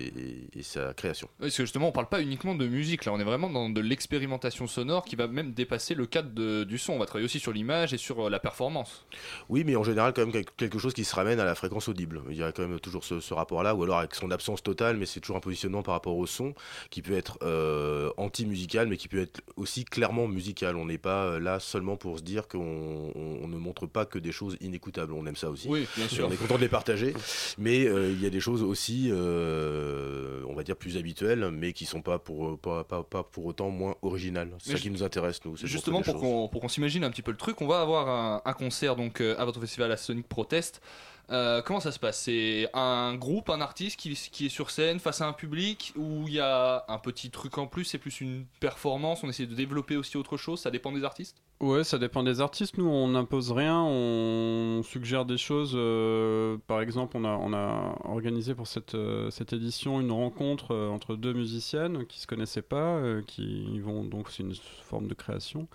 et- 0.54 0.60
et 0.60 0.64
sa 0.64 0.94
création. 0.94 1.28
Oui, 1.40 1.48
parce 1.48 1.58
que 1.58 1.64
justement, 1.64 1.90
on 1.90 1.92
parle 1.92 2.10
pas 2.10 2.22
uniquement 2.22 2.56
de 2.56 2.68
musique, 2.68 3.06
là, 3.06 3.14
on 3.14 3.20
est 3.20 3.24
vraiment 3.24 3.50
dans 3.50 3.70
de 3.70 3.82
l'expérimentation 3.82 4.68
sonore 4.68 5.06
qui 5.06 5.16
va 5.16 5.28
même 5.28 5.54
dépasser 5.54 5.94
le 5.96 6.06
cadre 6.06 6.30
de- 6.32 6.64
du 6.64 6.78
son. 6.78 6.94
On 6.94 7.00
va 7.00 7.06
travailler 7.06 7.26
aussi 7.26 7.40
sur 7.40 7.52
l'image 7.52 7.94
et 7.94 7.98
sur 7.98 8.28
euh, 8.28 8.30
la 8.30 8.40
performance. 8.40 9.06
Oui, 9.50 9.64
mais 9.66 9.76
en 9.76 9.84
général, 9.84 10.14
quand 10.14 10.22
même 10.22 10.32
quel- 10.32 10.46
quelque 10.46 10.80
chose 10.80 10.94
qui 10.94 11.04
se 11.04 11.16
ramène 11.16 11.40
à 11.40 11.46
la 11.46 11.56
fréquence 11.56 11.88
audible. 11.88 12.22
Il 12.30 12.36
y 12.38 12.44
a 12.44 12.52
quand 12.52 12.68
même 12.68 12.80
toujours 12.80 13.04
ce, 13.04 13.20
ce 13.20 13.34
rapport-là, 13.34 13.76
ou 13.76 13.84
alors 13.84 13.98
avec 14.00 14.16
son 14.16 14.32
absence 14.32 14.64
totale, 14.64 14.98
mais 14.98 15.06
c'est 15.06 15.20
toujours 15.20 15.38
un 15.38 15.42
positionnement 15.42 15.84
par 15.84 15.94
rapport 15.94 16.18
au 16.18 16.26
son 16.26 16.54
qui 16.90 17.02
peut 17.02 17.14
être 17.16 17.38
euh, 17.44 18.12
anti-musical, 18.18 18.88
mais 18.88 18.98
qui 18.98 19.08
peut 19.08 19.20
être 19.22 19.42
aussi 19.56 19.86
clairement 19.86 20.28
musical. 20.38 20.76
On 20.78 20.86
n'est 20.86 20.98
pas 20.98 21.22
euh, 21.26 21.40
là 21.40 21.60
seulement 21.60 21.98
pour 21.98 22.18
se 22.20 22.24
dire 22.24 22.48
qu'on 22.48 23.12
on- 23.16 23.40
on 23.44 23.48
ne 23.48 23.58
montre 23.58 23.86
pas 23.88 24.06
que 24.06 24.20
des 24.20 24.32
choses 24.32 24.56
inécoutables. 24.62 25.14
On 25.14 25.26
aime 25.26 25.36
ça 25.36 25.50
aussi. 25.50 25.68
Oui, 25.68 25.86
bien 25.98 26.08
sûr. 26.08 26.28
On 26.28 26.32
est 26.32 26.38
content 26.38 26.56
de 26.56 26.62
les 26.62 26.70
partager, 26.80 27.14
mais 27.58 27.86
euh, 27.86 28.12
il 28.12 28.22
y 28.22 28.26
a 28.26 28.30
des 28.30 28.40
choses 28.40 28.64
aussi, 28.64 29.10
euh, 29.12 30.42
on 30.48 30.54
va 30.54 30.64
dire, 30.64 30.76
plus 30.76 30.98
habituelles, 30.98 31.50
mais 31.52 31.74
qui 31.74 31.86
sont 31.86 32.02
pas 32.02 32.20
pour, 32.20 32.58
pas, 32.60 32.84
pas, 32.84 33.04
pas 33.04 33.24
pour 33.24 33.46
autant 33.46 33.70
moins 33.70 33.96
originales. 34.02 34.52
C'est 34.60 34.74
ça 34.74 34.78
qui 34.80 34.90
nous 34.92 35.04
intéresse, 35.04 35.44
nous. 35.46 35.56
Justement, 35.58 36.02
pour 36.02 36.62
qu'on 36.62 36.68
s'imagine 36.70 37.04
un 37.04 37.10
petit 37.12 37.22
peu 37.22 37.32
le 37.32 37.38
truc, 37.38 37.62
on 37.62 37.68
va 37.68 37.82
avoir 37.82 38.08
un, 38.10 38.42
un 38.46 38.54
concert 38.54 38.96
donc 38.96 39.22
à 39.22 39.44
votre 39.46 39.60
festival 39.60 39.92
à 39.92 39.98
Sonic 39.98 40.28
Protest. 40.28 40.82
Euh, 41.30 41.62
comment 41.62 41.82
ça 41.82 41.92
se 41.92 42.00
passe? 42.00 42.22
C'est 42.22 42.70
un 42.74 43.16
groupe, 43.16 43.50
un 43.50 43.60
artiste 43.60 44.00
qui, 44.00 44.14
qui 44.32 44.46
est 44.46 44.50
sur 44.50 44.72
scène 44.72 45.00
face 45.00 45.22
à 45.22 45.28
un 45.28 45.34
public 45.34 45.94
où 45.98 46.26
il 46.28 46.36
y 46.36 46.40
a 46.40 46.86
un 46.88 46.98
petit 47.00 47.30
truc 47.30 47.58
en 47.58 47.68
plus, 47.68 47.84
c'est 47.84 47.98
plus 47.98 48.22
une 48.22 48.46
performance, 48.60 49.24
on 49.24 49.30
essaie 49.30 49.46
de 49.46 49.56
développer 49.56 49.98
aussi 49.98 50.16
autre 50.16 50.38
chose, 50.38 50.62
ça 50.62 50.72
dépend 50.72 50.92
des 50.92 51.04
artistes? 51.04 51.38
Ouais, 51.60 51.84
ça 51.84 51.98
dépend 51.98 52.24
des 52.24 52.40
artistes. 52.40 52.78
Nous, 52.78 52.88
on 52.88 53.10
n'impose 53.10 53.52
rien, 53.52 53.82
on 53.82 54.84
suggère 54.84 55.26
des 55.26 55.38
choses. 55.38 55.74
euh, 55.76 56.58
par 56.68 56.82
exemple, 56.82 57.18
on 57.18 57.26
a, 57.26 57.36
on 57.36 57.52
a 57.52 57.98
organisé 58.06 58.54
pour 58.54 58.68
cette, 58.68 58.96
euh, 58.96 59.30
cette 59.32 59.54
édition 59.54 60.00
une 60.00 60.12
rencontre 60.12 60.76
entre 60.76 61.16
deux 61.16 61.34
musiciennes 61.34 62.06
qui 62.06 62.20
se 62.22 62.28
connaissaient 62.28 62.62
pas, 62.62 63.02
qui 63.26 63.80
vont 63.80 64.04
donc 64.04 64.30
c'est 64.30 64.44
une 64.44 64.54
forme 64.84 65.08
de 65.08 65.14
création, 65.16 65.68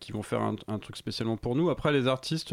qui 0.00 0.10
vont 0.10 0.22
faire 0.22 0.42
un, 0.42 0.78
truc 0.78 0.96
spécialement 0.96 1.36
pour 1.36 1.54
nous. 1.54 1.70
Après, 1.70 1.92
les 1.92 2.08
artistes. 2.08 2.52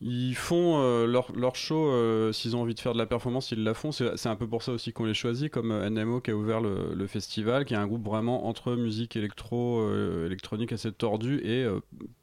Ils 0.00 0.34
font 0.34 0.80
euh, 0.80 1.06
leur, 1.06 1.32
leur 1.34 1.56
show, 1.56 1.88
euh, 1.88 2.32
s'ils 2.32 2.56
ont 2.56 2.62
envie 2.62 2.74
de 2.74 2.80
faire 2.80 2.92
de 2.92 2.98
la 2.98 3.06
performance, 3.06 3.52
ils 3.52 3.62
la 3.62 3.74
font. 3.74 3.92
C'est 3.92 4.26
un 4.26 4.36
peu 4.36 4.46
pour 4.46 4.62
ça 4.62 4.72
aussi 4.72 4.92
qu'on 4.92 5.04
les 5.04 5.14
choisit, 5.14 5.50
comme 5.50 5.70
euh, 5.70 5.88
NMO 5.88 6.20
qui 6.20 6.30
a 6.30 6.36
ouvert 6.36 6.60
le, 6.60 6.94
le 6.94 7.06
festival, 7.06 7.64
qui 7.64 7.74
est 7.74 7.78
un 7.78 7.86
groupe 7.86 8.04
vraiment 8.04 8.46
entre 8.46 8.74
musique 8.74 9.16
électro, 9.16 9.88
électronique 10.26 10.72
assez 10.72 10.92
tordue 10.92 11.40
et 11.44 11.66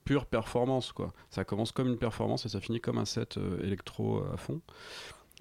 pure 0.05 0.25
performance. 0.25 0.91
Quoi. 0.91 1.13
Ça 1.29 1.45
commence 1.45 1.71
comme 1.71 1.87
une 1.87 1.97
performance 1.97 2.45
et 2.45 2.49
ça 2.49 2.59
finit 2.59 2.81
comme 2.81 2.97
un 2.97 3.05
set 3.05 3.39
électro 3.63 4.23
à 4.33 4.37
fond. 4.37 4.61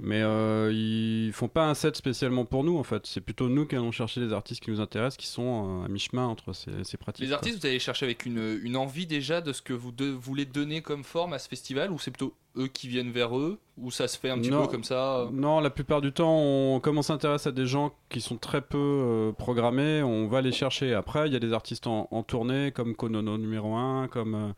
Mais 0.03 0.23
euh, 0.23 0.73
ils 0.73 1.31
font 1.33 1.49
pas 1.49 1.69
un 1.69 1.75
set 1.75 1.95
spécialement 1.95 2.47
pour 2.47 2.65
nous 2.65 2.79
en 2.79 2.83
fait. 2.83 3.05
C'est 3.07 3.21
plutôt 3.21 3.49
nous 3.51 3.67
qui 3.67 3.77
allons 3.77 3.93
chercher 3.93 4.21
les 4.21 4.33
artistes 4.33 4.63
qui 4.63 4.71
nous 4.71 4.81
intéressent, 4.81 5.19
qui 5.19 5.27
sont 5.27 5.83
euh, 5.83 5.85
à 5.85 5.89
mi-chemin 5.89 6.27
entre 6.27 6.55
ces, 6.55 6.71
ces 6.85 6.97
pratiques. 6.97 7.23
Les 7.23 7.29
quoi. 7.29 7.37
artistes, 7.37 7.61
vous 7.61 7.67
allez 7.67 7.79
chercher 7.79 8.07
avec 8.07 8.25
une, 8.25 8.59
une 8.63 8.77
envie 8.77 9.07
déjà 9.07 9.43
de 9.43 9.53
ce 9.53 9.61
que 9.61 9.75
vous 9.75 9.93
de- 9.93 10.07
voulez 10.11 10.47
donner 10.47 10.81
comme 10.81 11.05
forme 11.05 11.35
à 11.35 11.39
ce 11.39 11.49
festival 11.49 11.91
ou 11.93 11.99
c'est 11.99 12.11
plutôt 12.11 12.33
eux 12.57 12.67
qui 12.67 12.89
viennent 12.89 13.11
vers 13.13 13.37
eux 13.39 13.59
ou 13.77 13.91
ça 13.91 14.09
se 14.09 14.19
fait 14.19 14.31
un 14.31 14.39
petit 14.39 14.51
Non. 14.51 14.63
peu 14.63 14.69
comme 14.73 14.85
ça 14.85 15.19
euh 15.19 15.29
Non, 15.33 15.61
la 15.61 15.71
plupart 15.71 16.01
du 16.01 16.13
temps, 16.13 16.35
on, 16.39 16.81
comme 16.81 16.97
on 16.99 17.03
s'intéresse 17.03 17.47
à 17.47 17.53
des 17.53 17.67
gens 17.67 17.93
qui 18.09 18.21
sont 18.23 18.39
très 18.39 18.63
peu 18.63 18.79
euh, 18.79 19.33
programmés, 19.33 20.03
on 20.03 20.29
va 20.29 20.41
les 20.41 20.53
chercher. 20.53 20.95
Après, 20.95 21.27
il 21.29 21.33
y 21.35 21.37
a 21.37 21.41
des 21.41 21.53
artistes 21.53 21.87
en, 21.87 22.09
en 22.11 22.23
tournée, 22.23 22.73
comme 22.73 22.95
Konono 22.97 23.37
numéro 23.37 23.75
1, 23.77 24.09
comme 24.09 24.35
euh, 24.35 24.49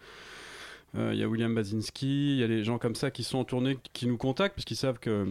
il 0.94 1.14
y 1.14 1.22
a 1.22 1.28
William 1.28 1.54
Basinski, 1.54 2.34
il 2.34 2.38
y 2.38 2.42
a 2.42 2.48
des 2.48 2.64
gens 2.64 2.78
comme 2.78 2.94
ça 2.94 3.10
qui 3.10 3.24
sont 3.24 3.38
en 3.38 3.44
tournée, 3.44 3.78
qui 3.92 4.06
nous 4.06 4.18
contactent, 4.18 4.54
parce 4.54 4.64
qu'ils 4.64 4.76
savent 4.76 4.98
que 4.98 5.26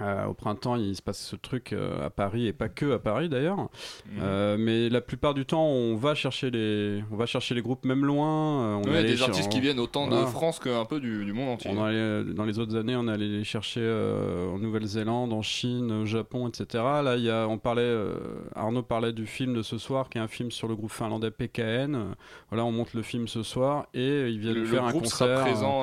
euh, 0.00 0.26
au 0.26 0.34
printemps, 0.34 0.76
il 0.76 0.94
se 0.94 1.02
passe 1.02 1.18
ce 1.20 1.34
truc 1.34 1.72
euh, 1.72 2.06
à 2.06 2.10
Paris 2.10 2.46
et 2.46 2.52
pas 2.52 2.68
que 2.68 2.92
à 2.92 3.00
Paris 3.00 3.28
d'ailleurs. 3.28 3.68
Euh, 4.20 4.56
mais 4.56 4.88
la 4.88 5.00
plupart 5.00 5.34
du 5.34 5.44
temps, 5.44 5.66
on 5.66 5.96
va 5.96 6.14
chercher 6.14 6.52
les, 6.52 7.02
on 7.10 7.16
va 7.16 7.26
chercher 7.26 7.56
les 7.56 7.60
groupes 7.60 7.84
même 7.84 8.04
loin. 8.06 8.76
on 8.78 8.82
allé 8.94 9.14
des 9.14 9.22
artistes 9.22 9.50
qui 9.50 9.60
viennent 9.60 9.80
autant 9.80 10.06
de. 10.06 10.16
France 10.26 10.60
qu'un 10.60 10.84
peu 10.84 11.00
du, 11.00 11.24
du 11.24 11.32
monde 11.32 11.48
entier. 11.50 11.70
on 11.72 11.74
dans 12.34 12.44
les 12.44 12.58
autres 12.60 12.76
années, 12.76 12.94
on 12.94 13.08
est 13.08 13.12
allé 13.12 13.28
les 13.28 13.42
chercher 13.44 13.80
en 13.80 14.58
Nouvelle-Zélande, 14.58 15.32
en 15.32 15.42
Chine, 15.42 15.90
au 15.90 16.06
Japon, 16.06 16.48
etc. 16.48 16.84
Là, 17.02 17.16
il 17.16 17.24
y 17.24 17.30
a, 17.30 17.48
on 17.48 17.58
parlait, 17.58 17.92
Arnaud 18.54 18.82
parlait 18.82 19.12
du 19.12 19.26
film 19.26 19.54
de 19.54 19.62
ce 19.62 19.76
soir, 19.76 20.08
qui 20.08 20.18
est 20.18 20.20
un 20.20 20.28
film 20.28 20.52
sur 20.52 20.68
le 20.68 20.76
groupe 20.76 20.92
finlandais 20.92 21.32
PKN. 21.32 22.14
Voilà, 22.50 22.64
on 22.64 22.70
monte 22.70 22.94
le 22.94 23.02
film 23.02 23.26
ce 23.26 23.42
soir 23.42 23.88
et 23.92 24.28
ils 24.28 24.38
viennent 24.38 24.54
Le, 24.54 24.60
le 24.60 24.66
faire 24.66 24.84
un 24.84 24.90
groupe 24.90 25.02
concert. 25.02 25.26
sera 25.38 25.40
présent 25.44 25.82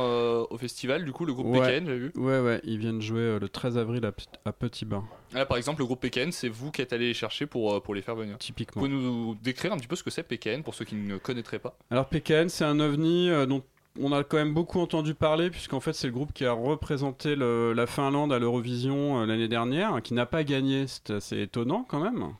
au 0.49 0.57
festival, 0.57 1.03
du 1.03 1.11
coup, 1.11 1.25
le 1.25 1.33
groupe 1.33 1.47
Ouais. 1.47 1.79
PKN, 1.79 1.85
j'ai 1.87 1.97
vu. 1.97 2.11
Ouais, 2.15 2.39
ouais, 2.39 2.61
ils 2.63 2.77
viennent 2.77 3.01
jouer 3.01 3.37
le 3.39 3.49
13 3.49 3.77
avril 3.77 3.96
à, 4.05 4.51
Petit 4.51 4.85
Bain. 4.85 5.03
Là, 5.33 5.45
par 5.45 5.57
exemple, 5.57 5.79
le 5.81 5.85
groupe 5.85 5.99
PKN, 6.01 6.31
c'est 6.31 6.49
vous 6.49 6.71
qui 6.71 6.81
êtes 6.81 6.93
allé 6.93 7.07
les 7.07 7.13
chercher 7.13 7.45
pour, 7.45 7.73
euh, 7.73 7.79
pour 7.79 7.93
les 7.95 8.01
faire 8.01 8.15
venir. 8.15 8.37
Typiquement. 8.37 8.81
Vous 8.81 8.87
pouvez 8.87 8.99
nous 8.99 9.35
décrire 9.41 9.73
un 9.73 9.77
petit 9.77 9.87
peu 9.87 9.95
ce 9.95 10.03
que 10.03 10.09
c'est 10.09 10.23
PKN 10.23 10.61
pour 10.63 10.73
ceux 10.75 10.85
qui 10.85 10.95
ne 10.95 11.17
connaîtraient 11.17 11.59
pas 11.59 11.77
Alors 11.91 12.07
PKN, 12.07 12.47
c'est 12.49 12.65
un 12.65 12.79
ovni 12.79 13.29
euh, 13.29 13.45
dont 13.45 13.63
on 13.99 14.11
a 14.11 14.23
quand 14.23 14.37
même 14.37 14.53
beaucoup 14.53 14.79
entendu 14.79 15.15
parler, 15.15 15.49
puisqu'en 15.49 15.79
fait 15.79 15.93
c'est 15.93 16.07
le 16.07 16.13
groupe 16.13 16.31
qui 16.31 16.45
a 16.45 16.51
représenté 16.51 17.35
le- 17.35 17.73
la 17.73 17.87
Finlande 17.87 18.31
à 18.31 18.37
l'Eurovision 18.39 19.21
euh, 19.21 19.25
l'année 19.25 19.47
dernière, 19.47 20.01
qui 20.03 20.13
n'a 20.13 20.25
pas 20.27 20.43
gagné. 20.43 20.85
C'est 20.87 21.09
assez 21.11 21.41
étonnant 21.41 21.83
quand 21.87 21.99
même. 21.99 22.33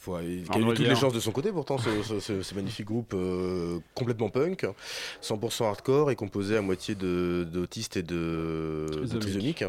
Faut- 0.00 0.18
il 0.20 0.26
a 0.26 0.30
eu 0.30 0.44
toutes 0.44 0.56
les 0.56 0.62
Rivière. 0.84 0.96
chances 0.96 1.12
de 1.12 1.20
son 1.20 1.32
côté 1.32 1.50
pourtant 1.52 1.78
ce, 1.78 1.88
ce- 2.02 2.20
ce- 2.20 2.42
ce 2.42 2.54
magnifique 2.54 2.86
groupe 2.86 3.12
euh, 3.14 3.78
complètement 3.94 4.28
punk 4.28 4.66
100% 5.22 5.64
hardcore 5.66 6.10
et 6.10 6.16
composé 6.16 6.56
à 6.56 6.60
moitié 6.62 6.94
d'autistes 6.94 7.96
et 7.96 8.02
de, 8.02 8.86
de 9.10 9.18
Trisomiques. 9.18 9.64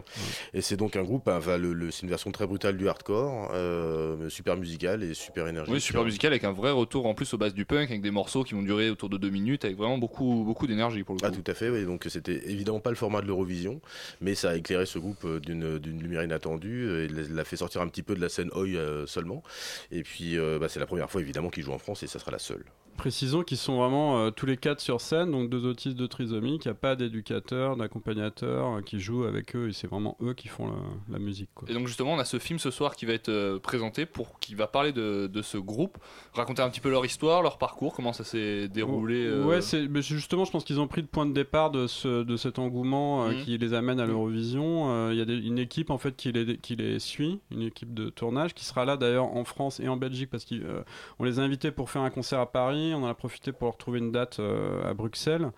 et 0.54 0.62
c'est 0.62 0.78
donc 0.78 0.96
un 0.96 1.04
groupe 1.04 1.28
enfin, 1.28 1.58
le- 1.58 1.74
le- 1.74 1.92
c'est 1.92 2.04
une 2.04 2.10
version 2.10 2.32
très 2.32 2.46
brutale 2.48 2.78
du 2.78 2.88
hardcore 2.88 3.52
euh, 3.54 4.30
super 4.30 4.58
musical 4.58 5.04
et 5.04 5.14
super 5.14 5.48
énergique 5.48 5.74
Oui, 5.74 5.82
super 5.82 6.04
musical 6.04 6.32
avec 6.32 6.44
un 6.44 6.52
vrai 6.52 6.72
retour 6.72 7.06
en 7.06 7.14
plus 7.14 7.34
aux 7.34 7.38
bases 7.38 7.54
du 7.54 7.66
punk, 7.66 7.90
avec 7.90 8.02
des 8.02 8.12
morceaux 8.12 8.44
qui 8.44 8.54
vont 8.54 8.62
durer 8.64 8.90
autour 8.90 9.10
de 9.10 9.18
deux 9.18 9.30
minutes, 9.30 9.66
avec 9.66 9.78
vraiment 9.78 9.98
beaucoup, 9.98 10.44
beaucoup 10.46 10.68
d'énergie 10.68 11.04
pour 11.04 11.16
le 11.16 11.20
coup. 11.20 11.26
Ah 11.28 11.32
tout 11.32 11.44
à 11.50 11.54
fait, 11.54 11.70
oui. 11.70 11.86
donc 11.86 12.06
c'était 12.10 12.50
évidemment 12.52 12.80
pas 12.80 12.90
le 12.90 12.96
format 12.96 13.22
de 13.22 13.28
l'Eurovision, 13.28 13.82
mais 14.22 14.36
ça 14.36 14.52
a 14.52 14.56
éclairé 14.56 14.86
ce 14.86 15.00
groupe 15.00 15.24
euh, 15.26 15.40
d'une 15.40 16.02
lumière 16.02 16.24
inattendue, 16.24 16.90
et 16.90 17.06
il 17.06 17.34
l'a 17.36 17.44
fait 17.46 17.58
sortir 17.58 17.82
un 17.82 17.88
petit 17.88 18.04
peu 18.04 18.16
de 18.16 18.22
la 18.22 18.30
scène 18.30 18.50
Oi 18.56 18.68
seulement, 19.08 19.44
et 19.92 20.04
puis 20.04 20.17
puis 20.18 20.36
euh, 20.40 20.58
bah, 20.58 20.68
c'est 20.68 20.80
la 20.80 20.88
première 20.88 21.12
fois 21.12 21.22
évidemment 21.22 21.50
qu'il 21.50 21.62
joue 21.64 21.72
en 21.74 21.78
France 21.78 22.02
et 22.02 22.08
ça 22.08 22.18
sera 22.18 22.32
la 22.32 22.40
seule. 22.40 22.66
Précisons 22.98 23.44
qu'ils 23.44 23.58
sont 23.60 23.78
vraiment 23.78 24.18
euh, 24.18 24.32
tous 24.32 24.48
les 24.48 24.58
quatre 24.58 24.80
sur 24.80 25.00
scène, 25.02 25.30
donc 25.32 25.52
deux 25.52 25.68
autistes 25.68 25.96
de 25.96 26.08
trisomie, 26.08 26.58
qu'il 26.58 26.72
n'y 26.72 26.76
a 26.76 26.80
pas 26.80 26.96
d'éducateur, 26.96 27.78
d'accompagnateur 27.78 28.78
euh, 28.78 28.82
qui 28.82 29.00
joue 29.00 29.26
avec 29.26 29.56
eux, 29.56 29.70
et 29.70 29.74
c'est 29.74 29.86
vraiment 29.86 30.18
eux 30.24 30.34
qui 30.34 30.48
font 30.48 30.66
la, 30.66 30.74
la 31.14 31.20
musique. 31.20 31.52
Quoi. 31.54 31.70
Et 31.70 31.76
donc 31.76 31.86
justement, 31.86 32.14
on 32.14 32.18
a 32.18 32.26
ce 32.26 32.40
film 32.40 32.58
ce 32.58 32.72
soir 32.72 32.96
qui 32.96 33.06
va 33.06 33.14
être 33.14 33.30
euh, 33.30 33.60
présenté 33.60 34.08
pour 34.08 34.40
qui 34.40 34.56
va 34.56 34.66
parler 34.66 34.94
de, 34.94 35.28
de 35.28 35.42
ce 35.44 35.60
groupe, 35.60 36.00
raconter 36.34 36.64
un 36.64 36.70
petit 36.72 36.80
peu 36.80 36.90
leur 36.90 37.06
histoire, 37.06 37.44
leur 37.44 37.60
parcours, 37.60 37.94
comment 37.94 38.14
ça 38.14 38.24
s'est 38.24 38.68
déroulé. 38.68 39.26
euh, 39.28 39.44
Ouais, 39.46 39.62
c'est 39.62 39.88
mais 39.88 40.02
justement, 40.02 40.44
je 40.46 40.52
pense 40.52 40.64
qu'ils 40.64 40.80
ont 40.80 40.88
pris 40.88 41.02
le 41.02 41.08
point 41.08 41.28
de 41.28 41.34
départ 41.34 41.70
de, 41.70 41.86
ce, 41.86 42.24
de 42.24 42.36
cet 42.36 42.58
engouement 42.58 43.26
euh, 43.26 43.32
Mhm. 43.34 43.44
qui 43.44 43.58
les 43.60 43.74
amène 43.76 44.00
à 44.00 44.08
l'Eurovision. 44.08 44.90
Euh, 44.90 45.10
Il 45.14 45.20
y 45.20 45.22
a 45.22 45.26
des- 45.26 45.38
une 45.38 45.60
équipe 45.60 45.92
en 45.92 46.00
fait 46.00 46.16
qui 46.16 46.32
les, 46.32 46.58
qui 46.58 46.76
les 46.76 46.98
suit, 46.98 47.42
une 47.52 47.62
équipe 47.62 47.94
de 47.94 48.10
tournage 48.10 48.56
qui 48.56 48.66
sera 48.66 48.86
là 48.86 48.98
d'ailleurs 48.98 49.26
en 49.36 49.44
France 49.44 49.80
et 49.80 49.88
en 49.88 49.97
Belgique 49.98 50.30
parce 50.30 50.46
qu'on 50.46 51.24
les 51.24 51.40
a 51.40 51.42
invités 51.44 51.72
pour 51.72 51.90
faire 51.90 52.02
un 52.02 52.10
concert 52.10 52.40
à 52.40 52.52
Paris. 52.52 52.94
On 52.94 53.04
en 53.04 53.08
a 53.08 53.14
profité 53.14 53.52
pour 53.52 53.68
leur 53.68 53.78
trouver 53.78 54.00
une 54.00 54.12
date 54.12 54.40
euh, 54.40 54.90
à 54.90 54.94
Bruxelles. 54.94 55.52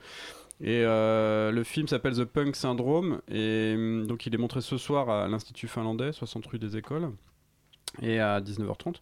Et 0.62 0.84
euh, 0.84 1.52
le 1.52 1.64
film 1.64 1.88
s'appelle 1.88 2.14
The 2.14 2.26
Punk 2.26 2.56
Syndrome 2.56 3.22
et 3.30 3.74
hum, 3.76 4.08
donc 4.08 4.26
il 4.26 4.36
est 4.36 4.38
montré 4.38 4.62
ce 4.62 4.78
soir 4.78 5.10
à 5.10 5.28
l'Institut 5.28 5.68
finlandais, 5.68 6.12
60 6.12 6.46
rue 6.48 6.60
des 6.60 6.76
Écoles 6.76 7.12
et 8.02 8.20
à 8.20 8.40
19h30. 8.42 8.96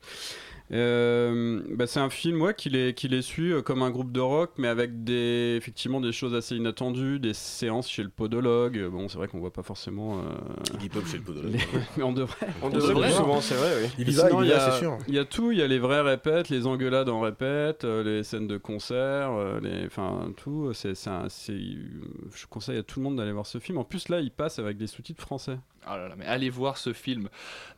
Euh, 0.74 1.62
bah, 1.76 1.88
c'est 1.88 2.02
un 2.02 2.10
film 2.10 2.42
ouais, 2.42 2.54
qui, 2.54 2.70
les, 2.70 2.94
qui 2.94 3.08
les 3.08 3.22
suit 3.22 3.54
euh, 3.54 3.62
comme 3.62 3.82
un 3.84 3.90
groupe 3.90 4.12
de 4.12 4.20
rock, 4.20 4.52
mais 4.58 4.68
avec 4.68 5.06
des, 5.06 5.56
effectivement 5.58 6.02
des 6.02 6.12
choses 6.12 6.36
assez 6.36 6.56
inattendues, 6.58 7.20
des 7.20 7.34
séances 7.34 7.90
chez 7.90 8.04
le 8.04 8.10
podologue. 8.10 8.86
Bon, 8.92 9.08
c'est 9.08 9.18
vrai 9.18 9.30
qu'on 9.30 9.40
voit 9.40 9.54
pas 9.54 9.64
forcément. 9.64 10.18
Euh, 10.20 10.88
Pop 10.92 11.06
chez 11.08 11.18
le 11.18 11.24
podologue. 11.24 11.54
les- 11.54 11.60
mais 11.96 12.04
on 12.04 12.12
devrait. 12.12 12.48
On 12.62 12.70
devrait, 12.70 13.12
souvent, 13.12 13.40
c'est 13.40 13.56
vrai, 13.56 13.72
oui. 13.84 13.90
Il 14.00 14.14
sinon, 14.14 14.44
il 14.44 14.50
y 14.50 14.54
a- 14.54 14.72
c'est 14.72 14.80
sûr. 14.80 14.98
Il 15.08 15.14
y 15.16 15.20
a 15.20 15.26
tout, 15.26 15.54
il 15.54 15.58
y 15.58 15.62
a 15.62 15.68
les 15.68 15.80
vrais 15.80 16.02
répètes, 16.02 16.50
les 16.50 16.68
engueulades 16.68 17.08
en 17.08 17.22
répète, 17.22 17.86
euh, 17.86 18.04
les 18.04 18.24
scènes 18.24 18.48
de 18.48 18.58
concert, 18.58 19.32
euh, 19.32 19.60
les, 19.62 19.86
enfin 19.86 20.34
tout. 20.36 20.72
C'est, 20.74 20.96
c'est 20.96 21.10
un- 21.10 21.30
c'est- 21.30 21.54
je 21.58 22.46
conseille 22.50 22.78
à 22.78 22.84
tout 22.84 23.00
le 23.00 23.06
monde 23.06 23.16
d'aller 23.16 23.32
voir 23.32 23.46
ce 23.46 23.60
film. 23.60 23.78
En 23.78 23.86
plus, 23.86 24.10
là, 24.10 24.20
il 24.20 24.32
passe 24.32 24.60
avec 24.60 24.76
des 24.78 24.88
sous-titres 24.88 25.22
français. 25.22 25.58
Ah 25.90 25.96
là 25.98 26.10
là, 26.10 26.16
mais 26.18 26.26
allez 26.26 26.50
voir 26.50 26.78
ce 26.78 26.92
film. 26.92 27.30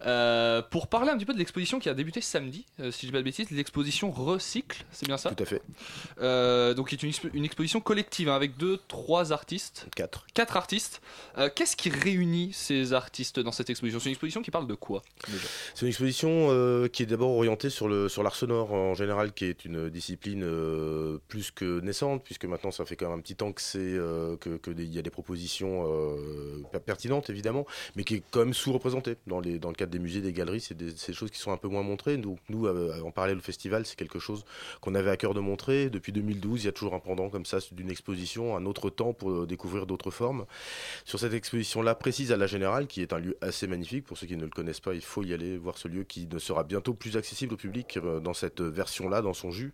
Euh, 0.08 0.64
pour 0.72 0.88
parler 1.00 1.12
un 1.12 1.18
petit 1.18 1.26
peu 1.26 1.34
de 1.34 1.40
l'exposition 1.40 1.80
qui 1.80 1.90
a 1.90 1.94
débuté 1.94 2.22
samedi, 2.22 2.66
euh, 2.80 2.92
si 2.92 3.02
je 3.02 3.06
dis 3.08 3.12
pas 3.12 3.18
de 3.20 3.24
bêtises, 3.24 3.50
l'exposition 3.52 4.12
Recycle, 4.12 4.84
c'est 4.92 5.06
bien 5.08 5.18
ça 5.18 5.32
Tout 5.32 5.44
à 5.44 5.46
fait. 5.46 5.62
Euh, 6.22 6.74
donc, 6.74 6.90
qui 6.90 6.96
est 6.96 7.04
une, 7.04 7.10
expo- 7.12 7.30
une 7.34 7.46
exposition 7.46 7.80
collective 7.82 8.30
hein, 8.30 8.36
avec 8.36 8.58
deux, 8.58 8.80
trois 8.88 9.32
artistes. 9.32 9.88
Quatre. 9.96 10.26
Quatre 10.34 10.58
artistes. 10.58 11.02
Euh, 11.38 11.50
Qu'est-ce 11.56 11.76
qui 11.76 11.90
réunit 11.90 12.52
ces 12.54 12.94
artistes 12.94 13.40
dans 13.40 13.52
cette 13.52 13.70
exposition? 13.70 14.00
C'est 14.00 14.10
une 14.10 14.14
exposition 14.14 14.42
qui 14.42 14.52
parle 14.52 14.68
de 14.68 14.76
quoi 14.76 15.02
C'est 15.76 15.82
une 15.84 15.88
exposition 15.90 16.48
qui 16.92 17.04
est 17.04 17.06
d'abord 17.06 17.32
orientée 17.32 17.70
sur 17.70 17.88
l'art 17.90 18.36
sonore 18.36 18.74
en 18.74 18.94
général, 18.94 19.34
qui 19.34 19.46
est 19.46 19.66
une 19.66 19.90
discipline 19.90 20.42
plus 21.28 21.52
que 21.52 21.80
naissante, 21.82 22.24
puisque 22.24 22.46
maintenant 22.46 22.72
ça 22.72 22.86
fait 22.86 22.96
quand 22.96 23.10
même 23.10 23.20
un 23.20 23.22
petit 23.22 23.36
temps 23.36 23.52
que 23.52 23.62
c'est 23.62 23.80
que 24.40 24.58
que 24.58 24.72
des- 24.72 24.84
il 24.86 24.94
y 24.94 25.00
a 25.00 25.02
des 25.02 25.10
propositions 25.10 25.86
per- 26.72 26.80
pertinentes 26.80 27.30
évidemment, 27.30 27.66
mais 27.96 28.04
qui 28.04 28.16
est 28.16 28.24
quand 28.32 28.40
même 28.40 28.54
sous-représentée 28.54 29.16
dans 29.28 29.40
les 29.40 29.60
dans 29.60 29.70
le 29.70 29.76
cadre 29.76 29.92
des 29.92 30.00
musées, 30.00 30.22
des 30.22 30.34
galeries, 30.34 30.62
c'est 30.62 30.76
des, 30.78 30.89
des 30.90 31.14
choses 31.14 31.32
qui 31.32 31.40
sont 31.40 31.52
un 31.52 31.58
peu 31.58 31.68
moins 31.68 31.84
montrées. 31.84 32.18
Nous 32.18 32.38
euh, 32.68 33.02
en 33.02 33.12
parallèle 33.12 33.38
au 33.38 33.42
festival, 33.42 33.86
c'est 33.86 33.96
quelque 33.96 34.20
chose 34.20 34.46
qu'on 34.82 34.96
avait 34.96 35.10
à 35.12 35.18
cœur 35.18 35.34
de 35.34 35.40
montrer 35.40 35.90
depuis 35.90 36.12
2012. 36.12 36.64
Il 36.64 36.66
y 36.66 36.70
a 36.70 36.72
toujours 36.72 36.94
un 36.94 37.00
pendant 37.00 37.30
comme 37.30 37.46
ça 37.46 37.60
d'une 37.72 37.90
exposition, 37.90 38.56
un 38.56 38.66
autre 38.66 38.90
temps 38.90 39.14
pour 39.14 39.32
euh, 39.32 39.46
découvrir 39.48 39.86
d'autres 39.86 40.12
formes. 40.12 40.46
Sur 41.06 41.20
cette 41.20 41.34
exposition-là 41.34 41.96
précise 41.96 42.32
à 42.32 42.38
la 42.38 42.48
Générale, 42.48 42.88
qui 42.88 43.02
est 43.02 43.14
un 43.14 43.20
lieu 43.20 43.38
assez 43.42 43.68
magnifique, 43.68 44.06
pour 44.06 44.18
ceux 44.18 44.28
qui 44.28 44.38
ne 44.38 44.44
le 44.44 44.50
connaissent 44.50 44.80
pas, 44.80 44.94
il 44.94 45.02
faut 45.02 45.24
y 45.24 45.34
aller 45.34 45.58
voir 45.58 45.78
ce 45.78 45.88
lieu 45.88 46.04
qui 46.04 46.28
ne 46.28 46.40
sera 46.40 46.64
bientôt 46.64 46.94
plus 46.94 47.18
accessible 47.18 47.54
au 47.54 47.58
public 47.58 47.98
euh, 47.98 48.20
dans 48.20 48.34
cette 48.34 48.62
version-là, 48.62 49.22
dans 49.22 49.34
son 49.34 49.52
jus. 49.52 49.72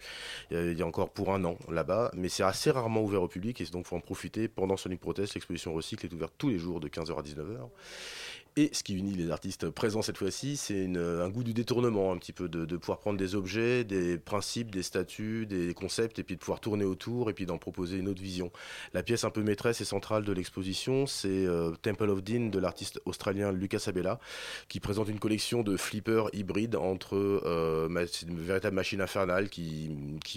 Il 0.51 0.57
y 0.57 0.59
a- 0.59 0.71
il 0.71 0.83
encore 0.85 1.09
pour 1.09 1.33
un 1.33 1.43
an 1.45 1.57
là-bas, 1.69 2.11
mais 2.15 2.29
c'est 2.29 2.43
assez 2.43 2.69
rarement 2.71 3.01
ouvert 3.01 3.21
au 3.23 3.27
public 3.27 3.59
et 3.61 3.65
donc 3.65 3.85
faut 3.87 3.95
en 3.95 3.99
profiter 4.01 4.47
pendant 4.47 4.77
Sonic 4.77 4.99
Protest. 4.99 5.33
L'exposition 5.33 5.73
Recycle 5.73 6.05
est 6.05 6.13
ouverte 6.13 6.33
tous 6.37 6.49
les 6.49 6.59
jours 6.59 6.79
de 6.79 6.87
15h 6.87 7.17
à 7.17 7.21
19h. 7.23 7.69
Et 8.57 8.69
ce 8.71 8.83
qui 8.83 8.95
unit 8.95 9.13
les 9.13 9.31
artistes 9.31 9.69
présents 9.69 10.01
cette 10.01 10.17
fois-ci, 10.17 10.55
c'est 10.55 10.85
un 10.85 11.29
goût 11.29 11.43
du 11.43 11.53
détournement, 11.53 12.13
un 12.13 12.17
petit 12.17 12.31
peu, 12.31 12.47
de, 12.47 12.77
pouvoir 12.77 12.99
prendre 12.99 13.19
des 13.19 13.35
objets, 13.35 13.83
des 13.83 14.17
principes, 14.17 14.71
des 14.71 14.81
statuts, 14.81 15.45
des 15.45 15.73
concepts, 15.73 16.19
et 16.19 16.23
puis 16.23 16.35
de 16.35 16.39
pouvoir 16.39 16.61
tourner 16.61 16.85
autour, 16.85 17.29
et 17.29 17.33
puis 17.33 17.45
d'en 17.45 17.57
proposer 17.57 17.97
une 17.97 18.07
autre 18.07 18.21
vision. 18.21 18.53
La 18.93 19.03
pièce 19.03 19.25
un 19.25 19.29
peu 19.29 19.43
maîtresse 19.43 19.81
et 19.81 19.85
centrale 19.85 20.23
de 20.23 20.31
l'exposition, 20.31 21.05
c'est 21.05 21.27
euh, 21.27 21.71
Temple 21.81 22.09
of 22.09 22.23
Dean 22.23 22.47
de 22.47 22.57
l'artiste 22.57 23.01
australien 23.03 23.51
Lucas 23.51 23.83
Abela, 23.87 24.21
qui 24.69 24.79
présente 24.79 25.09
une 25.09 25.19
collection 25.19 25.61
de 25.61 25.75
flippers 25.75 26.29
hybrides 26.31 26.77
entre 26.77 27.17
euh, 27.17 27.89
une 27.89 28.39
véritable 28.39 28.75
machine 28.77 29.01
infernale 29.01 29.49
qui, 29.49 29.89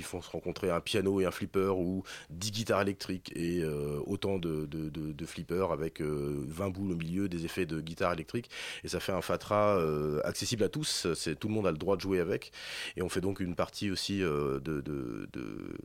font 0.03 0.23
se 0.23 0.31
rencontrer 0.31 0.71
un 0.71 0.81
piano 0.81 1.21
et 1.21 1.25
un 1.25 1.31
flipper, 1.31 1.79
ou 1.79 2.03
10 2.31 2.51
guitares 2.51 2.83
électriques 2.83 3.31
et 3.37 3.63
euh, 3.63 4.01
autant 4.07 4.39
de, 4.39 4.67
de, 4.67 5.27
flippers 5.27 5.71
avec 5.71 6.01
euh, 6.01 6.45
20 6.49 6.71
boules 6.71 6.93
au 6.93 6.97
milieu, 6.97 7.29
des 7.29 7.45
effets 7.45 7.67
de 7.67 7.81
guitare 7.81 8.08
électrique, 8.13 8.51
et 8.85 8.89
ça 8.89 9.01
fait 9.01 9.13
un 9.13 9.23
fatras 9.23 9.79
euh, 9.79 10.21
accessible 10.25 10.65
à 10.65 10.69
tous, 10.69 11.07
c'est, 11.15 11.39
tout 11.39 11.49
le 11.49 11.55
monde 11.55 11.67
a 11.67 11.71
le 11.73 11.79
droit 11.79 11.97
de 11.97 12.01
jouer 12.01 12.21
avec, 12.21 12.53
et 12.97 13.03
on 13.03 13.09
fait 13.09 13.21
donc 13.21 13.41
une 13.41 13.55
partie 13.55 13.91
aussi 13.91 14.23
euh, 14.23 14.61
de, 14.61 14.81
de- 14.81 15.29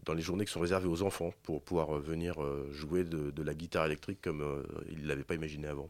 dans 0.05 0.13
les 0.13 0.21
journées 0.21 0.45
qui 0.45 0.51
sont 0.51 0.59
réservées 0.59 0.87
aux 0.87 1.01
enfants 1.03 1.33
pour 1.43 1.61
pouvoir 1.61 1.95
euh, 1.97 1.99
venir 1.99 2.35
jouer 2.71 3.03
de, 3.03 3.31
de 3.31 3.43
la 3.43 3.53
guitare 3.53 3.85
électrique 3.85 4.19
comme 4.21 4.43
ils 4.89 5.05
l'avaient 5.07 5.23
pas 5.23 5.35
imaginé 5.35 5.67
avant. 5.67 5.89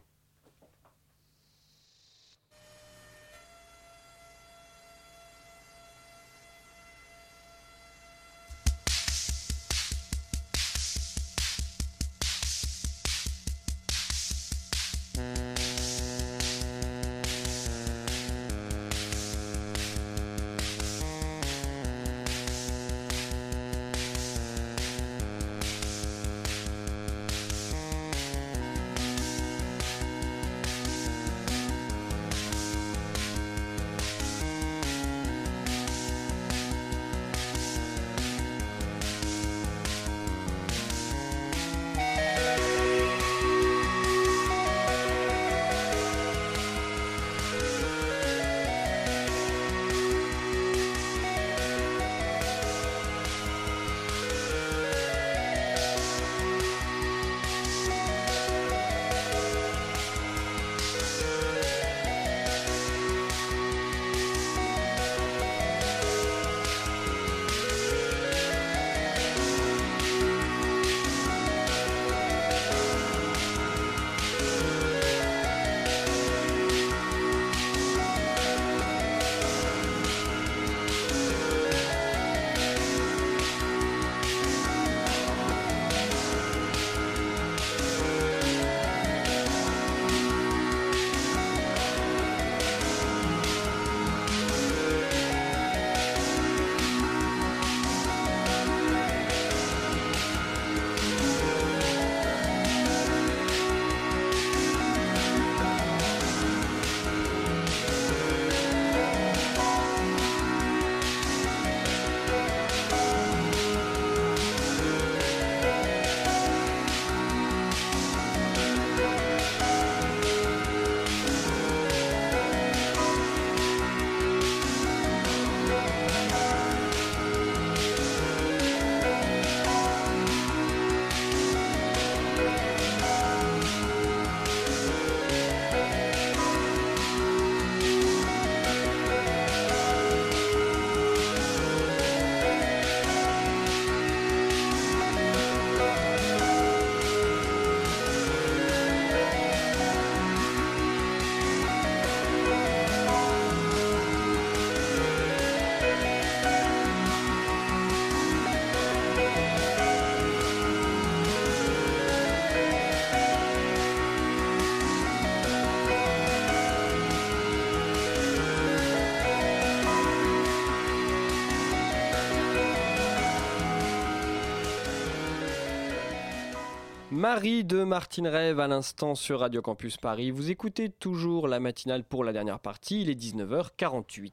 Marie 177.24 177.64
de 177.64 177.84
Martine 177.84 178.28
Rêve 178.28 178.60
à 178.60 178.68
l'instant 178.68 179.14
sur 179.14 179.40
Radio 179.40 179.62
Campus 179.62 179.96
Paris. 179.96 180.30
Vous 180.30 180.50
écoutez 180.50 180.90
toujours 180.90 181.48
la 181.48 181.58
matinale 181.58 182.04
pour 182.04 182.22
la 182.22 182.34
dernière 182.34 182.58
partie, 182.58 183.00
il 183.00 183.08
est 183.08 183.18
19h48. 183.18 184.30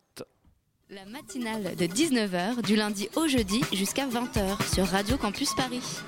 La 0.89 1.05
matinale 1.05 1.77
de 1.77 1.85
19h 1.85 2.61
du 2.63 2.75
lundi 2.75 3.07
au 3.15 3.29
jeudi 3.29 3.63
jusqu'à 3.71 4.05
20h 4.07 4.75
sur 4.75 4.85
Radio 4.87 5.15
Campus 5.15 5.55
Paris. 5.55 6.01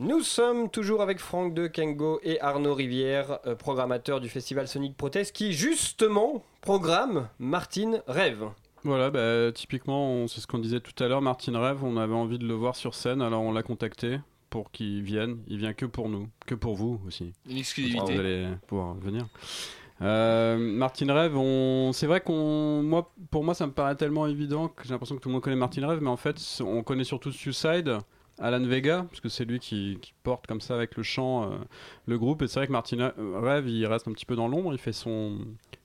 Nous 0.00 0.20
sommes 0.20 0.68
toujours 0.68 1.00
avec 1.00 1.18
Franck 1.18 1.54
de 1.54 1.66
Kengo 1.66 2.20
et 2.22 2.38
Arnaud 2.42 2.74
Rivière, 2.74 3.38
euh, 3.46 3.54
programmateur 3.54 4.20
du 4.20 4.28
festival 4.28 4.68
Sonic 4.68 4.98
Protest, 4.98 5.34
qui 5.34 5.54
justement 5.54 6.44
programme 6.60 7.30
Martine 7.38 8.02
Rêve. 8.06 8.50
Voilà, 8.84 9.08
bah, 9.08 9.50
typiquement, 9.50 10.28
c'est 10.28 10.42
ce 10.42 10.46
qu'on 10.46 10.58
disait 10.58 10.80
tout 10.80 11.02
à 11.02 11.08
l'heure, 11.08 11.22
Martin 11.22 11.58
Rêve, 11.58 11.82
on 11.84 11.96
avait 11.96 12.12
envie 12.12 12.38
de 12.38 12.46
le 12.46 12.52
voir 12.52 12.76
sur 12.76 12.94
scène, 12.94 13.22
alors 13.22 13.40
on 13.40 13.52
l'a 13.52 13.62
contacté 13.62 14.18
pour 14.50 14.70
qu'il 14.70 15.02
vienne. 15.02 15.38
Il 15.48 15.58
vient 15.58 15.72
que 15.72 15.86
pour 15.86 16.08
nous, 16.08 16.28
que 16.46 16.54
pour 16.54 16.74
vous 16.74 17.00
aussi. 17.06 17.32
Une 17.48 17.58
exclusivité. 17.58 18.14
Vous 18.14 18.20
allez 18.20 18.48
pouvoir 18.66 18.94
venir. 18.94 19.26
Euh, 20.02 20.58
Martin 20.58 21.12
Rêve, 21.12 21.36
on... 21.36 21.92
c'est 21.92 22.06
vrai 22.06 22.20
qu'on, 22.20 22.82
moi, 22.82 23.12
pour 23.30 23.44
moi, 23.44 23.54
ça 23.54 23.66
me 23.66 23.72
paraît 23.72 23.96
tellement 23.96 24.26
évident 24.26 24.68
que 24.68 24.84
j'ai 24.84 24.90
l'impression 24.90 25.16
que 25.16 25.22
tout 25.22 25.28
le 25.28 25.34
monde 25.34 25.42
connaît 25.42 25.56
Martin 25.56 25.86
Rêve, 25.88 26.00
mais 26.02 26.10
en 26.10 26.18
fait, 26.18 26.36
on 26.60 26.82
connaît 26.82 27.04
surtout 27.04 27.32
Suicide, 27.32 27.98
Alan 28.38 28.62
Vega, 28.62 29.06
parce 29.08 29.20
que 29.20 29.28
c'est 29.28 29.44
lui 29.44 29.58
qui, 29.58 29.98
porte 30.22 30.48
comme 30.48 30.60
ça 30.60 30.74
avec 30.74 30.96
le 30.96 31.04
chant 31.04 31.44
euh, 31.44 31.56
le 32.06 32.18
groupe. 32.18 32.42
Et 32.42 32.48
c'est 32.48 32.58
vrai 32.58 32.66
que 32.66 32.72
Martin 32.72 33.12
Rêve, 33.16 33.68
il 33.68 33.86
reste 33.86 34.08
un 34.08 34.12
petit 34.12 34.26
peu 34.26 34.34
dans 34.34 34.48
l'ombre. 34.48 34.72
Il 34.72 34.78
fait 34.78 34.92
son, 34.92 35.38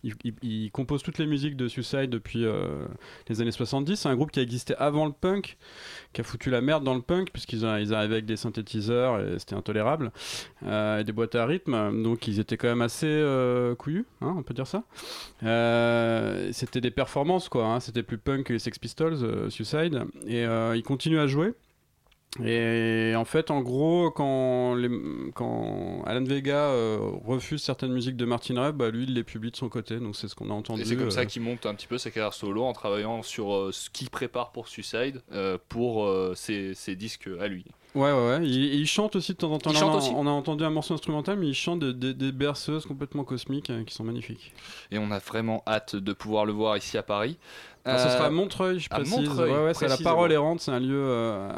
il, 0.04 0.72
compose 0.72 1.04
toutes 1.04 1.20
les 1.20 1.28
musiques 1.28 1.56
de 1.56 1.68
Suicide 1.68 2.10
depuis 2.10 2.44
euh, 2.44 2.86
les 3.30 3.42
années 3.42 3.52
70. 3.52 3.98
C'est 3.98 4.10
un 4.10 4.16
groupe 4.16 4.32
qui 4.32 4.40
a 4.40 4.44
existé 4.44 4.74
avant 4.78 5.06
le 5.06 5.12
punk, 5.12 5.58
qui 6.14 6.22
a 6.22 6.24
foutu 6.24 6.50
la 6.50 6.62
merde 6.62 6.84
dans 6.84 6.96
le 6.96 7.02
punk, 7.04 7.32
puisqu'ils 7.32 7.66
arrivaient 7.66 7.96
avec 7.96 8.26
des 8.26 8.36
synthétiseurs 8.36 9.20
et 9.20 9.38
c'était 9.38 9.54
intolérable, 9.56 10.12
euh, 10.66 11.00
et 11.00 11.04
des 11.04 11.12
boîtes 11.12 11.36
à 11.36 11.46
rythme. 11.46 12.02
Donc 12.02 12.28
ils 12.28 12.40
étaient 12.40 12.58
quand 12.58 12.70
même 12.70 12.82
assez 12.82 13.06
euh, 13.06 13.76
couillus, 13.76 14.06
hein, 14.22 14.34
on 14.38 14.42
peut 14.44 14.56
dire 14.56 14.66
ça. 14.68 14.84
Euh, 15.44 16.50
c'était 16.52 16.82
des 16.82 16.92
performances, 16.92 17.50
quoi. 17.50 17.66
hein. 17.66 17.80
C'était 17.80 18.04
plus 18.04 18.18
punk 18.18 18.46
que 18.48 18.54
les 18.54 18.60
Sex 18.60 18.78
Pistols, 18.80 19.14
euh, 19.24 19.50
Suicide. 19.50 20.04
Et 20.26 20.46
euh, 20.46 20.76
ils 20.76 20.84
continuent 20.84 21.20
à 21.20 21.28
jouer. 21.28 21.54
Et 22.42 23.14
en 23.18 23.26
fait, 23.26 23.52
en 23.52 23.60
gros, 23.60 24.10
quand, 24.10 24.74
les, 24.76 24.90
quand 25.34 26.02
Alan 26.06 26.24
Vega 26.24 26.56
euh, 26.70 26.98
refuse 27.26 27.62
certaines 27.62 27.92
musiques 27.92 28.16
de 28.16 28.24
Martin 28.24 28.62
Reb, 28.64 28.78
bah, 28.78 28.90
lui, 28.90 29.04
il 29.04 29.14
les 29.14 29.24
publie 29.24 29.52
de 29.52 29.58
son 29.58 29.68
côté. 29.68 30.00
Donc 30.00 30.16
c'est 30.16 30.30
ce 30.30 30.36
qu'on 30.36 30.50
a 30.50 30.54
entendu. 30.54 30.82
Et 30.82 30.86
c'est 30.86 30.96
comme 30.96 31.08
euh, 31.08 31.12
ça 31.12 31.26
qu'il 31.26 31.42
monte 31.42 31.66
un 31.66 31.76
petit 31.76 31.88
peu 31.88 31.98
sa 31.98 32.10
carrière 32.10 32.34
solo 32.34 32.64
en 32.64 32.72
travaillant 32.72 33.22
sur 33.22 33.54
euh, 33.54 33.72
ce 33.74 33.90
qu'il 33.90 34.10
prépare 34.10 34.52
pour 34.54 34.70
Suicide 34.70 35.22
pour 35.68 36.10
ses, 36.36 36.74
ses 36.74 36.96
disques 36.96 37.30
à 37.40 37.48
lui. 37.48 37.66
Ouais, 37.94 38.04
ouais, 38.14 38.28
ouais. 38.30 38.48
Il, 38.48 38.76
il 38.76 38.88
chante 38.88 39.18
aussi 39.18 39.34
de 39.34 39.38
temps 39.38 39.52
en 39.52 39.58
temps. 39.58 39.72
On, 39.76 39.92
a, 39.92 39.98
aussi. 39.98 40.12
on 40.16 40.26
a 40.26 40.30
entendu 40.30 40.64
un 40.64 40.70
morceau 40.70 40.94
instrumental, 40.94 41.38
mais 41.38 41.48
il 41.50 41.54
chante 41.54 41.80
des, 41.82 41.94
des- 41.94 42.14
des 42.14 42.32
berceuses 42.32 42.86
complètement 42.86 43.26
cosmiques 43.26 43.70
euh, 43.70 43.84
qui 43.84 43.94
sont 43.94 44.06
magnifiques. 44.06 44.54
Et 44.92 44.98
on 44.98 45.12
a 45.12 45.20
vraiment 45.20 45.62
hâte 45.68 45.98
de 45.98 46.14
pouvoir 46.14 46.46
le 46.46 46.54
voir 46.54 46.78
ici 46.78 46.98
à 46.98 47.04
Paris. 47.04 47.38
Ce 47.84 47.90
Euh, 47.90 47.98
sera 47.98 48.26
à 48.26 48.30
Montreuil, 48.30 48.80
je 48.80 48.88
à 48.92 48.96
précise. 48.98 49.12
Montreuil, 49.18 49.52
ouais, 49.52 49.64
ouais, 49.66 49.74
c'est 49.74 49.86
à 49.86 49.88
la. 49.88 49.98
Parole 49.98 50.32
errante, 50.32 50.62
c'est 50.62 50.70
un 50.72 50.80
lieu 50.80 51.02
euh, 51.04 51.52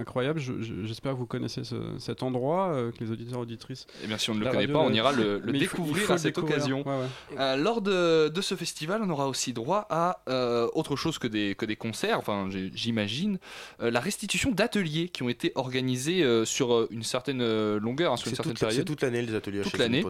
incroyable. 0.00 0.40
Je- 0.40 0.60
je- 0.60 0.74
J'espère 0.84 1.12
que 1.12 1.18
vous 1.18 1.26
connaissez 1.26 1.62
ce- 1.62 1.98
cet 1.98 2.22
endroit, 2.24 2.70
euh, 2.72 2.90
que 2.90 3.04
les 3.04 3.10
auditeurs 3.12 3.38
auditrices. 3.40 3.86
Eh 4.02 4.08
bien, 4.08 4.18
si 4.18 4.28
on 4.30 4.34
ne 4.34 4.40
le 4.40 4.46
connaît 4.46 4.58
radio, 4.62 4.72
pas, 4.74 4.80
on 4.80 4.92
ira 4.92 5.12
le, 5.12 5.38
découvrir 5.52 6.04
faut 6.06 6.12
à 6.14 6.18
cette 6.18 6.34
découvrir. 6.34 6.56
occasion. 6.56 6.78
Ouais, 6.84 6.94
ouais. 6.96 7.36
Euh, 7.38 7.56
lors 7.56 7.80
de, 7.80 8.28
de 8.28 8.40
ce 8.40 8.56
festival, 8.56 9.02
on 9.04 9.10
aura 9.10 9.28
aussi 9.28 9.52
droit 9.52 9.86
à 9.90 10.20
euh, 10.28 10.68
autre 10.74 10.96
chose 10.96 11.18
que 11.18 11.28
des, 11.28 11.54
que 11.54 11.64
des 11.64 11.76
concerts, 11.76 12.18
enfin 12.18 12.48
j'imagine, 12.74 13.38
euh, 13.80 13.90
la 13.90 14.00
restitution 14.00 14.50
d'ateliers 14.50 15.08
qui 15.10 15.22
ont 15.22 15.28
été 15.28 15.52
organisés 15.54 16.22
euh, 16.24 16.44
sur 16.44 16.74
euh, 16.74 16.88
une 16.90 17.02
certaine 17.04 17.40
euh, 17.40 17.78
longueur, 17.78 18.12
hein, 18.12 18.16
sur 18.16 18.26
une 18.28 18.30
C'est 18.32 18.36
certaine 18.36 18.52
toute, 18.54 18.58
c'est 18.60 18.66
période. 18.66 18.86
toute 18.86 19.02
l'année 19.02 19.22
les 19.22 19.34
ateliers 19.34 19.60
Toute 19.62 19.78
l'année. 19.78 20.04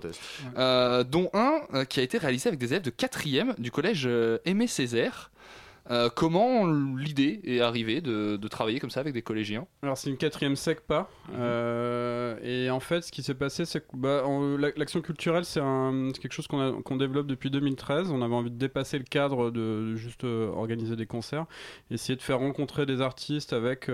Euh, 0.56 1.04
dont 1.04 1.28
un 1.34 1.60
euh, 1.74 1.84
qui 1.84 2.00
a 2.00 2.02
été 2.02 2.16
réalisé 2.18 2.48
avec 2.48 2.58
des 2.58 2.72
élèves 2.72 2.82
de 2.82 2.90
4e 2.90 3.54
du 3.58 3.70
collège 3.70 4.04
euh, 4.06 4.38
Aimé 4.46 4.66
Césaire. 4.66 5.30
Euh, 5.90 6.10
comment 6.14 6.66
l'idée 6.66 7.40
est 7.44 7.60
arrivée 7.60 8.00
de, 8.00 8.36
de 8.36 8.48
travailler 8.48 8.78
comme 8.78 8.90
ça 8.90 9.00
avec 9.00 9.14
des 9.14 9.22
collégiens 9.22 9.66
Alors 9.82 9.96
c'est 9.96 10.10
une 10.10 10.18
quatrième 10.18 10.54
SECPA 10.54 11.08
euh, 11.34 12.36
et 12.42 12.68
en 12.70 12.80
fait 12.80 13.02
ce 13.02 13.12
qui 13.12 13.22
s'est 13.22 13.34
passé 13.34 13.64
c'est 13.64 13.80
que 13.80 13.96
bah, 13.96 14.22
l'action 14.76 15.00
culturelle 15.00 15.46
c'est 15.46 15.60
quelque 16.20 16.32
chose 16.32 16.46
qu'on 16.46 16.96
développe 16.96 17.26
depuis 17.26 17.50
2013 17.50 18.10
on 18.10 18.20
avait 18.20 18.34
envie 18.34 18.50
de 18.50 18.58
dépasser 18.58 18.98
le 18.98 19.04
cadre 19.04 19.50
de, 19.50 19.90
de 19.90 19.96
juste 19.96 20.24
euh, 20.24 20.48
organiser 20.50 20.94
des 20.94 21.06
concerts 21.06 21.46
essayer 21.90 22.16
de 22.16 22.22
faire 22.22 22.38
rencontrer 22.38 22.84
des 22.84 23.00
artistes 23.00 23.54
avec 23.54 23.90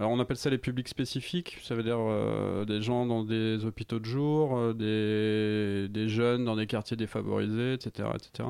alors 0.00 0.12
on 0.12 0.18
appelle 0.18 0.38
ça 0.38 0.48
les 0.48 0.56
publics 0.56 0.88
spécifiques, 0.88 1.58
ça 1.62 1.74
veut 1.74 1.82
dire 1.82 1.98
euh, 2.00 2.64
des 2.64 2.80
gens 2.80 3.04
dans 3.04 3.22
des 3.22 3.66
hôpitaux 3.66 3.98
de 3.98 4.06
jour, 4.06 4.56
euh, 4.56 4.72
des, 4.72 6.08
jeunes 6.08 6.46
dans 6.46 6.56
des 6.56 6.66
quartiers 6.66 6.96
défavorisés, 6.96 7.74
etc. 7.74 8.08
etc. 8.14 8.48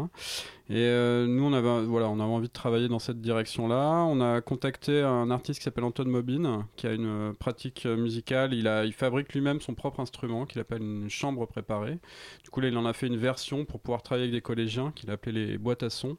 Et 0.68 0.76
euh, 0.76 1.26
nous 1.26 1.42
on 1.42 1.52
avait, 1.52 1.86
voilà, 1.86 2.08
on 2.08 2.20
avait 2.20 2.30
envie 2.30 2.46
de 2.46 2.52
travailler 2.52 2.86
dans 2.86 3.00
cette 3.00 3.20
direction-là. 3.20 4.04
On 4.04 4.20
a 4.20 4.40
contacté 4.40 5.00
un 5.00 5.28
artiste 5.32 5.58
qui 5.58 5.64
s'appelle 5.64 5.82
Antoine 5.82 6.06
Mobine, 6.06 6.66
qui 6.76 6.86
a 6.86 6.92
une 6.92 7.34
pratique 7.36 7.84
musicale. 7.84 8.54
Il, 8.54 8.92
fabrique 8.92 9.32
lui-même 9.32 9.60
son 9.60 9.74
propre 9.74 9.98
instrument 9.98 10.46
qu'il 10.46 10.60
appelle 10.60 10.82
une 10.82 11.10
chambre 11.10 11.46
préparée. 11.46 11.98
Du 12.44 12.50
coup 12.50 12.60
là 12.60 12.68
il 12.68 12.78
en 12.78 12.86
a 12.86 12.92
fait 12.92 13.08
une 13.08 13.16
version 13.16 13.64
pour 13.64 13.80
pouvoir 13.80 14.04
travailler 14.04 14.28
avec 14.28 14.34
des 14.34 14.40
collégiens 14.40 14.92
qu'il 14.94 15.10
a 15.10 15.14
appelé 15.14 15.46
les 15.46 15.58
boîtes 15.58 15.82
à 15.82 15.90
son. 15.90 16.16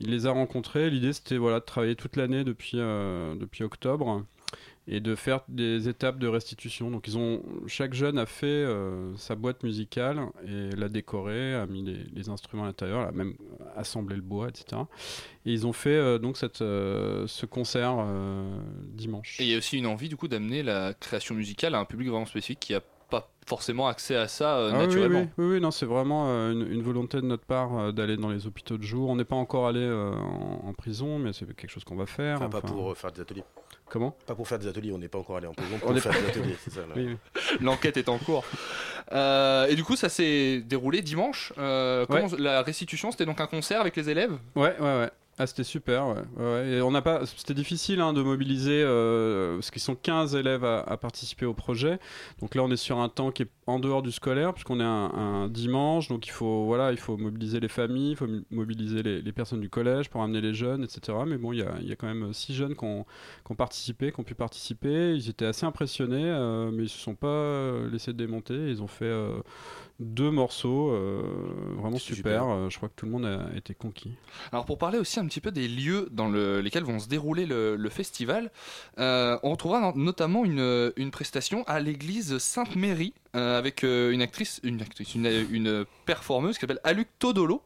Il 0.00 0.08
les 0.08 0.24
a 0.24 0.30
rencontrés. 0.30 0.88
L'idée 0.88 1.12
c'était 1.12 1.36
voilà, 1.36 1.60
de 1.60 1.66
travailler 1.66 1.96
toute 1.96 2.16
l'année 2.16 2.44
depuis 2.44 2.78
octobre 3.62 4.24
et 4.88 5.00
de 5.00 5.14
faire 5.14 5.40
des 5.48 5.88
étapes 5.88 6.18
de 6.18 6.26
restitution. 6.26 6.90
Donc 6.90 7.06
ils 7.06 7.16
ont 7.18 7.42
chaque 7.66 7.94
jeune 7.94 8.18
a 8.18 8.26
fait 8.26 8.46
euh, 8.46 9.14
sa 9.16 9.34
boîte 9.36 9.62
musicale 9.62 10.20
et 10.46 10.70
l'a 10.74 10.88
décorée, 10.88 11.54
a 11.54 11.66
mis 11.66 11.82
les, 11.84 11.98
les 12.12 12.28
instruments 12.28 12.64
à 12.64 12.66
l'intérieur, 12.66 13.06
a 13.06 13.12
même 13.12 13.34
assemblé 13.76 14.16
le 14.16 14.22
bois, 14.22 14.48
etc. 14.48 14.82
Et 15.46 15.52
ils 15.52 15.66
ont 15.66 15.72
fait 15.72 15.90
euh, 15.90 16.18
donc 16.18 16.36
cette, 16.36 16.62
euh, 16.62 17.26
ce 17.26 17.46
concert 17.46 17.96
euh, 17.98 18.60
dimanche. 18.86 19.40
Et 19.40 19.44
il 19.44 19.50
y 19.50 19.54
a 19.54 19.58
aussi 19.58 19.78
une 19.78 19.86
envie 19.86 20.08
du 20.08 20.16
coup 20.16 20.28
d'amener 20.28 20.62
la 20.62 20.92
création 20.94 21.34
musicale 21.34 21.74
à 21.74 21.78
un 21.78 21.84
public 21.84 22.08
vraiment 22.08 22.26
spécifique 22.26 22.60
qui 22.60 22.74
a 22.74 22.80
pas 23.10 23.28
forcément 23.44 23.88
accès 23.88 24.14
à 24.14 24.28
ça 24.28 24.58
euh, 24.58 24.70
Ah 24.72 24.78
naturellement. 24.86 25.20
Oui, 25.20 25.26
oui, 25.38 25.44
oui, 25.44 25.54
oui, 25.54 25.60
non, 25.60 25.72
c'est 25.72 25.86
vraiment 25.86 26.26
euh, 26.28 26.52
une, 26.52 26.72
une 26.72 26.82
volonté 26.82 27.20
de 27.20 27.26
notre 27.26 27.44
part 27.44 27.76
euh, 27.76 27.92
d'aller 27.92 28.16
dans 28.16 28.30
les 28.30 28.46
hôpitaux 28.46 28.78
de 28.78 28.84
jour. 28.84 29.08
On 29.10 29.16
n'est 29.16 29.24
pas 29.24 29.34
encore 29.36 29.66
allé 29.66 29.80
euh, 29.80 30.12
en, 30.14 30.68
en 30.68 30.72
prison, 30.74 31.18
mais 31.18 31.32
c'est 31.32 31.44
quelque 31.46 31.68
chose 31.70 31.82
qu'on 31.82 31.96
va 31.96 32.06
faire. 32.06 32.36
Enfin, 32.36 32.48
pas 32.48 32.58
enfin. 32.58 32.68
pour 32.68 32.92
euh, 32.92 32.94
faire 32.94 33.10
des 33.10 33.20
ateliers. 33.20 33.42
Comment 33.90 34.14
Pas 34.26 34.34
pour 34.36 34.46
faire 34.48 34.58
des 34.60 34.68
ateliers, 34.68 34.92
on 34.92 34.98
n'est 34.98 35.08
pas 35.08 35.18
encore 35.18 35.36
allé 35.36 35.46
en 35.48 35.52
prison 35.52 35.74
On 35.76 35.78
pour 35.88 35.96
est 35.96 36.00
faire 36.00 36.12
pas- 36.12 36.20
des 36.20 36.26
ateliers, 36.28 36.56
c'est 36.64 36.70
ça. 36.72 36.80
là. 36.80 36.94
Oui, 36.96 37.08
oui. 37.08 37.16
L'enquête 37.60 37.96
est 37.96 38.08
en 38.08 38.18
cours. 38.18 38.44
Euh, 39.12 39.66
et 39.66 39.74
du 39.74 39.82
coup, 39.84 39.96
ça 39.96 40.08
s'est 40.08 40.60
déroulé 40.64 41.02
dimanche. 41.02 41.52
Euh, 41.58 42.06
comment- 42.06 42.28
La 42.38 42.62
restitution, 42.62 43.10
c'était 43.10 43.26
donc 43.26 43.40
un 43.40 43.46
concert 43.46 43.80
avec 43.80 43.96
les 43.96 44.08
élèves? 44.08 44.32
Ouais, 44.54 44.76
ouais, 44.78 44.98
ouais. 44.98 45.10
Ah, 45.42 45.46
c'était 45.46 45.64
super, 45.64 46.06
ouais. 46.08 46.14
ouais, 46.36 46.44
ouais. 46.44 46.68
Et 46.72 46.82
on 46.82 46.90
n'a 46.90 47.00
pas, 47.00 47.24
c'était 47.24 47.54
difficile 47.54 48.02
hein, 48.02 48.12
de 48.12 48.20
mobiliser, 48.20 48.82
euh, 48.84 49.54
parce 49.56 49.70
qu'ils 49.70 49.80
sont 49.80 49.94
15 49.94 50.34
élèves 50.34 50.66
à, 50.66 50.80
à 50.80 50.98
participer 50.98 51.46
au 51.46 51.54
projet. 51.54 51.98
Donc 52.42 52.54
là, 52.54 52.62
on 52.62 52.70
est 52.70 52.76
sur 52.76 52.98
un 52.98 53.08
temps 53.08 53.30
qui 53.30 53.44
est 53.44 53.50
en 53.66 53.78
dehors 53.78 54.02
du 54.02 54.12
scolaire, 54.12 54.52
puisqu'on 54.52 54.80
est 54.80 54.84
un, 54.84 55.10
un 55.14 55.48
dimanche. 55.48 56.08
Donc 56.08 56.26
il 56.26 56.30
faut, 56.30 56.66
voilà, 56.66 56.92
il 56.92 56.98
faut 56.98 57.16
mobiliser 57.16 57.58
les 57.58 57.68
familles, 57.68 58.10
il 58.10 58.16
faut 58.16 58.26
mo- 58.26 58.42
mobiliser 58.50 59.02
les, 59.02 59.22
les 59.22 59.32
personnes 59.32 59.60
du 59.62 59.70
collège 59.70 60.10
pour 60.10 60.22
amener 60.22 60.42
les 60.42 60.52
jeunes, 60.52 60.84
etc. 60.84 61.16
Mais 61.26 61.38
bon, 61.38 61.54
il 61.54 61.60
y 61.60 61.62
a, 61.62 61.72
il 61.80 61.88
y 61.88 61.92
a 61.92 61.96
quand 61.96 62.06
même 62.12 62.34
six 62.34 62.52
jeunes 62.54 62.76
qui 62.76 62.84
ont, 62.84 63.06
qui 63.46 63.52
ont 63.52 63.54
participé, 63.56 64.12
qui 64.12 64.20
ont 64.20 64.24
pu 64.24 64.34
participer. 64.34 65.14
Ils 65.14 65.30
étaient 65.30 65.46
assez 65.46 65.64
impressionnés, 65.64 66.22
euh, 66.26 66.70
mais 66.70 66.82
ils 66.82 66.88
se 66.90 66.98
sont 66.98 67.14
pas 67.14 67.28
euh, 67.28 67.90
laissés 67.90 68.12
démonter. 68.12 68.68
Ils 68.68 68.82
ont 68.82 68.88
fait 68.88 69.06
euh, 69.06 69.38
deux 70.00 70.30
morceaux 70.30 70.90
vraiment 71.78 71.98
super. 71.98 72.42
super. 72.42 72.70
Je 72.70 72.76
crois 72.76 72.88
que 72.88 72.94
tout 72.96 73.06
le 73.06 73.12
monde 73.12 73.24
a 73.26 73.54
été 73.56 73.74
conquis. 73.74 74.12
Alors 74.52 74.64
pour 74.64 74.78
parler 74.78 74.98
aussi 74.98 75.20
un 75.20 75.26
petit 75.30 75.40
peu 75.40 75.50
des 75.50 75.66
lieux 75.68 76.08
dans 76.10 76.28
le- 76.28 76.60
lesquels 76.60 76.84
vont 76.84 76.98
se 76.98 77.08
dérouler 77.08 77.46
le, 77.46 77.76
festival, 77.88 78.50
euh, 78.98 79.38
on 79.42 79.52
retrouvera 79.52 79.80
no- 79.80 79.92
notamment 79.96 80.44
une, 80.44 80.92
une 80.96 81.10
prestation 81.10 81.64
à 81.66 81.80
l'église 81.80 82.36
Sainte-Mérie 82.38 83.14
euh, 83.36 83.58
avec 83.58 83.82
euh, 83.84 84.10
une 84.10 84.22
actrice, 84.22 84.60
une 84.62 84.82
actrice, 84.82 85.14
une, 85.14 85.26
une 85.50 85.84
performeuse 86.04 86.56
qui 86.56 86.60
s'appelle 86.60 86.80
Aluk 86.84 87.08
Todolo. 87.18 87.62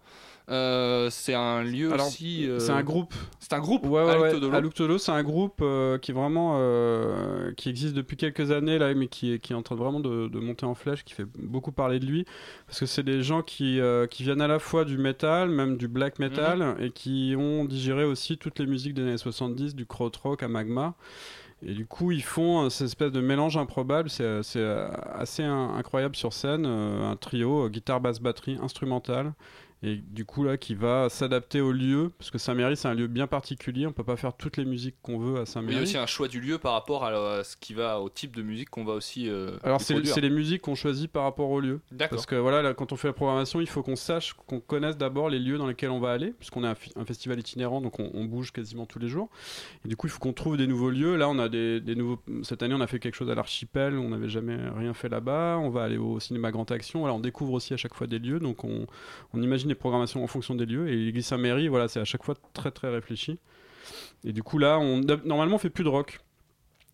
Euh, 0.50 1.08
c'est 1.10 1.32
un 1.32 1.62
lieu 1.62 1.90
Alors, 1.92 2.06
aussi. 2.08 2.46
euh, 2.46 2.58
C'est 2.58 2.72
un 2.72 2.82
groupe. 2.82 3.14
C'est 3.40 3.54
un 3.54 3.60
groupe. 3.60 3.86
Ouais, 3.86 4.04
ouais, 4.04 4.30
Todolo, 4.70 4.98
c'est 4.98 5.10
un 5.12 5.22
groupe 5.22 5.60
euh, 5.62 5.96
qui 5.96 6.10
est 6.10 6.14
vraiment 6.14 6.56
euh, 6.58 7.52
qui 7.56 7.70
existe 7.70 7.94
depuis 7.94 8.18
quelques 8.18 8.50
années 8.50 8.78
là, 8.78 8.92
mais 8.92 9.06
qui 9.06 9.32
est, 9.32 9.38
qui 9.38 9.54
est 9.54 9.56
en 9.56 9.62
train 9.62 9.74
vraiment 9.74 10.00
de, 10.00 10.28
de 10.28 10.38
monter 10.40 10.66
en 10.66 10.74
flèche, 10.74 11.02
qui 11.04 11.14
fait 11.14 11.24
beaucoup 11.38 11.72
parler 11.72 11.98
de 11.98 12.04
lui, 12.04 12.26
parce 12.66 12.78
que 12.80 12.84
c'est 12.86 13.02
des 13.02 13.22
gens 13.22 13.40
qui 13.40 13.80
euh, 13.80 14.06
qui 14.06 14.22
viennent 14.22 14.42
à 14.42 14.46
la 14.48 14.58
fois 14.58 14.84
du 14.84 14.98
metal, 14.98 15.48
même 15.48 15.78
du 15.78 15.88
black 15.88 16.18
metal, 16.18 16.58
Mhm. 16.58 16.76
et 16.84 16.90
qui 16.90 17.34
ont 17.38 17.64
digéré 17.64 18.04
aussi 18.04 18.36
toutes 18.36 18.58
les 18.58 18.66
musiques 18.66 18.92
des 18.94 19.02
années 19.02 19.16
70, 19.16 19.74
du 19.74 19.86
krautrock 19.86 20.42
à 20.42 20.48
Magma. 20.48 20.94
Et 21.66 21.72
du 21.72 21.86
coup, 21.86 22.10
ils 22.12 22.22
font 22.22 22.66
euh, 22.66 22.68
cette 22.68 22.88
espèce 22.88 23.12
de 23.12 23.22
mélange 23.22 23.56
improbable. 23.56 24.10
C'est 24.10 24.42
c'est, 24.42 24.58
euh, 24.58 24.88
assez 25.14 25.42
in- 25.42 25.70
incroyable 25.76 26.16
sur 26.16 26.34
scène. 26.34 26.66
euh, 26.66 27.10
un 27.10 27.16
trio, 27.16 27.64
euh, 27.64 27.68
guitare, 27.70 28.02
basse, 28.02 28.20
batterie, 28.20 28.58
instrumentale. 28.62 29.32
Et 29.84 29.96
du 29.96 30.24
coup 30.24 30.44
là 30.44 30.56
qui 30.56 30.74
va 30.74 31.08
s'adapter 31.10 31.60
au 31.60 31.70
lieu 31.70 32.10
parce 32.18 32.30
que 32.30 32.38
Saint-Méry 32.38 32.76
c'est 32.76 32.88
un 32.88 32.94
lieu 32.94 33.06
bien 33.06 33.26
particulier 33.26 33.86
on 33.86 33.92
peut 33.92 34.02
pas 34.02 34.16
faire 34.16 34.32
toutes 34.34 34.56
les 34.56 34.64
musiques 34.64 34.96
qu'on 35.02 35.18
veut 35.18 35.34
à 35.34 35.34
Mais 35.34 35.36
il 35.36 35.38
y 35.38 35.42
a 35.42 35.46
Saint-Méry. 35.46 35.82
aussi 35.82 35.98
un 35.98 36.06
choix 36.06 36.26
du 36.26 36.40
lieu 36.40 36.58
par 36.58 36.72
rapport 36.72 37.04
à 37.04 37.10
euh, 37.12 37.44
ce 37.44 37.56
qui 37.56 37.74
va 37.74 38.00
au 38.00 38.08
type 38.08 38.34
de 38.34 38.42
musique 38.42 38.70
qu'on 38.70 38.84
va 38.84 38.94
aussi. 38.94 39.28
euh, 39.28 39.58
alors 39.62 39.80
c'est 39.82 40.20
les 40.20 40.30
musiques 40.30 40.62
qu'on 40.62 40.74
choisit 40.74 41.10
par 41.12 41.24
rapport 41.24 41.50
au 41.50 41.60
lieu. 41.60 41.80
D'accord. 41.92 42.16
parce 42.16 42.26
que 42.26 42.34
voilà 42.34 42.62
là, 42.62 42.72
quand 42.72 42.92
on 42.92 42.96
fait 42.96 43.08
la 43.08 43.12
programmation 43.12 43.60
il 43.60 43.68
faut 43.68 43.82
qu'on 43.82 43.96
sache 43.96 44.32
qu'on 44.46 44.60
connaisse 44.60 44.96
d'abord 44.96 45.28
les 45.28 45.38
lieux 45.38 45.58
dans 45.58 45.66
lesquels 45.66 45.90
on 45.90 46.00
va 46.00 46.12
aller 46.12 46.32
puisqu'on 46.32 46.64
est 46.64 46.68
un, 46.96 47.04
festival 47.04 47.38
itinérant 47.38 47.82
donc 47.82 48.00
on, 48.00 48.10
on 48.14 48.24
bouge 48.24 48.52
quasiment 48.52 48.86
tous 48.86 48.98
les 48.98 49.08
jours. 49.08 49.28
Et 49.84 49.88
du 49.88 49.96
coup 49.96 50.06
il 50.06 50.10
faut 50.10 50.18
qu'on 50.20 50.32
trouve 50.32 50.56
des 50.56 50.66
nouveaux 50.66 50.90
lieux. 50.90 51.16
Là 51.16 51.28
on 51.28 51.38
a 51.38 51.50
des, 51.50 51.80
des 51.80 51.94
nouveaux 51.94 52.20
cette 52.42 52.62
année 52.62 52.74
on 52.74 52.80
a 52.80 52.86
fait 52.86 52.98
quelque 52.98 53.16
chose 53.16 53.28
à 53.30 53.34
l'archipel 53.34 53.98
on 53.98 54.08
n'avait 54.08 54.30
jamais 54.30 54.56
rien 54.76 54.94
fait 54.94 55.10
là-bas. 55.10 55.58
On 55.60 55.68
va 55.68 55.82
aller 55.82 55.98
au 55.98 56.20
cinéma 56.20 56.50
Grand 56.52 56.70
Action. 56.70 57.00
Voilà 57.00 57.14
on 57.14 57.20
découvre 57.20 57.52
aussi 57.52 57.74
à 57.74 57.76
chaque 57.76 57.94
fois 57.94 58.06
des 58.06 58.18
lieux 58.18 58.38
donc 58.38 58.64
on, 58.64 58.86
on 59.34 59.42
imagine 59.42 59.73
les 59.74 59.78
programmations 59.78 60.22
en 60.22 60.26
fonction 60.26 60.54
des 60.54 60.66
lieux. 60.66 60.88
Et 60.88 60.96
l'église 60.96 61.26
Saint-Méry 61.26 61.68
voilà 61.68 61.88
c'est 61.88 62.00
à 62.00 62.04
chaque 62.04 62.24
fois 62.24 62.34
très 62.52 62.70
très 62.70 62.88
réfléchi. 62.88 63.38
Et 64.24 64.32
du 64.32 64.42
coup 64.42 64.58
là 64.58 64.78
on 64.78 65.00
normalement 65.24 65.56
on 65.56 65.58
fait 65.58 65.70
plus 65.70 65.84
de 65.84 65.88
rock. 65.88 66.20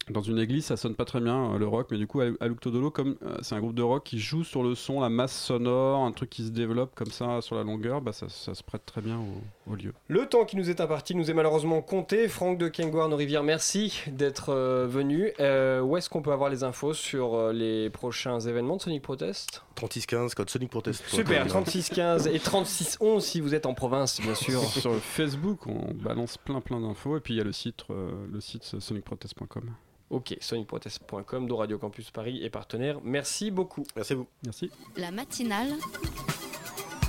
Dans 0.08 0.22
une 0.22 0.38
église, 0.38 0.64
ça 0.64 0.76
sonne 0.76 0.96
pas 0.96 1.04
très 1.04 1.20
bien 1.20 1.52
euh, 1.52 1.58
le 1.58 1.68
rock, 1.68 1.88
mais 1.90 1.98
du 1.98 2.06
coup, 2.06 2.20
Aluk 2.20 2.58
Todolo, 2.58 2.90
comme 2.90 3.16
euh, 3.22 3.36
c'est 3.42 3.54
un 3.54 3.60
groupe 3.60 3.74
de 3.74 3.82
rock 3.82 4.02
qui 4.04 4.18
joue 4.18 4.42
sur 4.42 4.62
le 4.62 4.74
son, 4.74 5.00
la 5.00 5.08
masse 5.08 5.38
sonore, 5.38 6.04
un 6.04 6.10
truc 6.10 6.30
qui 6.30 6.44
se 6.44 6.50
développe 6.50 6.94
comme 6.96 7.10
ça 7.10 7.40
sur 7.42 7.54
la 7.54 7.62
longueur, 7.62 8.00
bah, 8.00 8.12
ça, 8.12 8.28
ça 8.28 8.54
se 8.54 8.62
prête 8.64 8.84
très 8.84 9.02
bien 9.02 9.18
au, 9.18 9.40
au 9.70 9.74
lieu. 9.76 9.92
Le 10.08 10.26
temps 10.26 10.44
qui 10.44 10.56
nous 10.56 10.70
est 10.70 10.80
imparti 10.80 11.14
nous 11.14 11.30
est 11.30 11.34
malheureusement 11.34 11.82
compté. 11.82 12.28
Franck 12.28 12.58
de 12.58 12.68
Kengoir 12.68 13.08
nos 13.08 13.16
rivières 13.16 13.42
merci 13.42 14.02
d'être 14.08 14.50
euh, 14.50 14.86
venu. 14.88 15.32
Euh, 15.40 15.80
où 15.80 15.96
est-ce 15.96 16.10
qu'on 16.10 16.22
peut 16.22 16.32
avoir 16.32 16.50
les 16.50 16.64
infos 16.64 16.94
sur 16.94 17.34
euh, 17.34 17.52
les 17.52 17.90
prochains 17.90 18.40
événements 18.40 18.76
de 18.76 18.82
Sonic 18.82 19.02
Protest? 19.02 19.62
3615, 19.76 20.34
code 20.34 20.50
Sonic 20.50 20.70
Protest. 20.70 21.04
Super, 21.06 21.46
3615 21.46 22.26
et 22.26 22.38
3611 22.38 23.24
si 23.24 23.40
vous 23.40 23.54
êtes 23.54 23.66
en 23.66 23.74
province, 23.74 24.20
bien 24.20 24.34
sûr. 24.34 24.60
sur 24.62 24.92
le 24.92 24.98
Facebook, 24.98 25.66
on 25.66 25.94
balance 25.94 26.36
plein 26.38 26.60
plein 26.60 26.80
d'infos, 26.80 27.16
et 27.16 27.20
puis 27.20 27.34
il 27.34 27.36
y 27.38 27.40
a 27.40 27.44
le 27.44 27.52
site, 27.52 27.84
euh, 27.90 28.10
le 28.30 28.40
site 28.40 28.64
sonicprotest.com. 28.64 29.70
Ok, 30.10 30.36
sonicprotest.com, 30.40 31.46
dont 31.46 31.56
Radio 31.56 31.78
Campus 31.78 32.10
Paris 32.10 32.42
est 32.42 32.50
partenaire. 32.50 32.98
Merci 33.04 33.50
beaucoup. 33.50 33.84
Merci 33.94 34.12
à 34.12 34.16
vous. 34.16 34.26
Merci. 34.44 34.70
La 34.96 35.12
matinale 35.12 35.70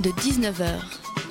de 0.02 0.10
19h 0.12 1.31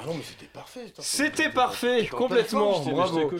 Ah 0.00 0.04
non, 0.06 0.14
mais 0.14 0.22
c'était 0.22 0.46
parfait. 0.46 0.92
C'était 1.00 1.48
parfait, 1.50 2.06
complètement, 2.06 2.78
bravo. 2.84 3.32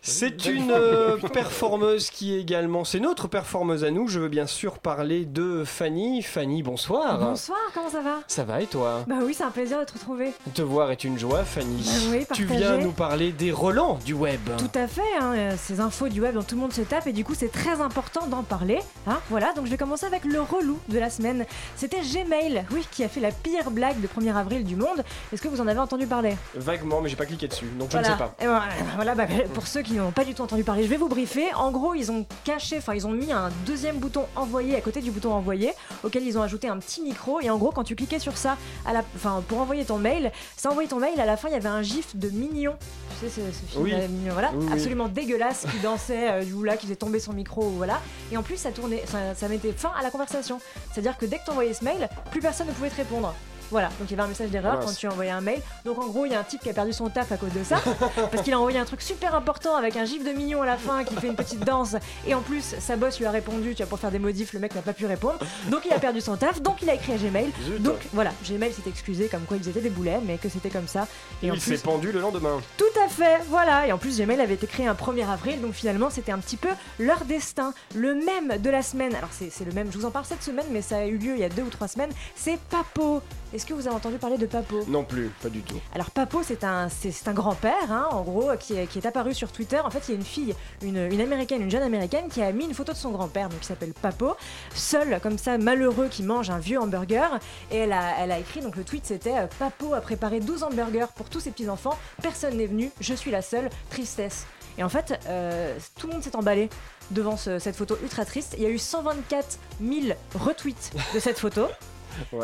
C'est 0.00 0.46
une 0.46 0.70
euh, 0.70 1.18
performeuse 1.32 2.08
qui 2.08 2.34
est 2.34 2.40
également, 2.40 2.84
c'est 2.84 3.00
notre 3.00 3.28
performeuse 3.28 3.84
à 3.84 3.90
nous. 3.90 4.08
Je 4.08 4.20
veux 4.20 4.28
bien 4.28 4.46
sûr 4.46 4.78
parler 4.78 5.26
de 5.26 5.62
Fanny. 5.66 6.22
Fanny, 6.22 6.62
bonsoir. 6.62 7.18
Bonsoir, 7.18 7.58
comment 7.74 7.90
ça 7.90 8.00
va? 8.00 8.20
Ça 8.28 8.44
va 8.44 8.62
et 8.62 8.66
toi? 8.66 9.04
Bah 9.06 9.16
oui, 9.22 9.34
c'est 9.34 9.44
un 9.44 9.50
plaisir 9.50 9.78
de 9.78 9.84
te 9.84 9.92
retrouver. 9.92 10.32
Te 10.54 10.62
voir 10.62 10.90
est 10.90 11.04
une 11.04 11.18
joie, 11.18 11.44
Fanny. 11.44 11.82
Bah 11.84 12.16
oui, 12.16 12.26
tu 12.32 12.46
viens 12.46 12.78
nous 12.78 12.92
parler 12.92 13.32
des 13.32 13.52
relents 13.52 13.98
du 14.06 14.14
web. 14.14 14.40
Tout 14.56 14.78
à 14.78 14.86
fait, 14.86 15.02
hein, 15.20 15.54
ces 15.58 15.80
infos 15.80 16.08
du 16.08 16.22
web 16.22 16.34
dont 16.34 16.42
tout 16.42 16.54
le 16.54 16.62
monde 16.62 16.72
se 16.72 16.80
tape 16.80 17.06
et 17.06 17.12
du 17.12 17.24
coup 17.24 17.34
c'est 17.34 17.52
très 17.52 17.82
important 17.82 18.26
d'en 18.26 18.42
parler. 18.42 18.78
Hein, 19.06 19.18
voilà, 19.28 19.52
donc 19.52 19.66
je 19.66 19.70
vais 19.70 19.76
commencer 19.76 20.06
avec 20.06 20.24
le 20.24 20.40
relou 20.40 20.78
de 20.88 20.98
la 20.98 21.10
semaine. 21.10 21.44
C'était 21.76 22.00
Gmail, 22.00 22.64
oui, 22.72 22.86
qui 22.90 23.04
a 23.04 23.08
fait 23.10 23.20
la 23.20 23.32
pire 23.32 23.70
blague 23.70 24.00
de 24.00 24.06
1er 24.06 24.34
avril 24.34 24.64
du 24.64 24.76
monde. 24.76 25.04
Est-ce 25.30 25.42
que 25.42 25.48
vous 25.48 25.60
en 25.60 25.66
avez 25.66 25.78
entendu 25.80 26.05
parler 26.06 26.36
Vaguement, 26.54 27.00
mais 27.00 27.08
j'ai 27.08 27.16
pas 27.16 27.26
cliqué 27.26 27.48
dessus, 27.48 27.66
donc 27.78 27.90
je 27.92 27.98
ne 27.98 28.04
sais 28.04 28.16
pas. 28.16 28.34
Et 28.40 28.46
voilà, 28.46 28.64
voilà, 28.96 29.14
bah, 29.14 29.26
pour 29.54 29.66
ceux 29.66 29.82
qui 29.82 29.94
n'ont 29.94 30.10
pas 30.12 30.24
du 30.24 30.34
tout 30.34 30.42
entendu 30.42 30.64
parler, 30.64 30.82
je 30.84 30.88
vais 30.88 30.96
vous 30.96 31.08
briefer. 31.08 31.52
En 31.54 31.70
gros, 31.70 31.94
ils 31.94 32.10
ont 32.10 32.26
caché, 32.44 32.78
enfin, 32.78 32.94
ils 32.94 33.06
ont 33.06 33.10
mis 33.12 33.32
un 33.32 33.50
deuxième 33.66 33.96
bouton 33.98 34.24
envoyer 34.36 34.76
à 34.76 34.80
côté 34.80 35.00
du 35.00 35.10
bouton 35.10 35.32
envoyer, 35.32 35.72
auquel 36.04 36.22
ils 36.24 36.38
ont 36.38 36.42
ajouté 36.42 36.68
un 36.68 36.78
petit 36.78 37.02
micro. 37.02 37.40
Et 37.40 37.50
en 37.50 37.58
gros, 37.58 37.70
quand 37.72 37.84
tu 37.84 37.94
cliquais 37.96 38.18
sur 38.18 38.36
ça, 38.36 38.56
à 38.84 38.92
la, 38.92 39.02
enfin, 39.14 39.42
pour 39.46 39.58
envoyer 39.60 39.84
ton 39.84 39.98
mail, 39.98 40.32
ça 40.56 40.70
envoyait 40.70 40.88
ton 40.88 40.98
mail. 40.98 41.20
À 41.20 41.26
la 41.26 41.36
fin, 41.36 41.48
il 41.48 41.52
y 41.52 41.56
avait 41.56 41.68
un 41.68 41.82
gif 41.82 42.16
de 42.16 42.28
mignon. 42.30 42.74
Tu 43.20 43.28
sais, 43.28 43.40
ce, 43.40 43.52
ce 43.52 43.64
film 43.72 43.84
Oui. 43.84 43.90
là, 43.92 44.06
mignon, 44.08 44.32
voilà, 44.32 44.50
Oui, 44.54 44.66
oui. 44.66 44.72
absolument 44.72 45.08
dégueulasse, 45.08 45.66
qui 45.70 45.78
dansait 45.78 46.30
euh, 46.30 46.44
du 46.44 46.52
hula, 46.52 46.76
qui 46.76 46.86
faisait 46.86 46.96
tomber 46.96 47.18
son 47.18 47.32
micro, 47.32 47.62
voilà. 47.70 48.00
Et 48.30 48.36
en 48.36 48.42
plus, 48.42 48.56
ça 48.56 48.70
tournait, 48.70 49.02
ça, 49.06 49.34
ça 49.34 49.48
mettait 49.48 49.72
fin 49.72 49.90
à 49.98 50.02
la 50.02 50.10
conversation. 50.10 50.60
C'est-à-dire 50.92 51.16
que 51.16 51.24
dès 51.26 51.38
que 51.38 51.44
tu 51.44 51.50
envoyais 51.50 51.72
ce 51.72 51.84
mail, 51.84 52.08
plus 52.30 52.40
personne 52.40 52.66
ne 52.66 52.72
pouvait 52.72 52.90
te 52.90 52.96
répondre. 52.96 53.34
Voilà, 53.70 53.88
donc 53.88 54.08
il 54.08 54.10
y 54.10 54.14
avait 54.14 54.22
un 54.22 54.28
message 54.28 54.50
d'erreur 54.50 54.80
quand 54.80 54.92
tu 54.92 55.08
envoyais 55.08 55.30
un 55.30 55.40
mail. 55.40 55.60
Donc 55.84 55.98
en 55.98 56.06
gros, 56.06 56.26
il 56.26 56.32
y 56.32 56.34
a 56.34 56.40
un 56.40 56.44
type 56.44 56.60
qui 56.60 56.70
a 56.70 56.72
perdu 56.72 56.92
son 56.92 57.08
taf 57.08 57.32
à 57.32 57.36
cause 57.36 57.52
de 57.52 57.64
ça, 57.64 57.76
parce 58.30 58.42
qu'il 58.42 58.52
a 58.52 58.58
envoyé 58.58 58.78
un 58.78 58.84
truc 58.84 59.02
super 59.02 59.34
important 59.34 59.76
avec 59.76 59.96
un 59.96 60.04
gif 60.04 60.24
de 60.24 60.30
mignon 60.30 60.62
à 60.62 60.66
la 60.66 60.76
fin 60.76 61.04
qui 61.04 61.14
fait 61.16 61.28
une 61.28 61.36
petite 61.36 61.64
danse. 61.64 61.96
Et 62.26 62.34
en 62.34 62.40
plus, 62.40 62.76
sa 62.78 62.96
boss 62.96 63.18
lui 63.18 63.26
a 63.26 63.30
répondu, 63.30 63.74
tu 63.74 63.82
vois, 63.82 63.86
pour 63.86 63.98
faire 63.98 64.10
des 64.10 64.18
modifs, 64.18 64.52
le 64.52 64.60
mec 64.60 64.74
n'a 64.74 64.82
pas 64.82 64.92
pu 64.92 65.06
répondre. 65.06 65.38
Donc 65.70 65.82
il 65.86 65.92
a 65.92 65.98
perdu 65.98 66.20
son 66.20 66.36
taf, 66.36 66.62
donc 66.62 66.82
il 66.82 66.90
a 66.90 66.94
écrit 66.94 67.12
à 67.12 67.16
Gmail. 67.16 67.50
Zut. 67.64 67.82
Donc 67.82 67.98
voilà, 68.12 68.32
Gmail 68.46 68.72
s'est 68.72 68.88
excusé 68.88 69.28
comme 69.28 69.42
quoi 69.42 69.56
ils 69.56 69.68
étaient 69.68 69.80
des 69.80 69.90
boulets, 69.90 70.20
mais 70.24 70.38
que 70.38 70.48
c'était 70.48 70.70
comme 70.70 70.88
ça. 70.88 71.08
Et 71.42 71.46
il 71.46 71.52
plus, 71.52 71.60
s'est 71.60 71.78
pendu 71.78 72.12
le 72.12 72.20
lendemain. 72.20 72.60
tout 72.76 72.84
à 73.04 73.08
fait, 73.08 73.40
voilà. 73.48 73.86
Et 73.86 73.92
en 73.92 73.98
plus, 73.98 74.20
Gmail 74.20 74.40
avait 74.40 74.54
été 74.54 74.66
créé 74.66 74.86
un 74.86 74.94
1er 74.94 75.28
avril, 75.28 75.60
donc 75.60 75.72
finalement, 75.72 76.10
c'était 76.10 76.32
un 76.32 76.38
petit 76.38 76.56
peu 76.56 76.70
leur 76.98 77.24
destin. 77.24 77.72
Le 77.94 78.14
même 78.14 78.58
de 78.58 78.70
la 78.70 78.82
semaine, 78.82 79.14
alors 79.14 79.30
c'est 79.32 79.50
c'est 79.50 79.64
le 79.64 79.72
même, 79.72 79.90
je 79.90 79.98
vous 79.98 80.04
en 80.04 80.10
parle 80.10 80.24
cette 80.24 80.42
semaine, 80.42 80.66
mais 80.70 80.82
ça 80.82 80.98
a 80.98 81.06
eu 81.06 81.16
lieu 81.16 81.32
il 81.34 81.40
y 81.40 81.44
a 81.44 81.48
deux 81.48 81.62
ou 81.62 81.70
trois 81.70 81.88
semaines, 81.88 82.10
c'est 82.34 82.58
Papo. 82.70 83.22
Est-ce 83.54 83.64
que 83.64 83.74
vous 83.74 83.86
avez 83.86 83.96
entendu 83.96 84.16
parler 84.18 84.38
de 84.38 84.46
Papo? 84.46 84.84
Non 84.88 85.04
plus, 85.04 85.30
pas 85.42 85.48
du 85.48 85.60
tout. 85.62 85.76
alors 85.94 86.10
Papo, 86.10 86.42
c'est 86.42 86.64
un, 86.64 86.88
c'est 86.88 87.28
un 87.28 87.32
grand-père, 87.32 87.90
hein, 87.90 88.08
en 88.10 88.22
gros, 88.22 88.50
qui 88.58 88.74
est, 88.74 88.86
qui 88.86 88.98
est 88.98 89.06
apparu 89.06 89.34
sur 89.34 89.50
Twitter. 89.52 89.78
En 89.80 89.88
fait, 89.90 90.02
il 90.08 90.10
y 90.10 90.14
a 90.14 90.16
une 90.16 90.24
fille, 90.24 90.54
une, 90.82 90.96
une 91.10 91.20
américaine, 91.20 91.62
une 91.62 91.70
jeune 91.70 91.82
américaine, 91.82 92.28
qui 92.28 92.42
a 92.42 92.50
mis 92.52 92.64
une 92.64 92.74
photo 92.74 92.92
de 92.92 92.96
son 92.98 93.12
grand-père, 93.12 93.48
donc 93.48 93.60
qui 93.60 93.66
s'appelle 93.66 93.94
Papo, 93.94 94.34
seul, 94.74 95.20
comme 95.22 95.38
ça, 95.38 95.58
malheureux, 95.58 96.08
qui 96.08 96.22
mange 96.22 96.50
un 96.50 96.58
vieux 96.58 96.80
hamburger. 96.80 97.38
Et 97.70 97.76
elle 97.78 97.92
a, 97.92 98.18
elle 98.18 98.32
a 98.32 98.38
écrit, 98.38 98.60
donc 98.60 98.76
le 98.76 98.84
tweet 98.84 99.06
c'était 99.06 99.38
euh, 99.38 99.46
Papo 99.58 99.94
a 99.94 100.00
préparé 100.00 100.40
12 100.40 100.64
hamburgers 100.64 101.06
pour 101.14 101.28
tous 101.30 101.40
ses 101.40 101.50
petits-enfants, 101.50 101.96
personne 102.22 102.56
n'est 102.56 102.66
venu, 102.66 102.90
je 103.00 103.14
suis 103.14 103.30
la 103.30 103.42
seule, 103.42 103.70
tristesse. 103.90 104.44
Et 104.78 104.82
en 104.82 104.88
fait, 104.90 105.18
euh, 105.28 105.74
tout 105.98 106.06
le 106.08 106.12
monde 106.14 106.22
s'est 106.22 106.36
emballé 106.36 106.68
devant 107.10 107.36
ce- 107.38 107.58
cette 107.58 107.76
photo 107.76 107.96
ultra 108.02 108.24
triste. 108.26 108.54
Il 108.58 108.62
y 108.64 108.66
a 108.66 108.70
eu 108.70 108.78
124 108.78 109.58
000 109.82 110.14
retweets 110.34 110.92
de 111.14 111.20
cette 111.20 111.38
photo. 111.38 111.62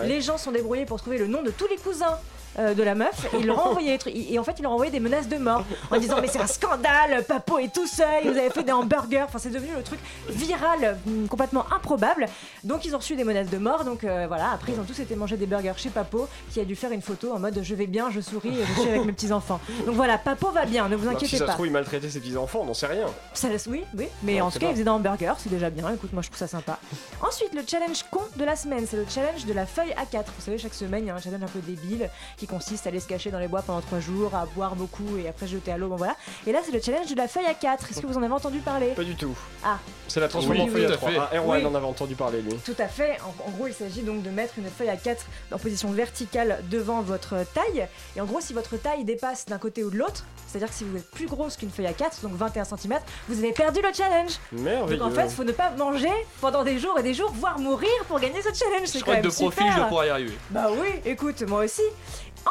Les 0.05 0.21
gens 0.21 0.39
sont 0.39 0.53
débrouillés 0.53 0.87
pour 0.87 1.01
trouver 1.01 1.19
le 1.19 1.27
nom 1.27 1.43
de 1.43 1.51
tous 1.51 1.67
les 1.69 1.77
cousins 1.77 2.19
euh, 2.59 2.75
de 2.75 2.83
la 2.83 2.95
meuf 2.95 3.27
et 3.33 3.39
ils 3.39 3.47
leur 3.47 3.67
envoyé 3.67 3.93
des 3.93 3.99
trucs. 3.99 4.15
et 4.15 4.39
en 4.39 4.45
fait 4.45 4.55
ils 4.59 4.63
leur 4.63 4.73
ont 4.73 4.75
envoyé 4.75 4.93
des 4.93 5.01
menaces 5.01 5.29
de 5.29 5.37
mort 5.39 5.65
en 5.91 5.99
disant 5.99 6.17
mais 6.21 6.29
c'est 6.29 6.41
un 6.41 6.47
scandale 6.47 7.25
Papo 7.27 7.59
est 7.59 7.73
tout 7.73 7.87
seul 7.87 8.25
vous 8.25 8.39
avez 8.39 8.51
fait 8.51 8.63
des 8.63 8.73
hamburgers 8.73 9.25
enfin 9.25 9.39
c'est 9.39 9.51
devenu 9.51 9.73
le 9.77 9.83
truc 9.83 10.01
viral 10.29 10.99
hum, 11.07 11.29
complètement 11.29 11.67
improbable 11.73 12.27
donc 12.65 12.85
ils 12.85 12.95
ont 12.95 12.99
reçu 12.99 13.17
des 13.17 13.25
menaces 13.25 13.51
de 13.51 13.59
mort 13.59 13.85
donc 13.85 14.05
euh, 14.05 14.27
voilà 14.29 14.51
après 14.53 14.73
ils 14.73 14.81
ont 14.81 14.85
tous 14.85 15.01
été 15.01 15.17
manger 15.17 15.37
des 15.37 15.47
burgers 15.47 15.73
chez 15.77 15.91
Papo 15.91 16.29
qui 16.51 16.61
a 16.61 16.65
dû 16.65 16.77
faire 16.77 16.93
une 16.93 17.03
photo 17.03 17.33
en 17.33 17.39
mode 17.39 17.61
je 17.63 17.75
vais 17.75 17.87
bien 17.87 18.11
je 18.11 18.21
souris 18.21 18.55
je 18.77 18.81
suis 18.81 18.91
avec 18.91 19.05
mes 19.05 19.13
petits 19.13 19.33
enfants 19.33 19.61
donc 19.87 19.95
voilà 19.95 20.19
Papo 20.19 20.51
va 20.51 20.65
bien 20.65 20.89
ne 20.89 20.97
vous 20.97 21.09
Alors, 21.09 21.19
si 21.19 21.25
inquiétez 21.27 21.39
ça 21.39 21.45
se 21.45 21.47
pas 21.49 21.55
trouve, 21.55 21.67
il 21.67 21.73
maltraitait 21.73 22.11
ses 22.11 22.21
petits-enfants, 22.21 22.61
on 22.63 22.67
n'en 22.67 22.75
sait 22.75 22.87
rien. 22.87 23.07
ça 23.35 23.49
oui, 23.69 23.85
oui, 23.97 24.09
mais 24.23 24.41
en 24.41 24.51
tout 24.51 24.59
cas, 24.59 24.67
pas. 24.67 24.71
il 24.71 24.73
faisait 24.75 24.85
des 24.85 24.91
hamburgers, 24.91 25.35
c'est 25.39 25.51
déjà 25.51 25.71
bien. 25.71 25.93
Écoute, 25.93 26.13
moi 26.13 26.23
je 26.23 26.29
trouve 26.29 26.39
ça 26.39 26.47
sympa. 26.47 26.79
Ensuite, 27.21 27.55
le 27.55 27.63
challenge 27.67 28.05
con 28.11 28.21
de 28.37 28.45
la 28.45 28.57
semaine, 28.57 28.87
c'est 28.89 28.97
le 28.97 29.07
challenge 29.09 29.45
de 29.45 29.53
la 29.53 29.67
feuille 29.67 29.91
A4. 29.91 30.25
Vous 30.25 30.45
savez, 30.45 30.59
chaque 30.59 30.75
semaine, 30.75 31.05
il 31.05 31.07
y 31.09 31.11
a 31.11 31.15
un 31.15 31.21
challenge 31.21 31.43
un 31.43 31.47
peu 31.47 31.61
débile 31.61 32.09
qui 32.43 32.49
consiste 32.49 32.87
à 32.87 32.89
aller 32.89 32.99
se 32.99 33.07
cacher 33.07 33.31
dans 33.31 33.39
les 33.39 33.47
bois 33.47 33.63
pendant 33.63 33.81
3 33.81 34.01
jours, 34.01 34.35
à 34.35 34.47
boire 34.47 34.75
beaucoup 34.75 35.17
et 35.17 35.29
après 35.29 35.47
jeter 35.47 35.71
à 35.71 35.77
l'eau. 35.77 35.89
Bon 35.89 35.95
voilà. 35.95 36.17
Et 36.45 36.51
là, 36.51 36.59
c'est 36.65 36.73
le 36.73 36.81
challenge 36.81 37.07
de 37.09 37.15
la 37.15 37.29
feuille 37.29 37.45
A4. 37.45 37.89
Est-ce 37.89 38.01
que 38.01 38.07
vous 38.09 38.19
en 38.19 38.23
avez 38.25 38.33
entendu 38.33 38.59
parler? 38.59 38.89
Pas 38.89 39.05
du 39.05 39.15
tout. 39.15 39.33
Ah, 39.65 39.79
C'est 40.09 40.19
la 40.19 40.27
transformation 40.27 40.65
Oui, 40.65 40.71
oui, 40.75 40.85
en 40.85 40.89
feuille 40.89 40.91
à 40.91 40.95
à 40.95 40.97
3. 40.97 41.11
fait. 41.11 41.19
Ah, 41.33 41.37
Erwan 41.37 41.61
Oui. 41.61 41.67
en 41.67 41.75
avait 41.77 41.87
entendu 41.87 42.17
parler, 42.17 42.43
lui. 42.43 42.57
Tout 42.65 42.75
à 42.81 42.89
fait. 42.89 43.17
En, 43.21 43.49
en 43.49 43.51
gros, 43.53 43.69
il 43.69 43.75
s'agit 43.75 44.03
donc 44.03 44.23
de 44.25 44.31
mettre 44.31 44.55
une 44.59 44.69
feuille 44.69 44.89
à 44.89 44.97
4 44.97 45.25
en 45.53 45.59
position 45.59 45.93
verticale 45.93 46.65
devant 46.69 47.01
votre 47.01 47.37
taille. 47.55 47.87
Et 48.17 48.21
en 48.21 48.25
gros, 48.25 48.41
si 48.41 48.53
votre 48.55 48.77
taille 48.77 49.05
dépasse 49.05 49.47
d'un 49.47 49.59
côté 49.59 49.85
ou 49.85 49.91
de 49.91 49.99
l'autre, 49.99 50.25
c'est-à-dire 50.49 50.69
que 50.69 50.75
si 50.75 50.83
vous 50.83 50.97
êtes 50.97 51.11
plus 51.13 51.27
grosse 51.27 51.57
qu'une 51.57 51.71
feuille 51.71 51.87
à 51.87 51.93
4, 51.93 52.23
donc 52.23 52.33
21 52.35 52.65
cm, 52.65 52.99
vous 53.29 53.39
avez 53.39 53.53
perdu 53.53 53.81
le 53.83 53.93
challenge. 53.95 54.33
Merveilleux. 54.51 54.99
Donc 54.99 55.13
en 55.13 55.15
fait, 55.15 55.27
il 55.27 55.31
faut 55.31 55.45
ne 55.45 55.53
pas 55.53 55.71
manger 55.71 56.11
pendant 56.41 56.65
des 56.65 56.81
jours 56.81 56.99
et 56.99 57.05
des 57.05 57.15
jours, 57.15 57.31
voire 57.37 57.61
mourir 57.61 57.89
pour 58.09 58.19
gagner 58.19 58.43
ce 58.43 58.53
challenge. 58.53 58.87
C'est 58.89 58.99
Je 58.99 59.05
quand 59.05 59.13
crois 59.13 59.15
que 59.15 59.21
même 59.23 59.31
de 59.31 59.35
profil, 59.37 59.63
super. 59.63 59.85
je 59.85 59.89
pourrais 59.89 60.07
y 60.09 60.11
arriver. 60.11 60.33
Bah 60.51 60.67
oui, 60.73 60.89
écoute, 61.05 61.41
moi 61.43 61.65
aussi. 61.65 61.83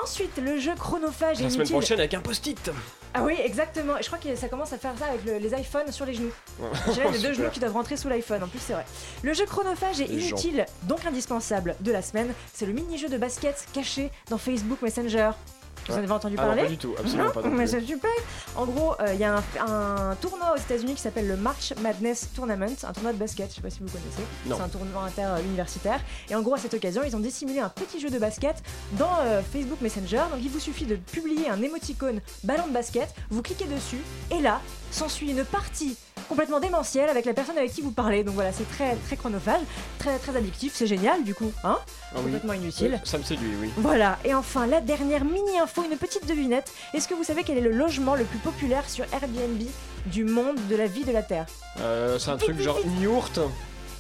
Ensuite, 0.02 0.38
le 0.38 0.58
jeu 0.60 0.74
chronophage 0.76 1.40
La 1.40 1.48
et 1.48 1.50
semaine 1.50 1.54
inutile. 1.68 1.76
prochaine 1.76 2.00
avec 2.00 2.14
un 2.14 2.22
post-it. 2.22 2.72
Ah 3.14 3.24
oui, 3.24 3.36
exactement. 3.44 3.98
Et 3.98 4.02
je 4.04 4.08
crois 4.08 4.20
que 4.20 4.34
ça 4.36 4.48
commence 4.48 4.72
à 4.72 4.78
faire 4.78 4.94
ça 4.98 5.06
avec 5.08 5.26
le- 5.26 5.38
les 5.38 5.54
iPhones 5.60 5.92
sur 5.92 6.06
les 6.06 6.14
genoux. 6.14 6.32
J'ai 6.94 7.04
les 7.04 7.10
deux 7.12 7.18
Super. 7.18 7.34
genoux 7.34 7.50
qui 7.52 7.60
doivent 7.60 7.74
rentrer 7.74 7.98
sous 7.98 8.08
l'iPhone. 8.08 8.42
En 8.44 8.48
plus, 8.48 8.60
c'est 8.60 8.74
vrai. 8.74 8.86
Le 9.22 9.34
jeu 9.34 9.46
chronophage 9.46 10.00
est 10.00 10.08
Les 10.08 10.20
gens. 10.22 10.28
inutile, 10.38 10.66
donc 10.84 11.06
indispensable 11.06 11.76
de 11.82 11.92
la 11.92 12.02
semaine. 12.02 12.34
C'est 12.54 12.66
le 12.66 12.74
mini-jeu 12.74 13.10
de 13.10 13.18
basket 13.18 13.68
caché 13.74 14.12
dans 14.30 14.38
Facebook 14.38 14.82
Messenger. 14.82 15.32
Vous 15.88 15.94
en 15.96 15.98
avez 15.98 16.12
entendu 16.12 16.36
Ah 16.38 16.44
parler 16.44 16.64
pas 16.64 16.68
du 16.70 16.78
tout, 16.78 16.94
absolument 16.98 17.26
Non 17.26 17.32
pas 17.32 17.42
non 17.42 17.50
Mais 17.50 17.64
plus. 17.66 17.68
c'est 17.72 17.82
super. 17.86 18.10
En 18.56 18.66
gros, 18.66 18.94
euh, 19.02 19.14
il 19.14 19.20
y 19.20 19.24
a 19.24 19.36
un, 19.38 19.44
un 20.12 20.16
tournoi 20.16 20.54
aux 20.56 20.60
États-Unis 20.60 20.96
qui 20.96 21.02
s'appelle 21.02 21.28
le 21.28 21.36
March 21.38 21.74
Madness 21.82 22.30
Tournament, 22.36 22.68
un 22.84 22.94
tournoi 22.94 23.14
de 23.14 23.18
basket. 23.18 23.50
Je 23.50 23.56
sais 23.56 23.62
pas 23.62 23.70
si 23.70 23.80
vous 23.80 23.88
connaissez. 23.90 24.22
Non. 24.46 24.58
C'est 24.58 24.64
un 24.64 24.68
tournoi 24.70 25.04
inter-universitaire. 25.04 26.00
Et 26.30 26.36
en 26.36 26.42
gros, 26.42 26.54
à 26.56 26.58
cette 26.58 26.74
occasion, 26.74 27.02
ils 27.06 27.16
ont 27.16 27.20
dissimulé 27.20 27.60
un 27.60 27.70
petit 27.70 28.00
jeu 28.00 28.10
de 28.10 28.20
basket 28.20 28.56
dans 28.94 29.10
euh, 29.22 29.42
Facebook 29.42 29.82
Messenger. 29.82 30.24
Donc, 30.32 30.40
il 30.42 30.50
vous 30.50 30.60
suffit 30.60 30.86
de 30.86 30.96
publier 30.96 31.50
un 31.50 31.62
émoticône 31.62 32.22
ballon 32.44 32.68
de 32.68 32.74
basket. 32.74 33.14
Vous 33.30 33.42
cliquez 33.42 33.66
dessus 33.66 34.02
et 34.30 34.40
là, 34.42 34.62
s'ensuit 34.92 35.32
une 35.32 35.44
partie 35.46 35.98
complètement 36.32 36.62
démentiel 36.62 37.10
avec 37.10 37.26
la 37.26 37.34
personne 37.34 37.58
avec 37.58 37.74
qui 37.74 37.82
vous 37.82 37.92
parlez. 37.92 38.24
Donc 38.24 38.36
voilà, 38.36 38.54
c'est 38.54 38.68
très 38.72 38.96
très 38.96 39.18
chronophage, 39.18 39.60
très 40.00 40.18
très 40.18 40.34
addictif, 40.38 40.72
c'est 40.74 40.88
génial 40.88 41.24
du 41.26 41.36
coup, 41.36 41.52
hein 41.66 41.78
Ah 41.84 42.16
oui. 42.20 42.24
Complètement 42.24 42.54
inutile. 42.54 43.02
Ça 43.04 43.18
me 43.18 43.24
séduit, 43.24 43.52
oui. 43.60 43.70
Voilà, 43.76 44.18
et 44.24 44.34
enfin 44.34 44.66
la 44.66 44.80
dernière 44.80 45.26
mini 45.26 45.60
info, 45.62 45.84
une 45.84 45.98
petite 45.98 46.26
devinette. 46.26 46.72
Est-ce 46.94 47.10
que 47.10 47.14
vous 47.16 47.26
savez 47.26 47.44
quel 47.44 47.58
est 47.58 47.62
le 47.70 47.72
logement 47.74 48.16
le 48.16 48.24
plus 48.24 48.40
populaire 48.40 48.90
sur 48.90 49.04
Airbnb 49.14 49.62
du 50.06 50.24
monde, 50.24 50.56
de 50.70 50.76
la 50.78 50.86
vie, 50.88 51.04
de 51.04 51.12
la 51.12 51.22
Terre? 51.22 51.48
Euh, 51.82 52.18
c'est 52.18 52.32
un 52.32 52.38
truc 52.38 52.58
genre 52.62 52.80
une 52.84 53.02
yourte. 53.02 53.40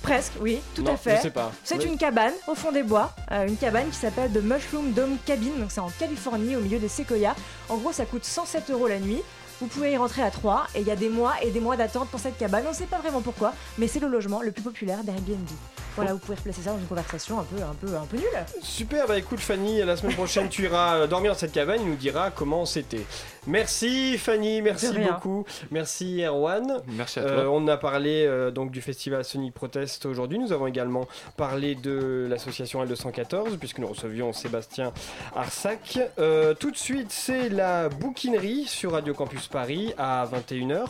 Presque, 0.01 0.31
oui, 0.39 0.59
tout 0.73 0.81
Non, 0.83 0.93
à 0.93 0.97
fait. 0.97 1.17
je 1.17 1.21
sais 1.23 1.29
pas. 1.31 1.51
C'est 1.65 1.77
Oui. 1.77 1.85
une 1.85 1.97
cabane 1.97 2.33
au 2.47 2.55
fond 2.55 2.71
des 2.71 2.81
bois, 2.81 3.13
euh, 3.31 3.45
une 3.45 3.57
cabane 3.57 3.87
qui 3.89 3.97
s'appelle 3.97 4.31
The 4.31 4.41
Mushroom 4.41 4.93
Dome 4.93 5.17
Cabin, 5.27 5.51
donc 5.59 5.69
c'est 5.71 5.79
en 5.81 5.91
Californie 5.99 6.55
au 6.55 6.61
milieu 6.61 6.79
des 6.79 6.87
séquoias. 6.87 7.35
En 7.69 7.75
gros, 7.77 7.91
ça 7.91 8.05
coûte 8.05 8.23
107 8.25 8.71
euros 8.71 8.87
la 8.87 8.97
nuit. 8.99 9.21
Vous 9.61 9.67
pouvez 9.67 9.91
y 9.91 9.97
rentrer 9.97 10.23
à 10.23 10.31
3 10.31 10.65
et 10.75 10.81
il 10.81 10.87
y 10.87 10.91
a 10.91 10.95
des 10.95 11.07
mois 11.09 11.33
et 11.43 11.51
des 11.51 11.59
mois 11.59 11.77
d'attente 11.77 12.09
pour 12.09 12.19
cette 12.19 12.37
cabane. 12.37 12.63
On 12.65 12.71
ne 12.71 12.75
sait 12.75 12.85
pas 12.87 12.97
vraiment 12.97 13.21
pourquoi, 13.21 13.53
mais 13.77 13.87
c'est 13.87 13.99
le 13.99 14.07
logement 14.07 14.41
le 14.41 14.51
plus 14.51 14.63
populaire 14.63 15.03
d'Airbnb. 15.03 15.47
Voilà, 15.95 16.13
vous 16.13 16.19
pouvez 16.19 16.35
replacer 16.35 16.61
ça 16.61 16.71
dans 16.71 16.77
une 16.77 16.85
conversation 16.87 17.39
un 17.39 17.43
peu, 17.43 17.57
un 17.61 17.75
peu, 17.79 17.95
un 17.95 18.05
peu 18.05 18.17
nulle. 18.17 18.25
Super, 18.63 19.07
bah 19.07 19.17
écoute 19.17 19.39
Fanny, 19.41 19.83
la 19.83 19.97
semaine 19.97 20.15
prochaine 20.15 20.47
tu 20.49 20.63
iras 20.63 20.95
euh, 20.95 21.07
dormir 21.07 21.33
dans 21.33 21.37
cette 21.37 21.51
cabane, 21.51 21.81
il 21.81 21.87
nous 21.89 21.95
dira 21.97 22.31
comment 22.31 22.65
c'était. 22.65 23.05
Merci 23.45 24.17
Fanny, 24.17 24.61
merci 24.61 24.87
beaucoup. 24.97 25.45
Merci 25.69 26.21
Erwan. 26.23 26.81
Merci 26.87 27.19
à 27.19 27.23
Euh, 27.23 27.43
toi. 27.43 27.51
on 27.53 27.67
a 27.67 27.75
parlé 27.75 28.25
euh, 28.25 28.51
donc 28.51 28.71
du 28.71 28.81
festival 28.81 29.25
Sonic 29.25 29.53
Protest 29.53 30.05
aujourd'hui. 30.05 30.39
Nous 30.39 30.53
avons 30.53 30.67
également 30.67 31.07
parlé 31.37 31.75
de 31.75 32.25
l'association 32.29 32.83
L214 32.85 33.57
puisque 33.57 33.79
nous 33.79 33.87
recevions 33.87 34.31
Sébastien 34.31 34.93
Arsac. 35.35 35.99
Euh, 36.19 36.53
tout 36.53 36.71
de 36.71 36.77
suite, 36.77 37.11
c'est 37.11 37.49
la 37.49 37.89
bouquinerie 37.89 38.63
sur 38.65 38.93
Radio 38.93 39.13
Campus 39.13 39.47
Paris 39.51 39.93
à 39.97 40.25
21h, 40.25 40.85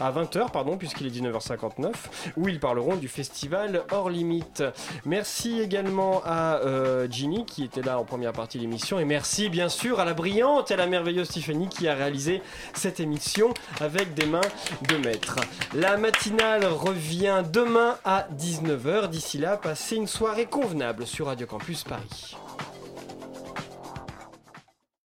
à 0.00 0.12
20h 0.12 0.50
pardon, 0.50 0.76
puisqu'il 0.78 1.06
est 1.06 1.20
19h59, 1.20 1.92
où 2.36 2.48
ils 2.48 2.60
parleront 2.60 2.96
du 2.96 3.08
festival 3.08 3.82
Hors 3.90 4.08
Limite. 4.08 4.64
Merci 5.04 5.60
également 5.60 6.22
à 6.24 6.60
euh, 6.64 7.06
Ginny 7.10 7.44
qui 7.44 7.64
était 7.64 7.82
là 7.82 7.98
en 7.98 8.04
première 8.04 8.32
partie 8.32 8.58
de 8.58 8.62
l'émission 8.62 8.98
et 8.98 9.04
merci 9.04 9.48
bien 9.48 9.68
sûr 9.68 10.00
à 10.00 10.04
la 10.04 10.14
brillante 10.14 10.70
et 10.70 10.74
à 10.74 10.76
la 10.76 10.86
merveilleuse 10.86 11.28
Tiffany 11.28 11.68
qui 11.68 11.88
a 11.88 11.94
réalisé 11.94 12.42
cette 12.72 13.00
émission 13.00 13.52
avec 13.80 14.14
des 14.14 14.26
mains 14.26 14.40
de 14.88 14.96
maître. 14.96 15.36
La 15.74 15.96
matinale 15.96 16.64
revient 16.66 17.42
demain 17.52 17.96
à 18.04 18.26
19h. 18.38 19.08
D'ici 19.08 19.38
là, 19.38 19.56
passez 19.56 19.96
une 19.96 20.06
soirée 20.06 20.46
convenable 20.46 21.06
sur 21.06 21.26
Radio 21.26 21.46
Campus 21.46 21.84
Paris. 21.84 22.36